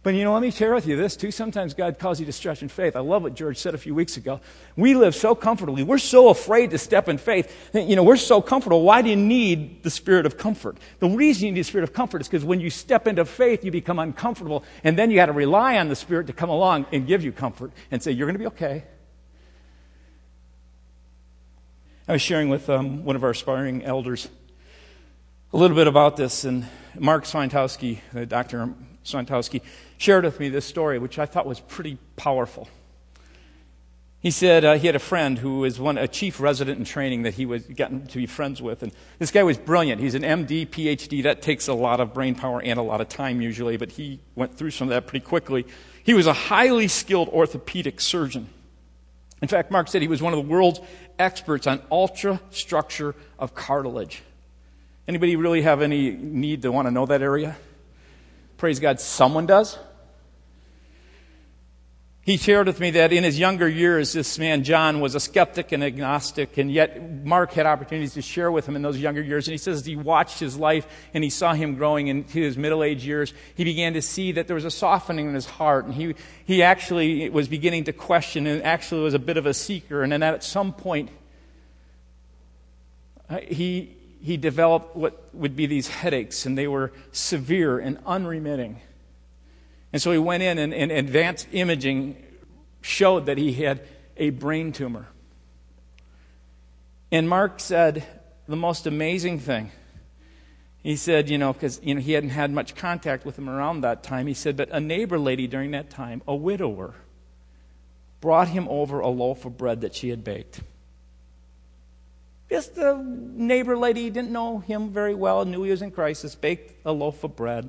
But 0.02 0.14
you 0.14 0.24
know, 0.24 0.32
let 0.32 0.40
me 0.40 0.50
share 0.50 0.74
with 0.74 0.86
you 0.86 0.96
this 0.96 1.14
too. 1.14 1.30
Sometimes 1.30 1.74
God 1.74 1.98
calls 1.98 2.18
you 2.18 2.24
to 2.24 2.32
stretch 2.32 2.62
in 2.62 2.68
faith. 2.68 2.96
I 2.96 3.00
love 3.00 3.22
what 3.22 3.34
George 3.34 3.58
said 3.58 3.74
a 3.74 3.78
few 3.78 3.94
weeks 3.94 4.16
ago. 4.16 4.40
We 4.74 4.94
live 4.94 5.14
so 5.14 5.34
comfortably. 5.34 5.82
We're 5.82 5.98
so 5.98 6.30
afraid 6.30 6.70
to 6.70 6.78
step 6.78 7.10
in 7.10 7.18
faith. 7.18 7.70
You 7.74 7.96
know, 7.96 8.02
we're 8.02 8.16
so 8.16 8.40
comfortable. 8.40 8.82
Why 8.82 9.02
do 9.02 9.10
you 9.10 9.16
need 9.16 9.82
the 9.82 9.90
spirit 9.90 10.24
of 10.24 10.38
comfort? 10.38 10.78
The 11.00 11.08
reason 11.10 11.46
you 11.46 11.52
need 11.52 11.60
the 11.60 11.64
spirit 11.64 11.84
of 11.84 11.92
comfort 11.92 12.22
is 12.22 12.28
because 12.28 12.46
when 12.46 12.60
you 12.60 12.70
step 12.70 13.06
into 13.06 13.26
faith, 13.26 13.62
you 13.62 13.70
become 13.70 13.98
uncomfortable. 13.98 14.64
And 14.84 14.98
then 14.98 15.10
you 15.10 15.16
got 15.16 15.26
to 15.26 15.32
rely 15.32 15.76
on 15.76 15.88
the 15.88 15.96
spirit 15.96 16.28
to 16.28 16.32
come 16.32 16.48
along 16.48 16.86
and 16.92 17.06
give 17.06 17.22
you 17.22 17.30
comfort 17.30 17.70
and 17.90 18.02
say, 18.02 18.10
you're 18.10 18.26
going 18.26 18.36
to 18.36 18.38
be 18.38 18.46
okay. 18.46 18.84
I 22.08 22.12
was 22.12 22.22
sharing 22.22 22.48
with 22.48 22.70
um, 22.70 23.04
one 23.04 23.16
of 23.16 23.22
our 23.22 23.30
aspiring 23.30 23.84
elders 23.84 24.28
a 25.52 25.56
little 25.56 25.76
bit 25.76 25.88
about 25.88 26.16
this, 26.16 26.44
and 26.44 26.66
Mark 26.98 27.24
Swantowski, 27.24 28.00
Dr. 28.28 28.72
Swantowski, 29.04 29.62
shared 30.00 30.24
with 30.24 30.40
me 30.40 30.48
this 30.48 30.64
story, 30.64 30.98
which 30.98 31.18
I 31.18 31.26
thought 31.26 31.44
was 31.44 31.60
pretty 31.60 31.98
powerful. 32.16 32.68
He 34.20 34.30
said 34.30 34.64
uh, 34.64 34.74
he 34.78 34.86
had 34.86 34.96
a 34.96 35.00
friend 35.00 35.38
who 35.38 35.58
was 35.60 35.78
one, 35.78 35.98
a 35.98 36.08
chief 36.08 36.40
resident 36.40 36.78
in 36.78 36.86
training 36.86 37.22
that 37.22 37.34
he 37.34 37.44
was 37.44 37.64
gotten 37.64 38.06
to 38.06 38.16
be 38.16 38.24
friends 38.24 38.62
with. 38.62 38.82
And 38.82 38.92
this 39.18 39.30
guy 39.30 39.42
was 39.42 39.58
brilliant. 39.58 40.00
He's 40.00 40.14
an 40.14 40.22
MD, 40.22 40.66
PhD. 40.66 41.22
That 41.24 41.42
takes 41.42 41.68
a 41.68 41.74
lot 41.74 42.00
of 42.00 42.14
brain 42.14 42.34
power 42.34 42.62
and 42.62 42.78
a 42.78 42.82
lot 42.82 43.02
of 43.02 43.10
time 43.10 43.42
usually, 43.42 43.76
but 43.76 43.92
he 43.92 44.20
went 44.34 44.54
through 44.54 44.70
some 44.70 44.88
of 44.88 44.90
that 44.90 45.06
pretty 45.06 45.24
quickly. 45.24 45.66
He 46.02 46.14
was 46.14 46.26
a 46.26 46.32
highly 46.32 46.88
skilled 46.88 47.28
orthopedic 47.28 48.00
surgeon. 48.00 48.48
In 49.42 49.48
fact, 49.48 49.70
Mark 49.70 49.88
said 49.88 50.00
he 50.00 50.08
was 50.08 50.22
one 50.22 50.32
of 50.32 50.38
the 50.42 50.50
world's 50.50 50.80
experts 51.18 51.66
on 51.66 51.82
ultra 51.90 52.40
structure 52.50 53.14
of 53.38 53.54
cartilage. 53.54 54.22
Anybody 55.06 55.36
really 55.36 55.60
have 55.60 55.82
any 55.82 56.10
need 56.10 56.62
to 56.62 56.72
want 56.72 56.88
to 56.88 56.90
know 56.90 57.04
that 57.04 57.20
area? 57.20 57.56
Praise 58.56 58.80
God, 58.80 58.98
someone 58.98 59.44
does. 59.44 59.78
He 62.30 62.36
shared 62.36 62.68
with 62.68 62.78
me 62.78 62.92
that 62.92 63.12
in 63.12 63.24
his 63.24 63.40
younger 63.40 63.68
years, 63.68 64.12
this 64.12 64.38
man, 64.38 64.62
John, 64.62 65.00
was 65.00 65.16
a 65.16 65.20
skeptic 65.20 65.72
and 65.72 65.82
agnostic, 65.82 66.58
and 66.58 66.70
yet 66.70 67.24
Mark 67.24 67.50
had 67.50 67.66
opportunities 67.66 68.14
to 68.14 68.22
share 68.22 68.52
with 68.52 68.68
him 68.68 68.76
in 68.76 68.82
those 68.82 68.98
younger 68.98 69.20
years. 69.20 69.48
And 69.48 69.52
he 69.52 69.58
says 69.58 69.84
he 69.84 69.96
watched 69.96 70.38
his 70.38 70.56
life 70.56 70.86
and 71.12 71.24
he 71.24 71.30
saw 71.30 71.54
him 71.54 71.74
growing 71.74 72.06
into 72.06 72.40
his 72.40 72.56
middle 72.56 72.84
age 72.84 73.04
years. 73.04 73.34
He 73.56 73.64
began 73.64 73.94
to 73.94 74.00
see 74.00 74.30
that 74.30 74.46
there 74.46 74.54
was 74.54 74.64
a 74.64 74.70
softening 74.70 75.26
in 75.26 75.34
his 75.34 75.46
heart, 75.46 75.86
and 75.86 75.94
he, 75.94 76.14
he 76.44 76.62
actually 76.62 77.28
was 77.30 77.48
beginning 77.48 77.82
to 77.84 77.92
question 77.92 78.46
and 78.46 78.62
actually 78.62 79.02
was 79.02 79.14
a 79.14 79.18
bit 79.18 79.36
of 79.36 79.46
a 79.46 79.52
seeker. 79.52 80.04
And 80.04 80.12
then 80.12 80.22
at 80.22 80.44
some 80.44 80.72
point, 80.72 81.10
he, 83.42 83.96
he 84.22 84.36
developed 84.36 84.94
what 84.94 85.34
would 85.34 85.56
be 85.56 85.66
these 85.66 85.88
headaches, 85.88 86.46
and 86.46 86.56
they 86.56 86.68
were 86.68 86.92
severe 87.10 87.80
and 87.80 87.98
unremitting. 88.06 88.78
And 89.92 90.00
so 90.00 90.12
he 90.12 90.18
went 90.18 90.42
in, 90.42 90.58
and, 90.58 90.72
and 90.72 90.92
advanced 90.92 91.48
imaging 91.52 92.16
showed 92.80 93.26
that 93.26 93.38
he 93.38 93.52
had 93.52 93.86
a 94.16 94.30
brain 94.30 94.72
tumor. 94.72 95.06
And 97.10 97.28
Mark 97.28 97.60
said 97.60 98.06
the 98.46 98.56
most 98.56 98.86
amazing 98.86 99.40
thing. 99.40 99.72
He 100.82 100.96
said, 100.96 101.28
you 101.28 101.38
know, 101.38 101.52
because 101.52 101.80
you 101.82 101.94
know, 101.94 102.00
he 102.00 102.12
hadn't 102.12 102.30
had 102.30 102.50
much 102.50 102.74
contact 102.74 103.26
with 103.26 103.36
him 103.36 103.50
around 103.50 103.82
that 103.82 104.02
time. 104.02 104.26
He 104.26 104.34
said, 104.34 104.56
but 104.56 104.70
a 104.70 104.80
neighbor 104.80 105.18
lady 105.18 105.46
during 105.46 105.72
that 105.72 105.90
time, 105.90 106.22
a 106.26 106.34
widower, 106.34 106.94
brought 108.20 108.48
him 108.48 108.66
over 108.68 109.00
a 109.00 109.08
loaf 109.08 109.44
of 109.44 109.58
bread 109.58 109.82
that 109.82 109.94
she 109.94 110.08
had 110.08 110.24
baked. 110.24 110.60
Just 112.48 112.78
a 112.78 113.00
neighbor 113.02 113.76
lady 113.76 114.10
didn't 114.10 114.30
know 114.30 114.58
him 114.58 114.90
very 114.90 115.14
well, 115.14 115.44
knew 115.44 115.62
he 115.62 115.70
was 115.70 115.82
in 115.82 115.90
crisis, 115.90 116.34
baked 116.34 116.74
a 116.84 116.92
loaf 116.92 117.22
of 117.24 117.36
bread. 117.36 117.68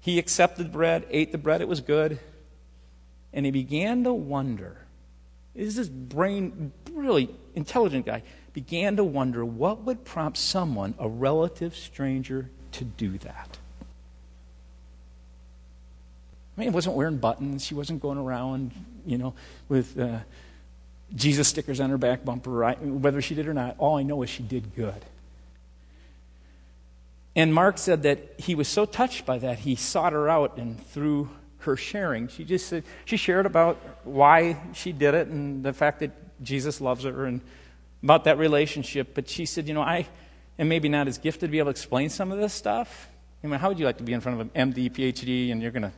He 0.00 0.18
accepted 0.18 0.72
bread, 0.72 1.06
ate 1.10 1.32
the 1.32 1.38
bread, 1.38 1.60
it 1.60 1.68
was 1.68 1.80
good. 1.80 2.18
And 3.32 3.44
he 3.44 3.52
began 3.52 4.04
to 4.04 4.12
wonder. 4.12 4.78
Is 5.54 5.76
this 5.76 5.88
brain, 5.88 6.72
really 6.92 7.30
intelligent 7.54 8.06
guy, 8.06 8.22
began 8.52 8.96
to 8.96 9.04
wonder 9.04 9.44
what 9.44 9.82
would 9.82 10.04
prompt 10.04 10.38
someone, 10.38 10.94
a 10.98 11.08
relative 11.08 11.76
stranger, 11.76 12.50
to 12.72 12.84
do 12.84 13.18
that. 13.18 13.58
I 16.56 16.60
mean, 16.60 16.70
he 16.70 16.74
wasn't 16.74 16.96
wearing 16.96 17.18
buttons. 17.18 17.64
She 17.64 17.74
wasn't 17.74 18.02
going 18.02 18.18
around, 18.18 18.72
you 19.06 19.16
know, 19.18 19.34
with 19.68 19.98
uh, 19.98 20.18
Jesus 21.14 21.48
stickers 21.48 21.80
on 21.80 21.90
her 21.90 21.98
back 21.98 22.24
bumper, 22.24 22.72
whether 22.72 23.22
she 23.22 23.34
did 23.34 23.46
or 23.46 23.54
not. 23.54 23.76
All 23.78 23.96
I 23.96 24.02
know 24.02 24.22
is 24.22 24.30
she 24.30 24.42
did 24.42 24.74
good. 24.74 25.04
And 27.38 27.54
Mark 27.54 27.78
said 27.78 28.02
that 28.02 28.34
he 28.36 28.56
was 28.56 28.66
so 28.66 28.84
touched 28.84 29.24
by 29.24 29.38
that, 29.38 29.60
he 29.60 29.76
sought 29.76 30.12
her 30.12 30.28
out, 30.28 30.56
and 30.56 30.84
through 30.88 31.30
her 31.58 31.76
sharing, 31.76 32.26
she 32.26 32.44
just 32.44 32.66
said, 32.66 32.82
she 33.04 33.16
shared 33.16 33.46
about 33.46 33.76
why 34.02 34.60
she 34.74 34.90
did 34.90 35.14
it 35.14 35.28
and 35.28 35.62
the 35.62 35.72
fact 35.72 36.00
that 36.00 36.10
Jesus 36.42 36.80
loves 36.80 37.04
her 37.04 37.26
and 37.26 37.40
about 38.02 38.24
that 38.24 38.38
relationship. 38.38 39.14
But 39.14 39.28
she 39.28 39.46
said, 39.46 39.68
You 39.68 39.74
know, 39.74 39.82
I 39.82 40.08
am 40.58 40.68
maybe 40.68 40.88
not 40.88 41.06
as 41.06 41.18
gifted 41.18 41.42
to 41.42 41.48
be 41.52 41.58
able 41.60 41.66
to 41.66 41.70
explain 41.70 42.08
some 42.08 42.32
of 42.32 42.38
this 42.38 42.52
stuff. 42.52 43.08
I 43.44 43.46
mean, 43.46 43.60
how 43.60 43.68
would 43.68 43.78
you 43.78 43.86
like 43.86 43.98
to 43.98 44.04
be 44.04 44.14
in 44.14 44.20
front 44.20 44.40
of 44.40 44.52
an 44.52 44.72
MD, 44.72 44.90
PhD, 44.90 45.52
and 45.52 45.62
you're 45.62 45.70
going 45.70 45.82
to 45.82 45.92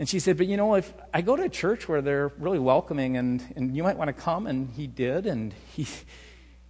and 0.00 0.08
she 0.08 0.18
said, 0.18 0.36
But 0.36 0.48
you 0.48 0.56
know, 0.56 0.74
if 0.74 0.92
I 1.14 1.20
go 1.20 1.36
to 1.36 1.44
a 1.44 1.48
church 1.48 1.88
where 1.88 2.02
they're 2.02 2.32
really 2.38 2.58
welcoming 2.58 3.16
and, 3.16 3.40
and 3.54 3.76
you 3.76 3.84
might 3.84 3.96
want 3.96 4.08
to 4.08 4.12
come, 4.12 4.48
and 4.48 4.68
he 4.70 4.88
did, 4.88 5.26
and 5.26 5.54
he, 5.74 5.86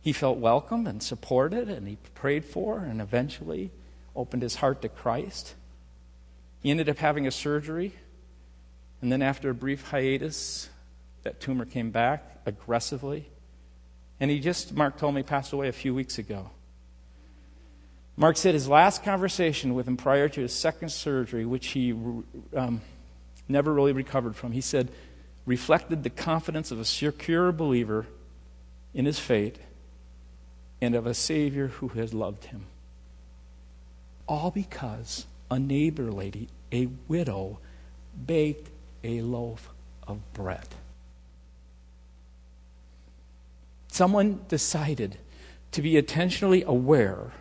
he 0.07 0.13
felt 0.13 0.39
welcomed 0.39 0.87
and 0.87 1.03
supported, 1.03 1.69
and 1.69 1.89
he 1.89 1.97
prayed 2.15 2.45
for, 2.45 2.79
and 2.79 3.01
eventually 3.01 3.73
opened 4.15 4.41
his 4.41 4.55
heart 4.55 4.81
to 4.81 4.89
Christ. 4.89 5.57
He 6.61 6.71
ended 6.71 6.89
up 6.89 6.99
having 6.99 7.27
a 7.27 7.33
surgery, 7.33 7.93
and 9.03 9.11
then 9.11 9.21
after 9.21 9.51
a 9.51 9.55
brief 9.55 9.91
hiatus, 9.91 10.71
that 11.25 11.41
tumor 11.41 11.65
came 11.65 11.91
back 11.91 12.23
aggressively. 12.47 13.29
And 14.21 14.31
he 14.31 14.39
just, 14.39 14.73
Mark 14.77 14.97
told 14.97 15.13
me, 15.13 15.25
passed 15.25 15.53
away 15.53 15.67
a 15.67 15.73
few 15.73 15.93
weeks 15.93 16.19
ago. 16.19 16.51
Mark 18.17 18.37
said 18.37 18.55
his 18.55 18.69
last 18.69 19.03
conversation 19.03 19.75
with 19.75 19.89
him 19.89 19.97
prior 19.97 20.29
to 20.29 20.41
his 20.41 20.53
second 20.53 20.91
surgery, 20.91 21.45
which 21.45 21.67
he 21.67 21.93
um, 22.55 22.81
never 23.49 23.75
really 23.75 23.91
recovered 23.91 24.37
from. 24.37 24.53
He 24.53 24.61
said, 24.61 24.89
reflected 25.47 26.05
the 26.05 26.11
confidence 26.11 26.71
of 26.71 26.79
a 26.79 26.85
secure 26.85 27.51
believer 27.51 28.07
in 28.95 29.05
his 29.05 29.19
fate 29.19 29.59
and 30.81 30.95
of 30.95 31.07
a 31.07 31.15
Savior 31.15 31.69
who 31.69 31.89
has 31.89 32.13
loved 32.13 32.47
him. 32.47 32.67
All 34.29 34.51
because 34.51 35.27
a 35.51 35.59
neighbor 35.59 36.11
lady, 36.11 36.49
a 36.73 36.89
widow, 37.09 37.59
baked 38.27 38.71
a 39.05 39.23
loaf 39.23 39.71
of 40.07 40.21
bread. 40.33 40.67
Someone 43.89 44.41
decided 44.49 45.17
to 45.73 45.83
be 45.83 45.97
intentionally 45.97 46.63
aware 46.63 47.33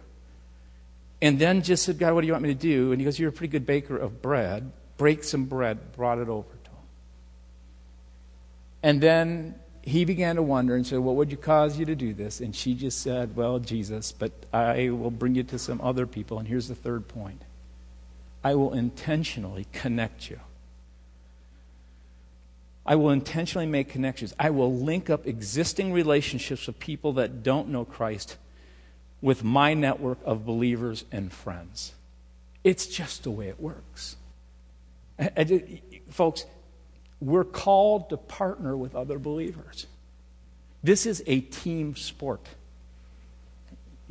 and 1.21 1.39
then 1.39 1.61
just 1.61 1.83
said, 1.83 1.97
God, 1.97 2.13
what 2.13 2.21
do 2.21 2.27
you 2.27 2.33
want 2.33 2.43
me 2.43 2.53
to 2.53 2.59
do? 2.59 2.91
And 2.91 3.01
he 3.01 3.05
goes, 3.05 3.17
You're 3.17 3.29
a 3.29 3.33
pretty 3.33 3.51
good 3.51 3.65
baker 3.65 3.97
of 3.97 4.21
bread. 4.21 4.71
Break 4.97 5.23
some 5.23 5.45
bread, 5.45 5.93
brought 5.93 6.19
it 6.19 6.29
over 6.29 6.47
to 6.49 6.69
him. 6.69 6.77
And 8.83 9.01
then 9.01 9.55
he 9.86 10.03
began 10.03 10.36
to 10.36 10.41
wonder 10.41 10.75
and 10.75 10.86
said, 10.86 10.99
What 10.99 11.15
would 11.15 11.31
you 11.31 11.38
cause 11.38 11.77
you 11.77 11.86
to 11.86 11.95
do 11.95 12.13
this? 12.13 12.41
And 12.41 12.55
she 12.55 12.73
just 12.73 13.01
said, 13.01 13.36
Well, 13.36 13.59
Jesus, 13.59 14.11
but 14.11 14.31
I 14.51 14.89
will 14.89 15.11
bring 15.11 15.36
you 15.36 15.43
to 15.43 15.59
some 15.59 15.79
other 15.79 16.07
people. 16.07 16.39
And 16.39 16.47
here's 16.47 16.67
the 16.67 16.75
third 16.75 17.07
point 17.07 17.43
I 18.43 18.55
will 18.55 18.73
intentionally 18.73 19.67
connect 19.71 20.29
you. 20.29 20.39
I 22.83 22.95
will 22.95 23.11
intentionally 23.11 23.67
make 23.67 23.89
connections. 23.89 24.33
I 24.39 24.49
will 24.49 24.73
link 24.73 25.09
up 25.09 25.25
existing 25.27 25.93
relationships 25.93 26.67
with 26.67 26.79
people 26.79 27.13
that 27.13 27.43
don't 27.43 27.69
know 27.69 27.86
Christ 27.86 28.38
with 29.21 29.43
my 29.43 29.73
network 29.73 30.19
of 30.25 30.45
believers 30.45 31.05
and 31.11 31.31
friends. 31.31 31.93
It's 32.63 32.88
just 32.88 33.23
the 33.23 33.31
way 33.31 33.49
it 33.49 33.59
works. 33.59 34.17
I, 35.17 35.31
I, 35.38 35.81
folks, 36.09 36.45
we're 37.20 37.43
called 37.43 38.09
to 38.09 38.18
partner 38.18 38.76
with 38.76 38.95
other 38.95 39.18
believers. 39.20 39.88
This 40.84 41.05
is 41.05 41.24
a 41.26 41.39
team 41.39 41.95
sport. 41.95 42.45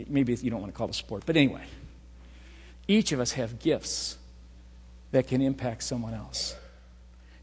Maybe 0.09 0.35
you 0.35 0.51
don't 0.51 0.61
want 0.61 0.73
to 0.73 0.77
call 0.77 0.89
it 0.89 0.91
a 0.91 0.95
sport, 0.95 1.23
but 1.25 1.37
anyway, 1.37 1.63
each 2.89 3.13
of 3.13 3.21
us 3.21 3.33
have 3.33 3.61
gifts 3.61 4.19
that 5.13 5.29
can 5.29 5.41
impact 5.41 5.85
someone 5.85 6.15
else. 6.15 6.57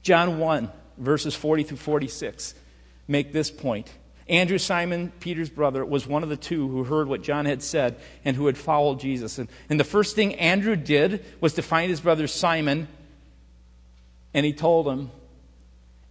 John 0.03 0.39
1, 0.39 0.69
verses 0.97 1.35
40 1.35 1.63
through 1.63 1.77
46, 1.77 2.53
make 3.07 3.31
this 3.31 3.49
point. 3.49 3.89
Andrew, 4.27 4.57
Simon 4.57 5.11
Peter's 5.19 5.49
brother, 5.49 5.83
was 5.85 6.07
one 6.07 6.23
of 6.23 6.29
the 6.29 6.37
two 6.37 6.67
who 6.67 6.83
heard 6.83 7.07
what 7.07 7.21
John 7.21 7.45
had 7.45 7.63
said 7.63 7.97
and 8.23 8.35
who 8.35 8.47
had 8.47 8.57
followed 8.57 8.99
Jesus. 8.99 9.37
And, 9.37 9.49
and 9.69 9.79
the 9.79 9.85
first 9.85 10.15
thing 10.15 10.35
Andrew 10.35 10.75
did 10.75 11.23
was 11.39 11.53
to 11.53 11.61
find 11.61 11.89
his 11.89 12.01
brother 12.01 12.27
Simon, 12.27 12.87
and 14.33 14.45
he 14.45 14.53
told 14.53 14.87
him, 14.87 15.11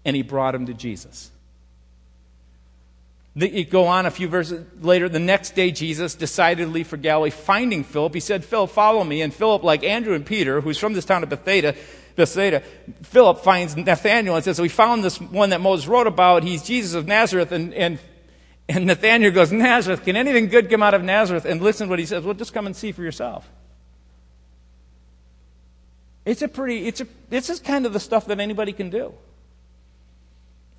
and 0.05 0.16
he 0.16 0.22
brought 0.22 0.55
him 0.55 0.66
to 0.66 0.74
Jesus. 0.74 1.30
The, 3.36 3.64
go 3.64 3.86
on 3.86 4.07
a 4.07 4.11
few 4.11 4.28
verses 4.28 4.66
later. 4.80 5.09
The 5.09 5.20
next 5.20 5.55
day, 5.55 5.70
Jesus 5.70 6.14
decided 6.14 6.64
to 6.64 6.70
leave 6.70 6.88
for 6.88 6.96
Galilee. 6.96 7.30
Finding 7.30 7.84
Philip, 7.84 8.14
he 8.14 8.20
said, 8.20 8.44
Philip, 8.44 8.70
follow 8.70 9.05
me. 9.05 9.22
And 9.22 9.32
Philip, 9.32 9.62
like 9.62 9.84
Andrew 9.84 10.14
and 10.14 10.26
Peter, 10.26 10.61
who's 10.61 10.78
from 10.78 10.94
this 10.94 11.05
town 11.05 11.22
of 11.22 11.28
Bethsaida, 11.28 11.76
Bethsaida, 12.16 12.61
Philip 13.03 13.38
finds 13.38 13.76
Nathanael 13.76 14.34
and 14.34 14.44
says, 14.44 14.61
We 14.61 14.68
found 14.68 15.05
this 15.05 15.20
one 15.20 15.51
that 15.51 15.61
Moses 15.61 15.86
wrote 15.86 16.09
about. 16.09 16.42
He's 16.42 16.62
Jesus 16.62 16.94
of 16.94 17.07
Nazareth. 17.07 17.53
And, 17.53 17.72
and, 17.72 18.01
and 18.68 18.86
Nathanael 18.86 19.30
goes, 19.30 19.53
Nazareth, 19.53 20.05
can 20.05 20.16
anything 20.16 20.48
good 20.48 20.68
come 20.68 20.82
out 20.82 20.94
of 20.94 21.05
Nazareth? 21.05 21.44
And 21.44 21.62
listen 21.62 21.86
to 21.86 21.90
what 21.90 22.01
he 22.01 22.07
says. 22.07 22.24
Well, 22.24 22.34
just 22.34 22.53
come 22.53 22.66
and 22.66 22.74
see 22.74 22.90
for 22.90 23.03
yourself. 23.03 23.48
It's 26.24 26.42
a 26.42 26.48
pretty, 26.48 26.88
it's 26.88 27.01
a, 27.01 27.07
this 27.28 27.48
is 27.48 27.61
kind 27.61 27.86
of 27.86 27.92
the 27.92 28.01
stuff 28.01 28.26
that 28.26 28.40
anybody 28.40 28.72
can 28.72 28.90
do. 28.90 29.14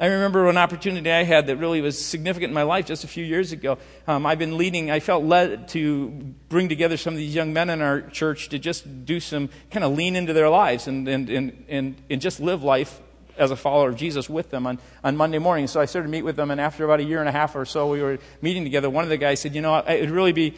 I 0.02 0.08
remember 0.08 0.50
an 0.50 0.58
opportunity 0.58 1.12
I 1.12 1.22
had 1.22 1.46
that 1.46 1.58
really 1.58 1.80
was 1.80 2.04
significant 2.04 2.50
in 2.50 2.56
my 2.56 2.64
life 2.64 2.88
just 2.88 3.04
a 3.04 3.08
few 3.08 3.24
years 3.24 3.52
ago. 3.52 3.78
Um, 4.08 4.26
I've 4.26 4.40
been 4.40 4.58
leading, 4.58 4.90
I 4.90 5.00
felt 5.00 5.24
led 5.24 5.68
to 5.70 6.10
bring 6.50 6.70
together 6.70 6.98
some 6.98 7.14
of 7.14 7.20
these 7.20 7.36
young 7.36 7.54
men 7.54 7.70
in 7.70 7.84
our 7.84 8.02
church 8.02 8.50
to 8.50 8.58
just 8.58 9.06
do 9.06 9.20
some 9.20 9.52
kind 9.70 9.84
of 9.86 9.96
lean 9.96 10.16
into 10.16 10.34
their 10.34 10.50
lives 10.50 10.88
and, 10.88 11.08
and, 11.08 11.30
and, 11.30 11.66
and, 11.70 12.02
and 12.10 12.20
just 12.20 12.40
live 12.40 12.64
life 12.64 13.00
as 13.38 13.52
a 13.52 13.56
follower 13.56 13.90
of 13.90 13.96
Jesus 13.96 14.28
with 14.28 14.50
them 14.50 14.66
on, 14.66 14.80
on 15.04 15.16
Monday 15.16 15.38
morning. 15.38 15.68
So 15.68 15.80
I 15.80 15.86
started 15.86 16.08
to 16.08 16.12
meet 16.12 16.24
with 16.24 16.36
them, 16.36 16.50
and 16.50 16.60
after 16.60 16.84
about 16.84 17.00
a 17.00 17.04
year 17.04 17.20
and 17.20 17.30
a 17.30 17.32
half 17.32 17.56
or 17.56 17.64
so, 17.66 17.88
we 17.88 18.02
were 18.02 18.18
meeting 18.42 18.64
together. 18.64 18.90
One 18.90 19.04
of 19.04 19.12
the 19.12 19.18
guys 19.18 19.40
said, 19.40 19.54
You 19.54 19.62
know, 19.62 19.78
it 19.78 20.02
would 20.02 20.10
really 20.10 20.34
be 20.34 20.58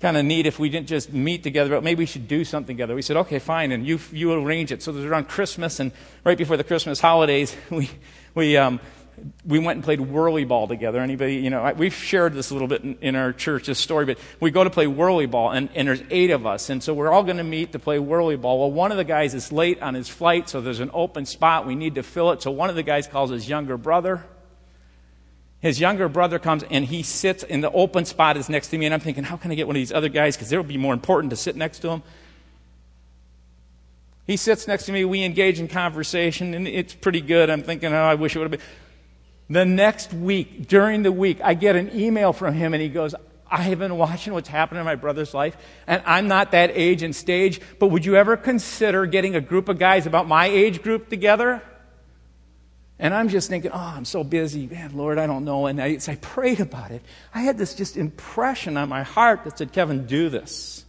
kind 0.00 0.16
of 0.16 0.24
neat 0.24 0.46
if 0.46 0.58
we 0.58 0.70
didn't 0.70 0.88
just 0.88 1.12
meet 1.12 1.42
together, 1.42 1.68
but 1.68 1.84
maybe 1.84 1.98
we 1.98 2.06
should 2.06 2.26
do 2.26 2.46
something 2.46 2.78
together. 2.78 2.94
We 2.94 3.02
said, 3.02 3.18
Okay, 3.18 3.40
fine, 3.40 3.72
and 3.72 3.86
you, 3.86 4.00
you 4.10 4.32
arrange 4.32 4.72
it. 4.72 4.82
So 4.82 4.92
it 4.92 4.94
was 4.96 5.04
around 5.04 5.28
Christmas, 5.28 5.80
and 5.80 5.92
right 6.24 6.38
before 6.38 6.56
the 6.56 6.64
Christmas 6.64 6.98
holidays, 6.98 7.54
we 7.70 7.90
we, 8.34 8.56
um, 8.56 8.80
we 9.44 9.58
went 9.58 9.76
and 9.76 9.84
played 9.84 10.00
whirly 10.00 10.44
ball 10.44 10.66
together. 10.66 11.00
Anybody, 11.00 11.36
you 11.36 11.50
know, 11.50 11.72
we've 11.76 11.94
shared 11.94 12.32
this 12.34 12.50
a 12.50 12.54
little 12.54 12.68
bit 12.68 12.82
in, 12.82 12.98
in, 13.00 13.16
our 13.16 13.32
church, 13.32 13.66
this 13.66 13.78
story, 13.78 14.06
but 14.06 14.18
we 14.40 14.50
go 14.50 14.64
to 14.64 14.70
play 14.70 14.86
whirly 14.86 15.26
ball, 15.26 15.50
and, 15.50 15.68
and 15.74 15.88
there's 15.88 16.02
eight 16.10 16.30
of 16.30 16.46
us, 16.46 16.70
and 16.70 16.82
so 16.82 16.94
we're 16.94 17.10
all 17.10 17.22
going 17.22 17.36
to 17.36 17.44
meet 17.44 17.72
to 17.72 17.78
play 17.78 17.98
whirly 17.98 18.36
ball. 18.36 18.60
Well, 18.60 18.72
one 18.72 18.90
of 18.90 18.96
the 18.96 19.04
guys 19.04 19.34
is 19.34 19.52
late 19.52 19.82
on 19.82 19.94
his 19.94 20.08
flight, 20.08 20.48
so 20.48 20.60
there's 20.60 20.80
an 20.80 20.90
open 20.92 21.26
spot. 21.26 21.66
We 21.66 21.74
need 21.74 21.96
to 21.96 22.02
fill 22.02 22.30
it. 22.32 22.42
So 22.42 22.50
one 22.50 22.70
of 22.70 22.76
the 22.76 22.82
guys 22.82 23.06
calls 23.06 23.30
his 23.30 23.48
younger 23.48 23.76
brother. 23.76 24.24
His 25.60 25.78
younger 25.78 26.08
brother 26.08 26.38
comes 26.38 26.62
and 26.62 26.86
he 26.86 27.02
sits 27.02 27.42
in 27.42 27.60
the 27.60 27.70
open 27.70 28.06
spot 28.06 28.38
is 28.38 28.48
next 28.48 28.68
to 28.68 28.78
me, 28.78 28.86
and 28.86 28.94
I'm 28.94 29.00
thinking, 29.00 29.24
how 29.24 29.36
can 29.36 29.50
I 29.50 29.54
get 29.54 29.66
one 29.66 29.76
of 29.76 29.80
these 29.80 29.92
other 29.92 30.08
guys? 30.08 30.36
Because 30.36 30.50
it 30.52 30.56
would 30.56 30.68
be 30.68 30.78
more 30.78 30.94
important 30.94 31.30
to 31.30 31.36
sit 31.36 31.54
next 31.54 31.80
to 31.80 31.90
him. 31.90 32.02
He 34.30 34.36
sits 34.36 34.68
next 34.68 34.86
to 34.86 34.92
me. 34.92 35.04
We 35.04 35.24
engage 35.24 35.58
in 35.58 35.66
conversation, 35.66 36.54
and 36.54 36.68
it's 36.68 36.94
pretty 36.94 37.20
good. 37.20 37.50
I'm 37.50 37.64
thinking, 37.64 37.92
oh, 37.92 37.96
I 38.00 38.14
wish 38.14 38.36
it 38.36 38.38
would 38.38 38.52
have 38.52 38.60
been. 38.60 38.68
The 39.52 39.64
next 39.64 40.14
week, 40.14 40.68
during 40.68 41.02
the 41.02 41.10
week, 41.10 41.40
I 41.42 41.54
get 41.54 41.74
an 41.74 41.90
email 41.98 42.32
from 42.32 42.54
him, 42.54 42.72
and 42.72 42.80
he 42.80 42.88
goes, 42.88 43.12
I 43.50 43.62
have 43.62 43.80
been 43.80 43.98
watching 43.98 44.32
what's 44.32 44.48
happening 44.48 44.78
in 44.78 44.84
my 44.84 44.94
brother's 44.94 45.34
life, 45.34 45.56
and 45.88 46.00
I'm 46.06 46.28
not 46.28 46.52
that 46.52 46.70
age 46.74 47.02
and 47.02 47.12
stage, 47.12 47.60
but 47.80 47.88
would 47.88 48.04
you 48.04 48.14
ever 48.14 48.36
consider 48.36 49.04
getting 49.04 49.34
a 49.34 49.40
group 49.40 49.68
of 49.68 49.80
guys 49.80 50.06
about 50.06 50.28
my 50.28 50.46
age 50.46 50.80
group 50.80 51.08
together? 51.08 51.60
And 53.00 53.12
I'm 53.12 53.30
just 53.30 53.48
thinking, 53.48 53.72
oh, 53.72 53.92
I'm 53.96 54.04
so 54.04 54.22
busy. 54.22 54.68
Man, 54.68 54.96
Lord, 54.96 55.18
I 55.18 55.26
don't 55.26 55.44
know. 55.44 55.66
And 55.66 55.82
I, 55.82 55.98
I 56.06 56.14
prayed 56.14 56.60
about 56.60 56.92
it. 56.92 57.02
I 57.34 57.40
had 57.40 57.58
this 57.58 57.74
just 57.74 57.96
impression 57.96 58.76
on 58.76 58.88
my 58.88 59.02
heart 59.02 59.42
that 59.42 59.58
said, 59.58 59.72
Kevin, 59.72 60.06
do 60.06 60.28
this. 60.28 60.84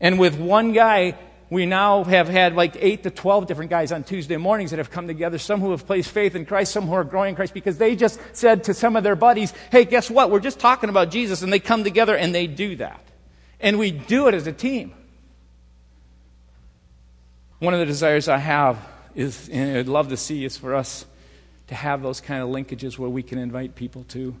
And 0.00 0.18
with 0.18 0.38
one 0.38 0.72
guy, 0.72 1.18
we 1.52 1.66
now 1.66 2.02
have 2.04 2.28
had 2.28 2.56
like 2.56 2.76
8 2.80 3.02
to 3.02 3.10
12 3.10 3.46
different 3.46 3.70
guys 3.70 3.92
on 3.92 4.04
Tuesday 4.04 4.38
mornings 4.38 4.70
that 4.70 4.78
have 4.78 4.90
come 4.90 5.06
together, 5.06 5.36
some 5.36 5.60
who 5.60 5.72
have 5.72 5.86
placed 5.86 6.10
faith 6.10 6.34
in 6.34 6.46
Christ, 6.46 6.72
some 6.72 6.86
who 6.86 6.94
are 6.94 7.04
growing 7.04 7.30
in 7.30 7.34
Christ, 7.36 7.52
because 7.52 7.76
they 7.76 7.94
just 7.94 8.18
said 8.32 8.64
to 8.64 8.74
some 8.74 8.96
of 8.96 9.04
their 9.04 9.16
buddies, 9.16 9.52
hey, 9.70 9.84
guess 9.84 10.10
what? 10.10 10.30
We're 10.30 10.40
just 10.40 10.58
talking 10.58 10.88
about 10.88 11.10
Jesus, 11.10 11.42
and 11.42 11.52
they 11.52 11.60
come 11.60 11.84
together 11.84 12.16
and 12.16 12.34
they 12.34 12.46
do 12.46 12.76
that. 12.76 13.04
And 13.60 13.78
we 13.78 13.90
do 13.90 14.28
it 14.28 14.34
as 14.34 14.46
a 14.46 14.52
team. 14.52 14.94
One 17.58 17.74
of 17.74 17.80
the 17.80 17.86
desires 17.86 18.28
I 18.28 18.38
have 18.38 18.78
is, 19.14 19.50
and 19.50 19.76
I'd 19.76 19.88
love 19.88 20.08
to 20.08 20.16
see, 20.16 20.46
is 20.46 20.56
for 20.56 20.74
us 20.74 21.04
to 21.66 21.74
have 21.74 22.00
those 22.00 22.22
kind 22.22 22.42
of 22.42 22.48
linkages 22.48 22.96
where 22.96 23.10
we 23.10 23.22
can 23.22 23.38
invite 23.38 23.74
people 23.74 24.04
to 24.04 24.34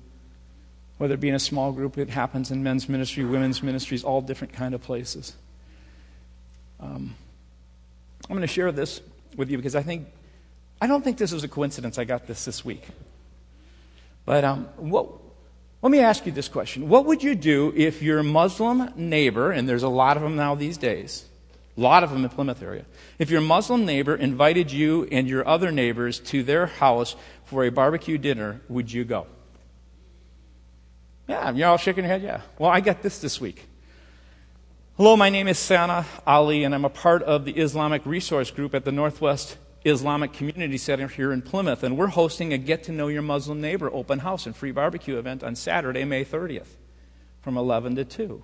whether 0.96 1.14
it 1.14 1.20
be 1.20 1.28
in 1.28 1.34
a 1.34 1.40
small 1.40 1.72
group 1.72 1.98
it 1.98 2.10
happens 2.10 2.52
in 2.52 2.62
men's 2.62 2.88
ministry 2.88 3.24
women's 3.24 3.60
ministries 3.62 4.04
all 4.04 4.20
different 4.20 4.52
kind 4.52 4.72
of 4.72 4.80
places 4.82 5.32
um, 6.82 7.14
I'm 8.28 8.36
going 8.36 8.40
to 8.42 8.46
share 8.46 8.72
this 8.72 9.00
with 9.36 9.50
you 9.50 9.56
because 9.56 9.76
I 9.76 9.82
think, 9.82 10.08
I 10.80 10.86
don't 10.86 11.02
think 11.02 11.16
this 11.16 11.32
is 11.32 11.44
a 11.44 11.48
coincidence 11.48 11.98
I 11.98 12.04
got 12.04 12.26
this 12.26 12.44
this 12.44 12.64
week. 12.64 12.86
But 14.24 14.44
um, 14.44 14.64
what, 14.76 15.08
let 15.80 15.90
me 15.90 16.00
ask 16.00 16.26
you 16.26 16.32
this 16.32 16.48
question. 16.48 16.88
What 16.88 17.06
would 17.06 17.22
you 17.22 17.34
do 17.34 17.72
if 17.76 18.02
your 18.02 18.22
Muslim 18.22 18.92
neighbor, 18.96 19.50
and 19.50 19.68
there's 19.68 19.82
a 19.82 19.88
lot 19.88 20.16
of 20.16 20.22
them 20.22 20.36
now 20.36 20.54
these 20.54 20.76
days, 20.76 21.24
a 21.76 21.80
lot 21.80 22.04
of 22.04 22.10
them 22.10 22.24
in 22.24 22.30
Plymouth 22.30 22.62
area, 22.62 22.84
if 23.18 23.30
your 23.30 23.40
Muslim 23.40 23.84
neighbor 23.84 24.14
invited 24.14 24.70
you 24.70 25.08
and 25.10 25.28
your 25.28 25.46
other 25.46 25.70
neighbors 25.70 26.18
to 26.20 26.42
their 26.42 26.66
house 26.66 27.16
for 27.44 27.64
a 27.64 27.70
barbecue 27.70 28.18
dinner, 28.18 28.60
would 28.68 28.92
you 28.92 29.04
go? 29.04 29.26
Yeah, 31.28 31.50
you're 31.52 31.68
all 31.68 31.78
shaking 31.78 32.04
your 32.04 32.12
head, 32.12 32.22
yeah. 32.22 32.42
Well, 32.58 32.70
I 32.70 32.80
got 32.80 33.02
this 33.02 33.18
this 33.20 33.40
week. 33.40 33.66
Hello, 34.98 35.16
my 35.16 35.30
name 35.30 35.48
is 35.48 35.58
Sana 35.58 36.04
Ali, 36.26 36.64
and 36.64 36.74
I'm 36.74 36.84
a 36.84 36.90
part 36.90 37.22
of 37.22 37.46
the 37.46 37.52
Islamic 37.52 38.04
Resource 38.04 38.50
Group 38.50 38.74
at 38.74 38.84
the 38.84 38.92
Northwest 38.92 39.56
Islamic 39.86 40.34
Community 40.34 40.76
Center 40.76 41.08
here 41.08 41.32
in 41.32 41.40
Plymouth, 41.40 41.82
and 41.82 41.96
we're 41.96 42.08
hosting 42.08 42.52
a 42.52 42.58
Get 42.58 42.84
to 42.84 42.92
Know 42.92 43.08
Your 43.08 43.22
Muslim 43.22 43.58
Neighbor 43.58 43.90
open 43.90 44.18
house 44.18 44.44
and 44.44 44.54
free 44.54 44.70
barbecue 44.70 45.16
event 45.16 45.42
on 45.42 45.56
Saturday, 45.56 46.04
May 46.04 46.26
30th 46.26 46.76
from 47.40 47.56
11 47.56 47.96
to 47.96 48.04
2. 48.04 48.42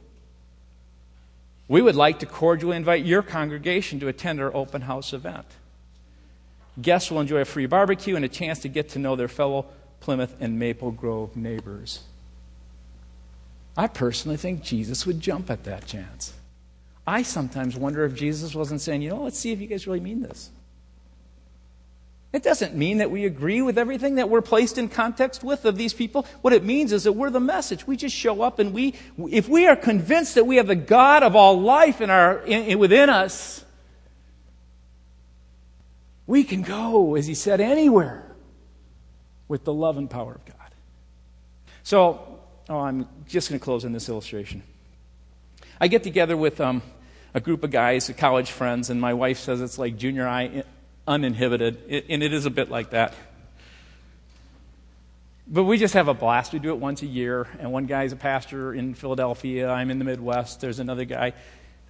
We 1.68 1.82
would 1.82 1.96
like 1.96 2.18
to 2.20 2.26
cordially 2.26 2.78
invite 2.78 3.04
your 3.04 3.20
congregation 3.20 4.00
to 4.00 4.08
attend 4.08 4.40
our 4.40 4.52
open 4.56 4.80
house 4.80 5.12
event. 5.12 5.44
Guests 6.80 7.10
will 7.10 7.20
enjoy 7.20 7.42
a 7.42 7.44
free 7.44 7.66
barbecue 7.66 8.16
and 8.16 8.24
a 8.24 8.28
chance 8.28 8.60
to 8.60 8.68
get 8.68 8.88
to 8.90 8.98
know 8.98 9.16
their 9.16 9.28
fellow 9.28 9.66
Plymouth 10.00 10.34
and 10.40 10.58
Maple 10.58 10.92
Grove 10.92 11.36
neighbors. 11.36 12.07
I 13.78 13.86
personally 13.86 14.36
think 14.36 14.62
Jesus 14.62 15.06
would 15.06 15.20
jump 15.20 15.50
at 15.50 15.62
that 15.64 15.86
chance. 15.86 16.32
I 17.06 17.22
sometimes 17.22 17.76
wonder 17.76 18.04
if 18.04 18.12
Jesus 18.12 18.52
wasn't 18.52 18.80
saying, 18.80 19.02
you 19.02 19.10
know, 19.10 19.22
let's 19.22 19.38
see 19.38 19.52
if 19.52 19.60
you 19.60 19.68
guys 19.68 19.86
really 19.86 20.00
mean 20.00 20.20
this. 20.20 20.50
It 22.32 22.42
doesn't 22.42 22.74
mean 22.74 22.98
that 22.98 23.12
we 23.12 23.24
agree 23.24 23.62
with 23.62 23.78
everything 23.78 24.16
that 24.16 24.28
we're 24.28 24.42
placed 24.42 24.78
in 24.78 24.88
context 24.88 25.44
with 25.44 25.64
of 25.64 25.78
these 25.78 25.94
people. 25.94 26.26
What 26.42 26.52
it 26.52 26.64
means 26.64 26.92
is 26.92 27.04
that 27.04 27.12
we're 27.12 27.30
the 27.30 27.38
message. 27.38 27.86
We 27.86 27.96
just 27.96 28.14
show 28.14 28.42
up 28.42 28.58
and 28.58 28.74
we, 28.74 28.94
if 29.30 29.48
we 29.48 29.68
are 29.68 29.76
convinced 29.76 30.34
that 30.34 30.44
we 30.44 30.56
have 30.56 30.66
the 30.66 30.74
God 30.74 31.22
of 31.22 31.36
all 31.36 31.60
life 31.60 32.00
in 32.00 32.10
our, 32.10 32.40
in, 32.40 32.78
within 32.80 33.08
us, 33.08 33.64
we 36.26 36.42
can 36.42 36.62
go, 36.62 37.14
as 37.14 37.28
he 37.28 37.34
said, 37.34 37.60
anywhere 37.60 38.26
with 39.46 39.62
the 39.62 39.72
love 39.72 39.96
and 39.96 40.10
power 40.10 40.34
of 40.34 40.44
God. 40.44 40.74
So, 41.84 42.27
oh, 42.68 42.80
I'm 42.80 43.08
just 43.26 43.48
going 43.48 43.58
to 43.58 43.64
close 43.64 43.84
on 43.84 43.92
this 43.92 44.08
illustration. 44.08 44.62
I 45.80 45.88
get 45.88 46.02
together 46.02 46.36
with 46.36 46.60
um, 46.60 46.82
a 47.34 47.40
group 47.40 47.64
of 47.64 47.70
guys, 47.70 48.10
college 48.16 48.50
friends, 48.50 48.90
and 48.90 49.00
my 49.00 49.14
wife 49.14 49.38
says 49.38 49.60
it's 49.60 49.78
like 49.78 49.96
junior 49.96 50.24
high 50.26 50.64
uninhibited, 51.06 52.04
and 52.08 52.22
it 52.22 52.32
is 52.32 52.46
a 52.46 52.50
bit 52.50 52.70
like 52.70 52.90
that. 52.90 53.14
But 55.46 55.64
we 55.64 55.78
just 55.78 55.94
have 55.94 56.08
a 56.08 56.14
blast. 56.14 56.52
We 56.52 56.58
do 56.58 56.70
it 56.70 56.78
once 56.78 57.00
a 57.00 57.06
year, 57.06 57.46
and 57.58 57.72
one 57.72 57.86
guy's 57.86 58.12
a 58.12 58.16
pastor 58.16 58.74
in 58.74 58.94
Philadelphia. 58.94 59.70
I'm 59.70 59.90
in 59.90 59.98
the 59.98 60.04
Midwest. 60.04 60.60
There's 60.60 60.78
another 60.78 61.06
guy 61.06 61.32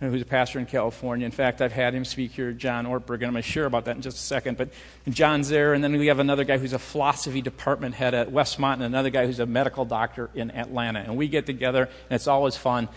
who's 0.01 0.23
a 0.23 0.27
pastor 0.27 0.59
in 0.59 0.67
California. 0.67 1.27
In 1.27 1.33
fact, 1.33 1.61
I've 1.61 1.73
had 1.73 1.95
him 1.95 2.05
speak 2.05 2.33
here, 2.33 2.53
John 2.53 2.87
Ortberg, 2.87 3.17
and 3.17 3.25
I'm 3.25 3.33
going 3.33 3.43
to 3.43 3.49
share 3.49 3.67
about 3.67 3.87
that 3.87 3.97
in 3.97 4.03
just 4.03 4.17
a 4.17 4.21
second. 4.21 4.57
But 4.57 4.71
John's 5.09 5.49
there, 5.49 5.75
and 5.75 5.83
then 5.83 5.97
we 5.99 6.07
have 6.07 6.19
another 6.19 6.45
guy 6.45 6.59
who's 6.59 6.73
a 6.73 6.79
philosophy 6.79 7.43
department 7.43 7.95
head 7.95 8.15
at 8.15 8.31
Westmont, 8.31 8.75
and 8.75 8.85
another 8.85 9.11
guy 9.11 9.27
who's 9.27 9.41
a 9.41 9.47
medical 9.47 9.85
doctor 9.85 10.31
in 10.35 10.51
Atlanta. 10.53 11.01
And 11.01 11.17
we 11.17 11.29
get 11.29 11.47
together, 11.47 11.85
and 11.85 12.17
it's 12.17 12.29
always 12.29 12.57
fun 12.57 12.89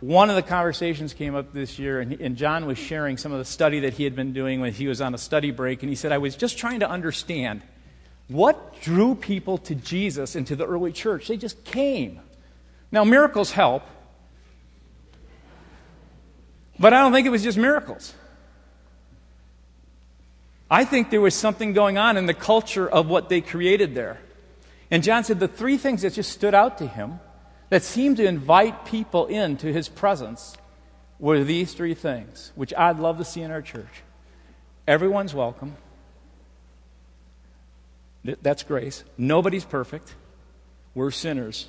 one 0.00 0.30
of 0.30 0.36
the 0.36 0.42
conversations 0.42 1.12
came 1.12 1.34
up 1.34 1.52
this 1.52 1.78
year, 1.78 2.00
and, 2.00 2.12
and, 2.20 2.36
John 2.36 2.66
was 2.66 2.78
sharing 2.78 3.16
some 3.16 3.32
of 3.32 3.38
the 3.38 3.44
study 3.44 3.80
that 3.80 3.94
he 3.94 4.04
had 4.04 4.14
been 4.14 4.32
doing 4.32 4.60
when 4.60 4.72
he 4.72 4.86
was 4.86 5.00
on 5.00 5.12
a 5.12 5.18
study 5.18 5.50
break. 5.50 5.82
And 5.82 5.90
he 5.90 5.96
said, 5.96 6.12
I 6.12 6.18
was 6.18 6.36
just 6.36 6.56
trying 6.56 6.80
to 6.80 6.88
understand 6.88 7.62
what 8.28 8.80
drew 8.80 9.14
people 9.16 9.58
to 9.58 9.74
Jesus 9.74 10.36
and 10.36 10.46
to 10.46 10.54
the 10.54 10.66
early 10.66 10.92
church. 10.92 11.26
They 11.26 11.36
just 11.36 11.64
came. 11.64 12.20
Now, 12.92 13.02
miracles 13.04 13.50
help, 13.50 13.82
but 16.78 16.92
I 16.92 17.00
don't 17.02 17.12
think 17.12 17.26
it 17.26 17.30
was 17.30 17.42
just 17.42 17.58
miracles. 17.58 18.14
I 20.70 20.84
think 20.84 21.10
there 21.10 21.20
was 21.20 21.34
something 21.34 21.72
going 21.72 21.96
on 21.98 22.16
in 22.16 22.26
the 22.26 22.34
culture 22.34 22.88
of 22.88 23.08
what 23.08 23.28
they 23.28 23.40
created 23.40 23.94
there. 23.94 24.18
And 24.90 25.02
John 25.02 25.24
said 25.24 25.40
the 25.40 25.48
three 25.48 25.76
things 25.76 26.02
that 26.02 26.12
just 26.12 26.32
stood 26.32 26.54
out 26.54 26.78
to 26.78 26.86
him 26.86 27.20
that 27.70 27.82
seemed 27.82 28.18
to 28.18 28.26
invite 28.26 28.84
people 28.84 29.26
into 29.26 29.72
his 29.72 29.88
presence 29.88 30.56
were 31.18 31.42
these 31.42 31.74
three 31.74 31.94
things, 31.94 32.52
which 32.54 32.72
I'd 32.74 32.98
love 32.98 33.18
to 33.18 33.24
see 33.24 33.42
in 33.42 33.50
our 33.50 33.62
church. 33.62 34.02
Everyone's 34.86 35.34
welcome. 35.34 35.76
That's 38.24 38.62
grace. 38.62 39.04
Nobody's 39.16 39.64
perfect. 39.64 40.14
We're 40.94 41.10
sinners. 41.10 41.66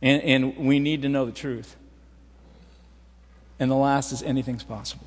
And, 0.00 0.22
and 0.22 0.56
we 0.66 0.78
need 0.78 1.02
to 1.02 1.08
know 1.08 1.26
the 1.26 1.32
truth. 1.32 1.76
And 3.60 3.70
the 3.70 3.76
last 3.76 4.12
is 4.12 4.22
anything's 4.22 4.64
possible. 4.64 5.06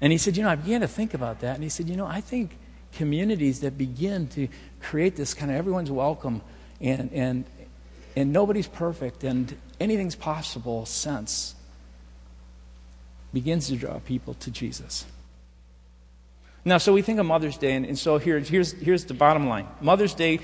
And 0.00 0.12
he 0.12 0.18
said, 0.18 0.36
You 0.36 0.42
know, 0.42 0.50
I 0.50 0.56
began 0.56 0.82
to 0.82 0.88
think 0.88 1.14
about 1.14 1.40
that. 1.40 1.54
And 1.54 1.62
he 1.62 1.70
said, 1.70 1.88
You 1.88 1.96
know, 1.96 2.06
I 2.06 2.20
think 2.20 2.56
communities 2.92 3.60
that 3.60 3.76
begin 3.76 4.28
to 4.28 4.48
create 4.80 5.16
this 5.16 5.34
kind 5.34 5.50
of 5.50 5.56
everyone's 5.56 5.90
welcome 5.90 6.40
and, 6.80 7.12
and, 7.12 7.44
and 8.16 8.32
nobody's 8.32 8.66
perfect 8.66 9.24
and 9.24 9.56
anything's 9.78 10.14
possible 10.14 10.86
sense 10.86 11.54
begins 13.32 13.68
to 13.68 13.76
draw 13.76 13.98
people 14.00 14.34
to 14.34 14.50
Jesus. 14.50 15.04
Now, 16.64 16.78
so 16.78 16.92
we 16.92 17.02
think 17.02 17.18
of 17.18 17.26
Mother's 17.26 17.56
Day, 17.56 17.74
and, 17.74 17.86
and 17.86 17.98
so 17.98 18.18
here, 18.18 18.38
here's, 18.40 18.72
here's 18.72 19.04
the 19.04 19.14
bottom 19.14 19.48
line 19.48 19.68
Mother's 19.80 20.14
Day, 20.14 20.40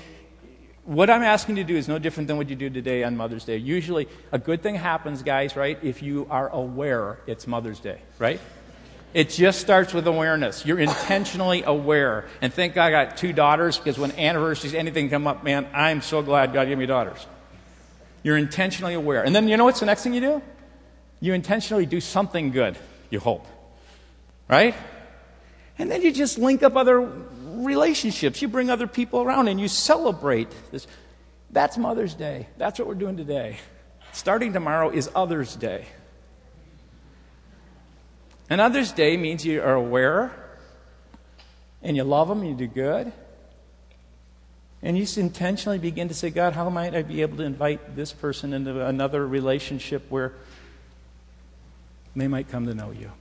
what 0.85 1.09
I'm 1.09 1.23
asking 1.23 1.57
you 1.57 1.63
to 1.63 1.67
do 1.67 1.75
is 1.75 1.87
no 1.87 1.97
different 1.97 2.27
than 2.27 2.37
what 2.37 2.49
you 2.49 2.55
do 2.55 2.69
today 2.69 3.03
on 3.03 3.17
Mother's 3.17 3.43
Day. 3.43 3.57
Usually, 3.57 4.07
a 4.31 4.37
good 4.37 4.61
thing 4.61 4.75
happens, 4.75 5.23
guys, 5.23 5.55
right, 5.55 5.77
if 5.83 6.03
you 6.03 6.27
are 6.29 6.47
aware 6.49 7.19
it's 7.25 7.47
Mother's 7.47 7.79
Day, 7.79 7.99
right? 8.19 8.39
It 9.13 9.29
just 9.29 9.61
starts 9.61 9.93
with 9.93 10.07
awareness. 10.07 10.65
You're 10.65 10.79
intentionally 10.79 11.63
aware. 11.63 12.25
And 12.41 12.53
thank 12.53 12.75
God 12.75 12.87
I 12.87 12.91
got 12.91 13.17
two 13.17 13.33
daughters 13.33 13.77
because 13.77 13.97
when 13.97 14.11
anniversaries, 14.11 14.75
anything 14.75 15.09
come 15.09 15.25
up, 15.25 15.43
man, 15.43 15.67
I'm 15.73 16.01
so 16.01 16.21
glad 16.21 16.53
God 16.53 16.67
gave 16.67 16.77
me 16.77 16.85
daughters. 16.85 17.25
You're 18.23 18.37
intentionally 18.37 18.93
aware. 18.93 19.23
And 19.23 19.33
then 19.33 19.47
you 19.47 19.55
know 19.55 19.65
what's 19.65 19.79
the 19.79 19.85
next 19.85 20.03
thing 20.03 20.13
you 20.13 20.21
do? 20.21 20.41
You 21.21 21.33
intentionally 21.33 21.85
do 21.85 22.01
something 22.01 22.51
good, 22.51 22.77
you 23.09 23.19
hope. 23.19 23.47
Right? 24.49 24.75
And 25.77 25.89
then 25.89 26.01
you 26.01 26.11
just 26.11 26.37
link 26.37 26.61
up 26.61 26.75
other 26.75 27.09
relationships. 27.63 28.41
You 28.41 28.47
bring 28.47 28.69
other 28.69 28.87
people 28.87 29.21
around 29.21 29.47
and 29.47 29.59
you 29.59 29.67
celebrate 29.67 30.47
this. 30.71 30.87
That's 31.51 31.77
Mother's 31.77 32.13
Day. 32.13 32.47
That's 32.57 32.79
what 32.79 32.87
we're 32.87 32.95
doing 32.95 33.17
today. 33.17 33.57
Starting 34.11 34.53
tomorrow 34.53 34.89
is 34.89 35.09
Others' 35.15 35.55
Day. 35.55 35.85
And 38.49 38.61
Others' 38.61 38.91
Day 38.91 39.17
means 39.17 39.45
you 39.45 39.61
are 39.61 39.73
aware 39.73 40.31
and 41.81 41.95
you 41.95 42.03
love 42.03 42.27
them 42.27 42.41
and 42.41 42.49
you 42.49 42.55
do 42.55 42.67
good 42.67 43.11
and 44.85 44.95
you 44.95 45.07
intentionally 45.17 45.79
begin 45.79 46.09
to 46.09 46.13
say, 46.13 46.29
God, 46.29 46.53
how 46.53 46.69
might 46.69 46.93
I 46.93 47.01
be 47.01 47.23
able 47.23 47.37
to 47.37 47.43
invite 47.43 47.95
this 47.95 48.13
person 48.13 48.53
into 48.53 48.85
another 48.85 49.25
relationship 49.25 50.03
where 50.09 50.33
they 52.15 52.27
might 52.27 52.49
come 52.49 52.67
to 52.67 52.75
know 52.75 52.91
you? 52.91 53.11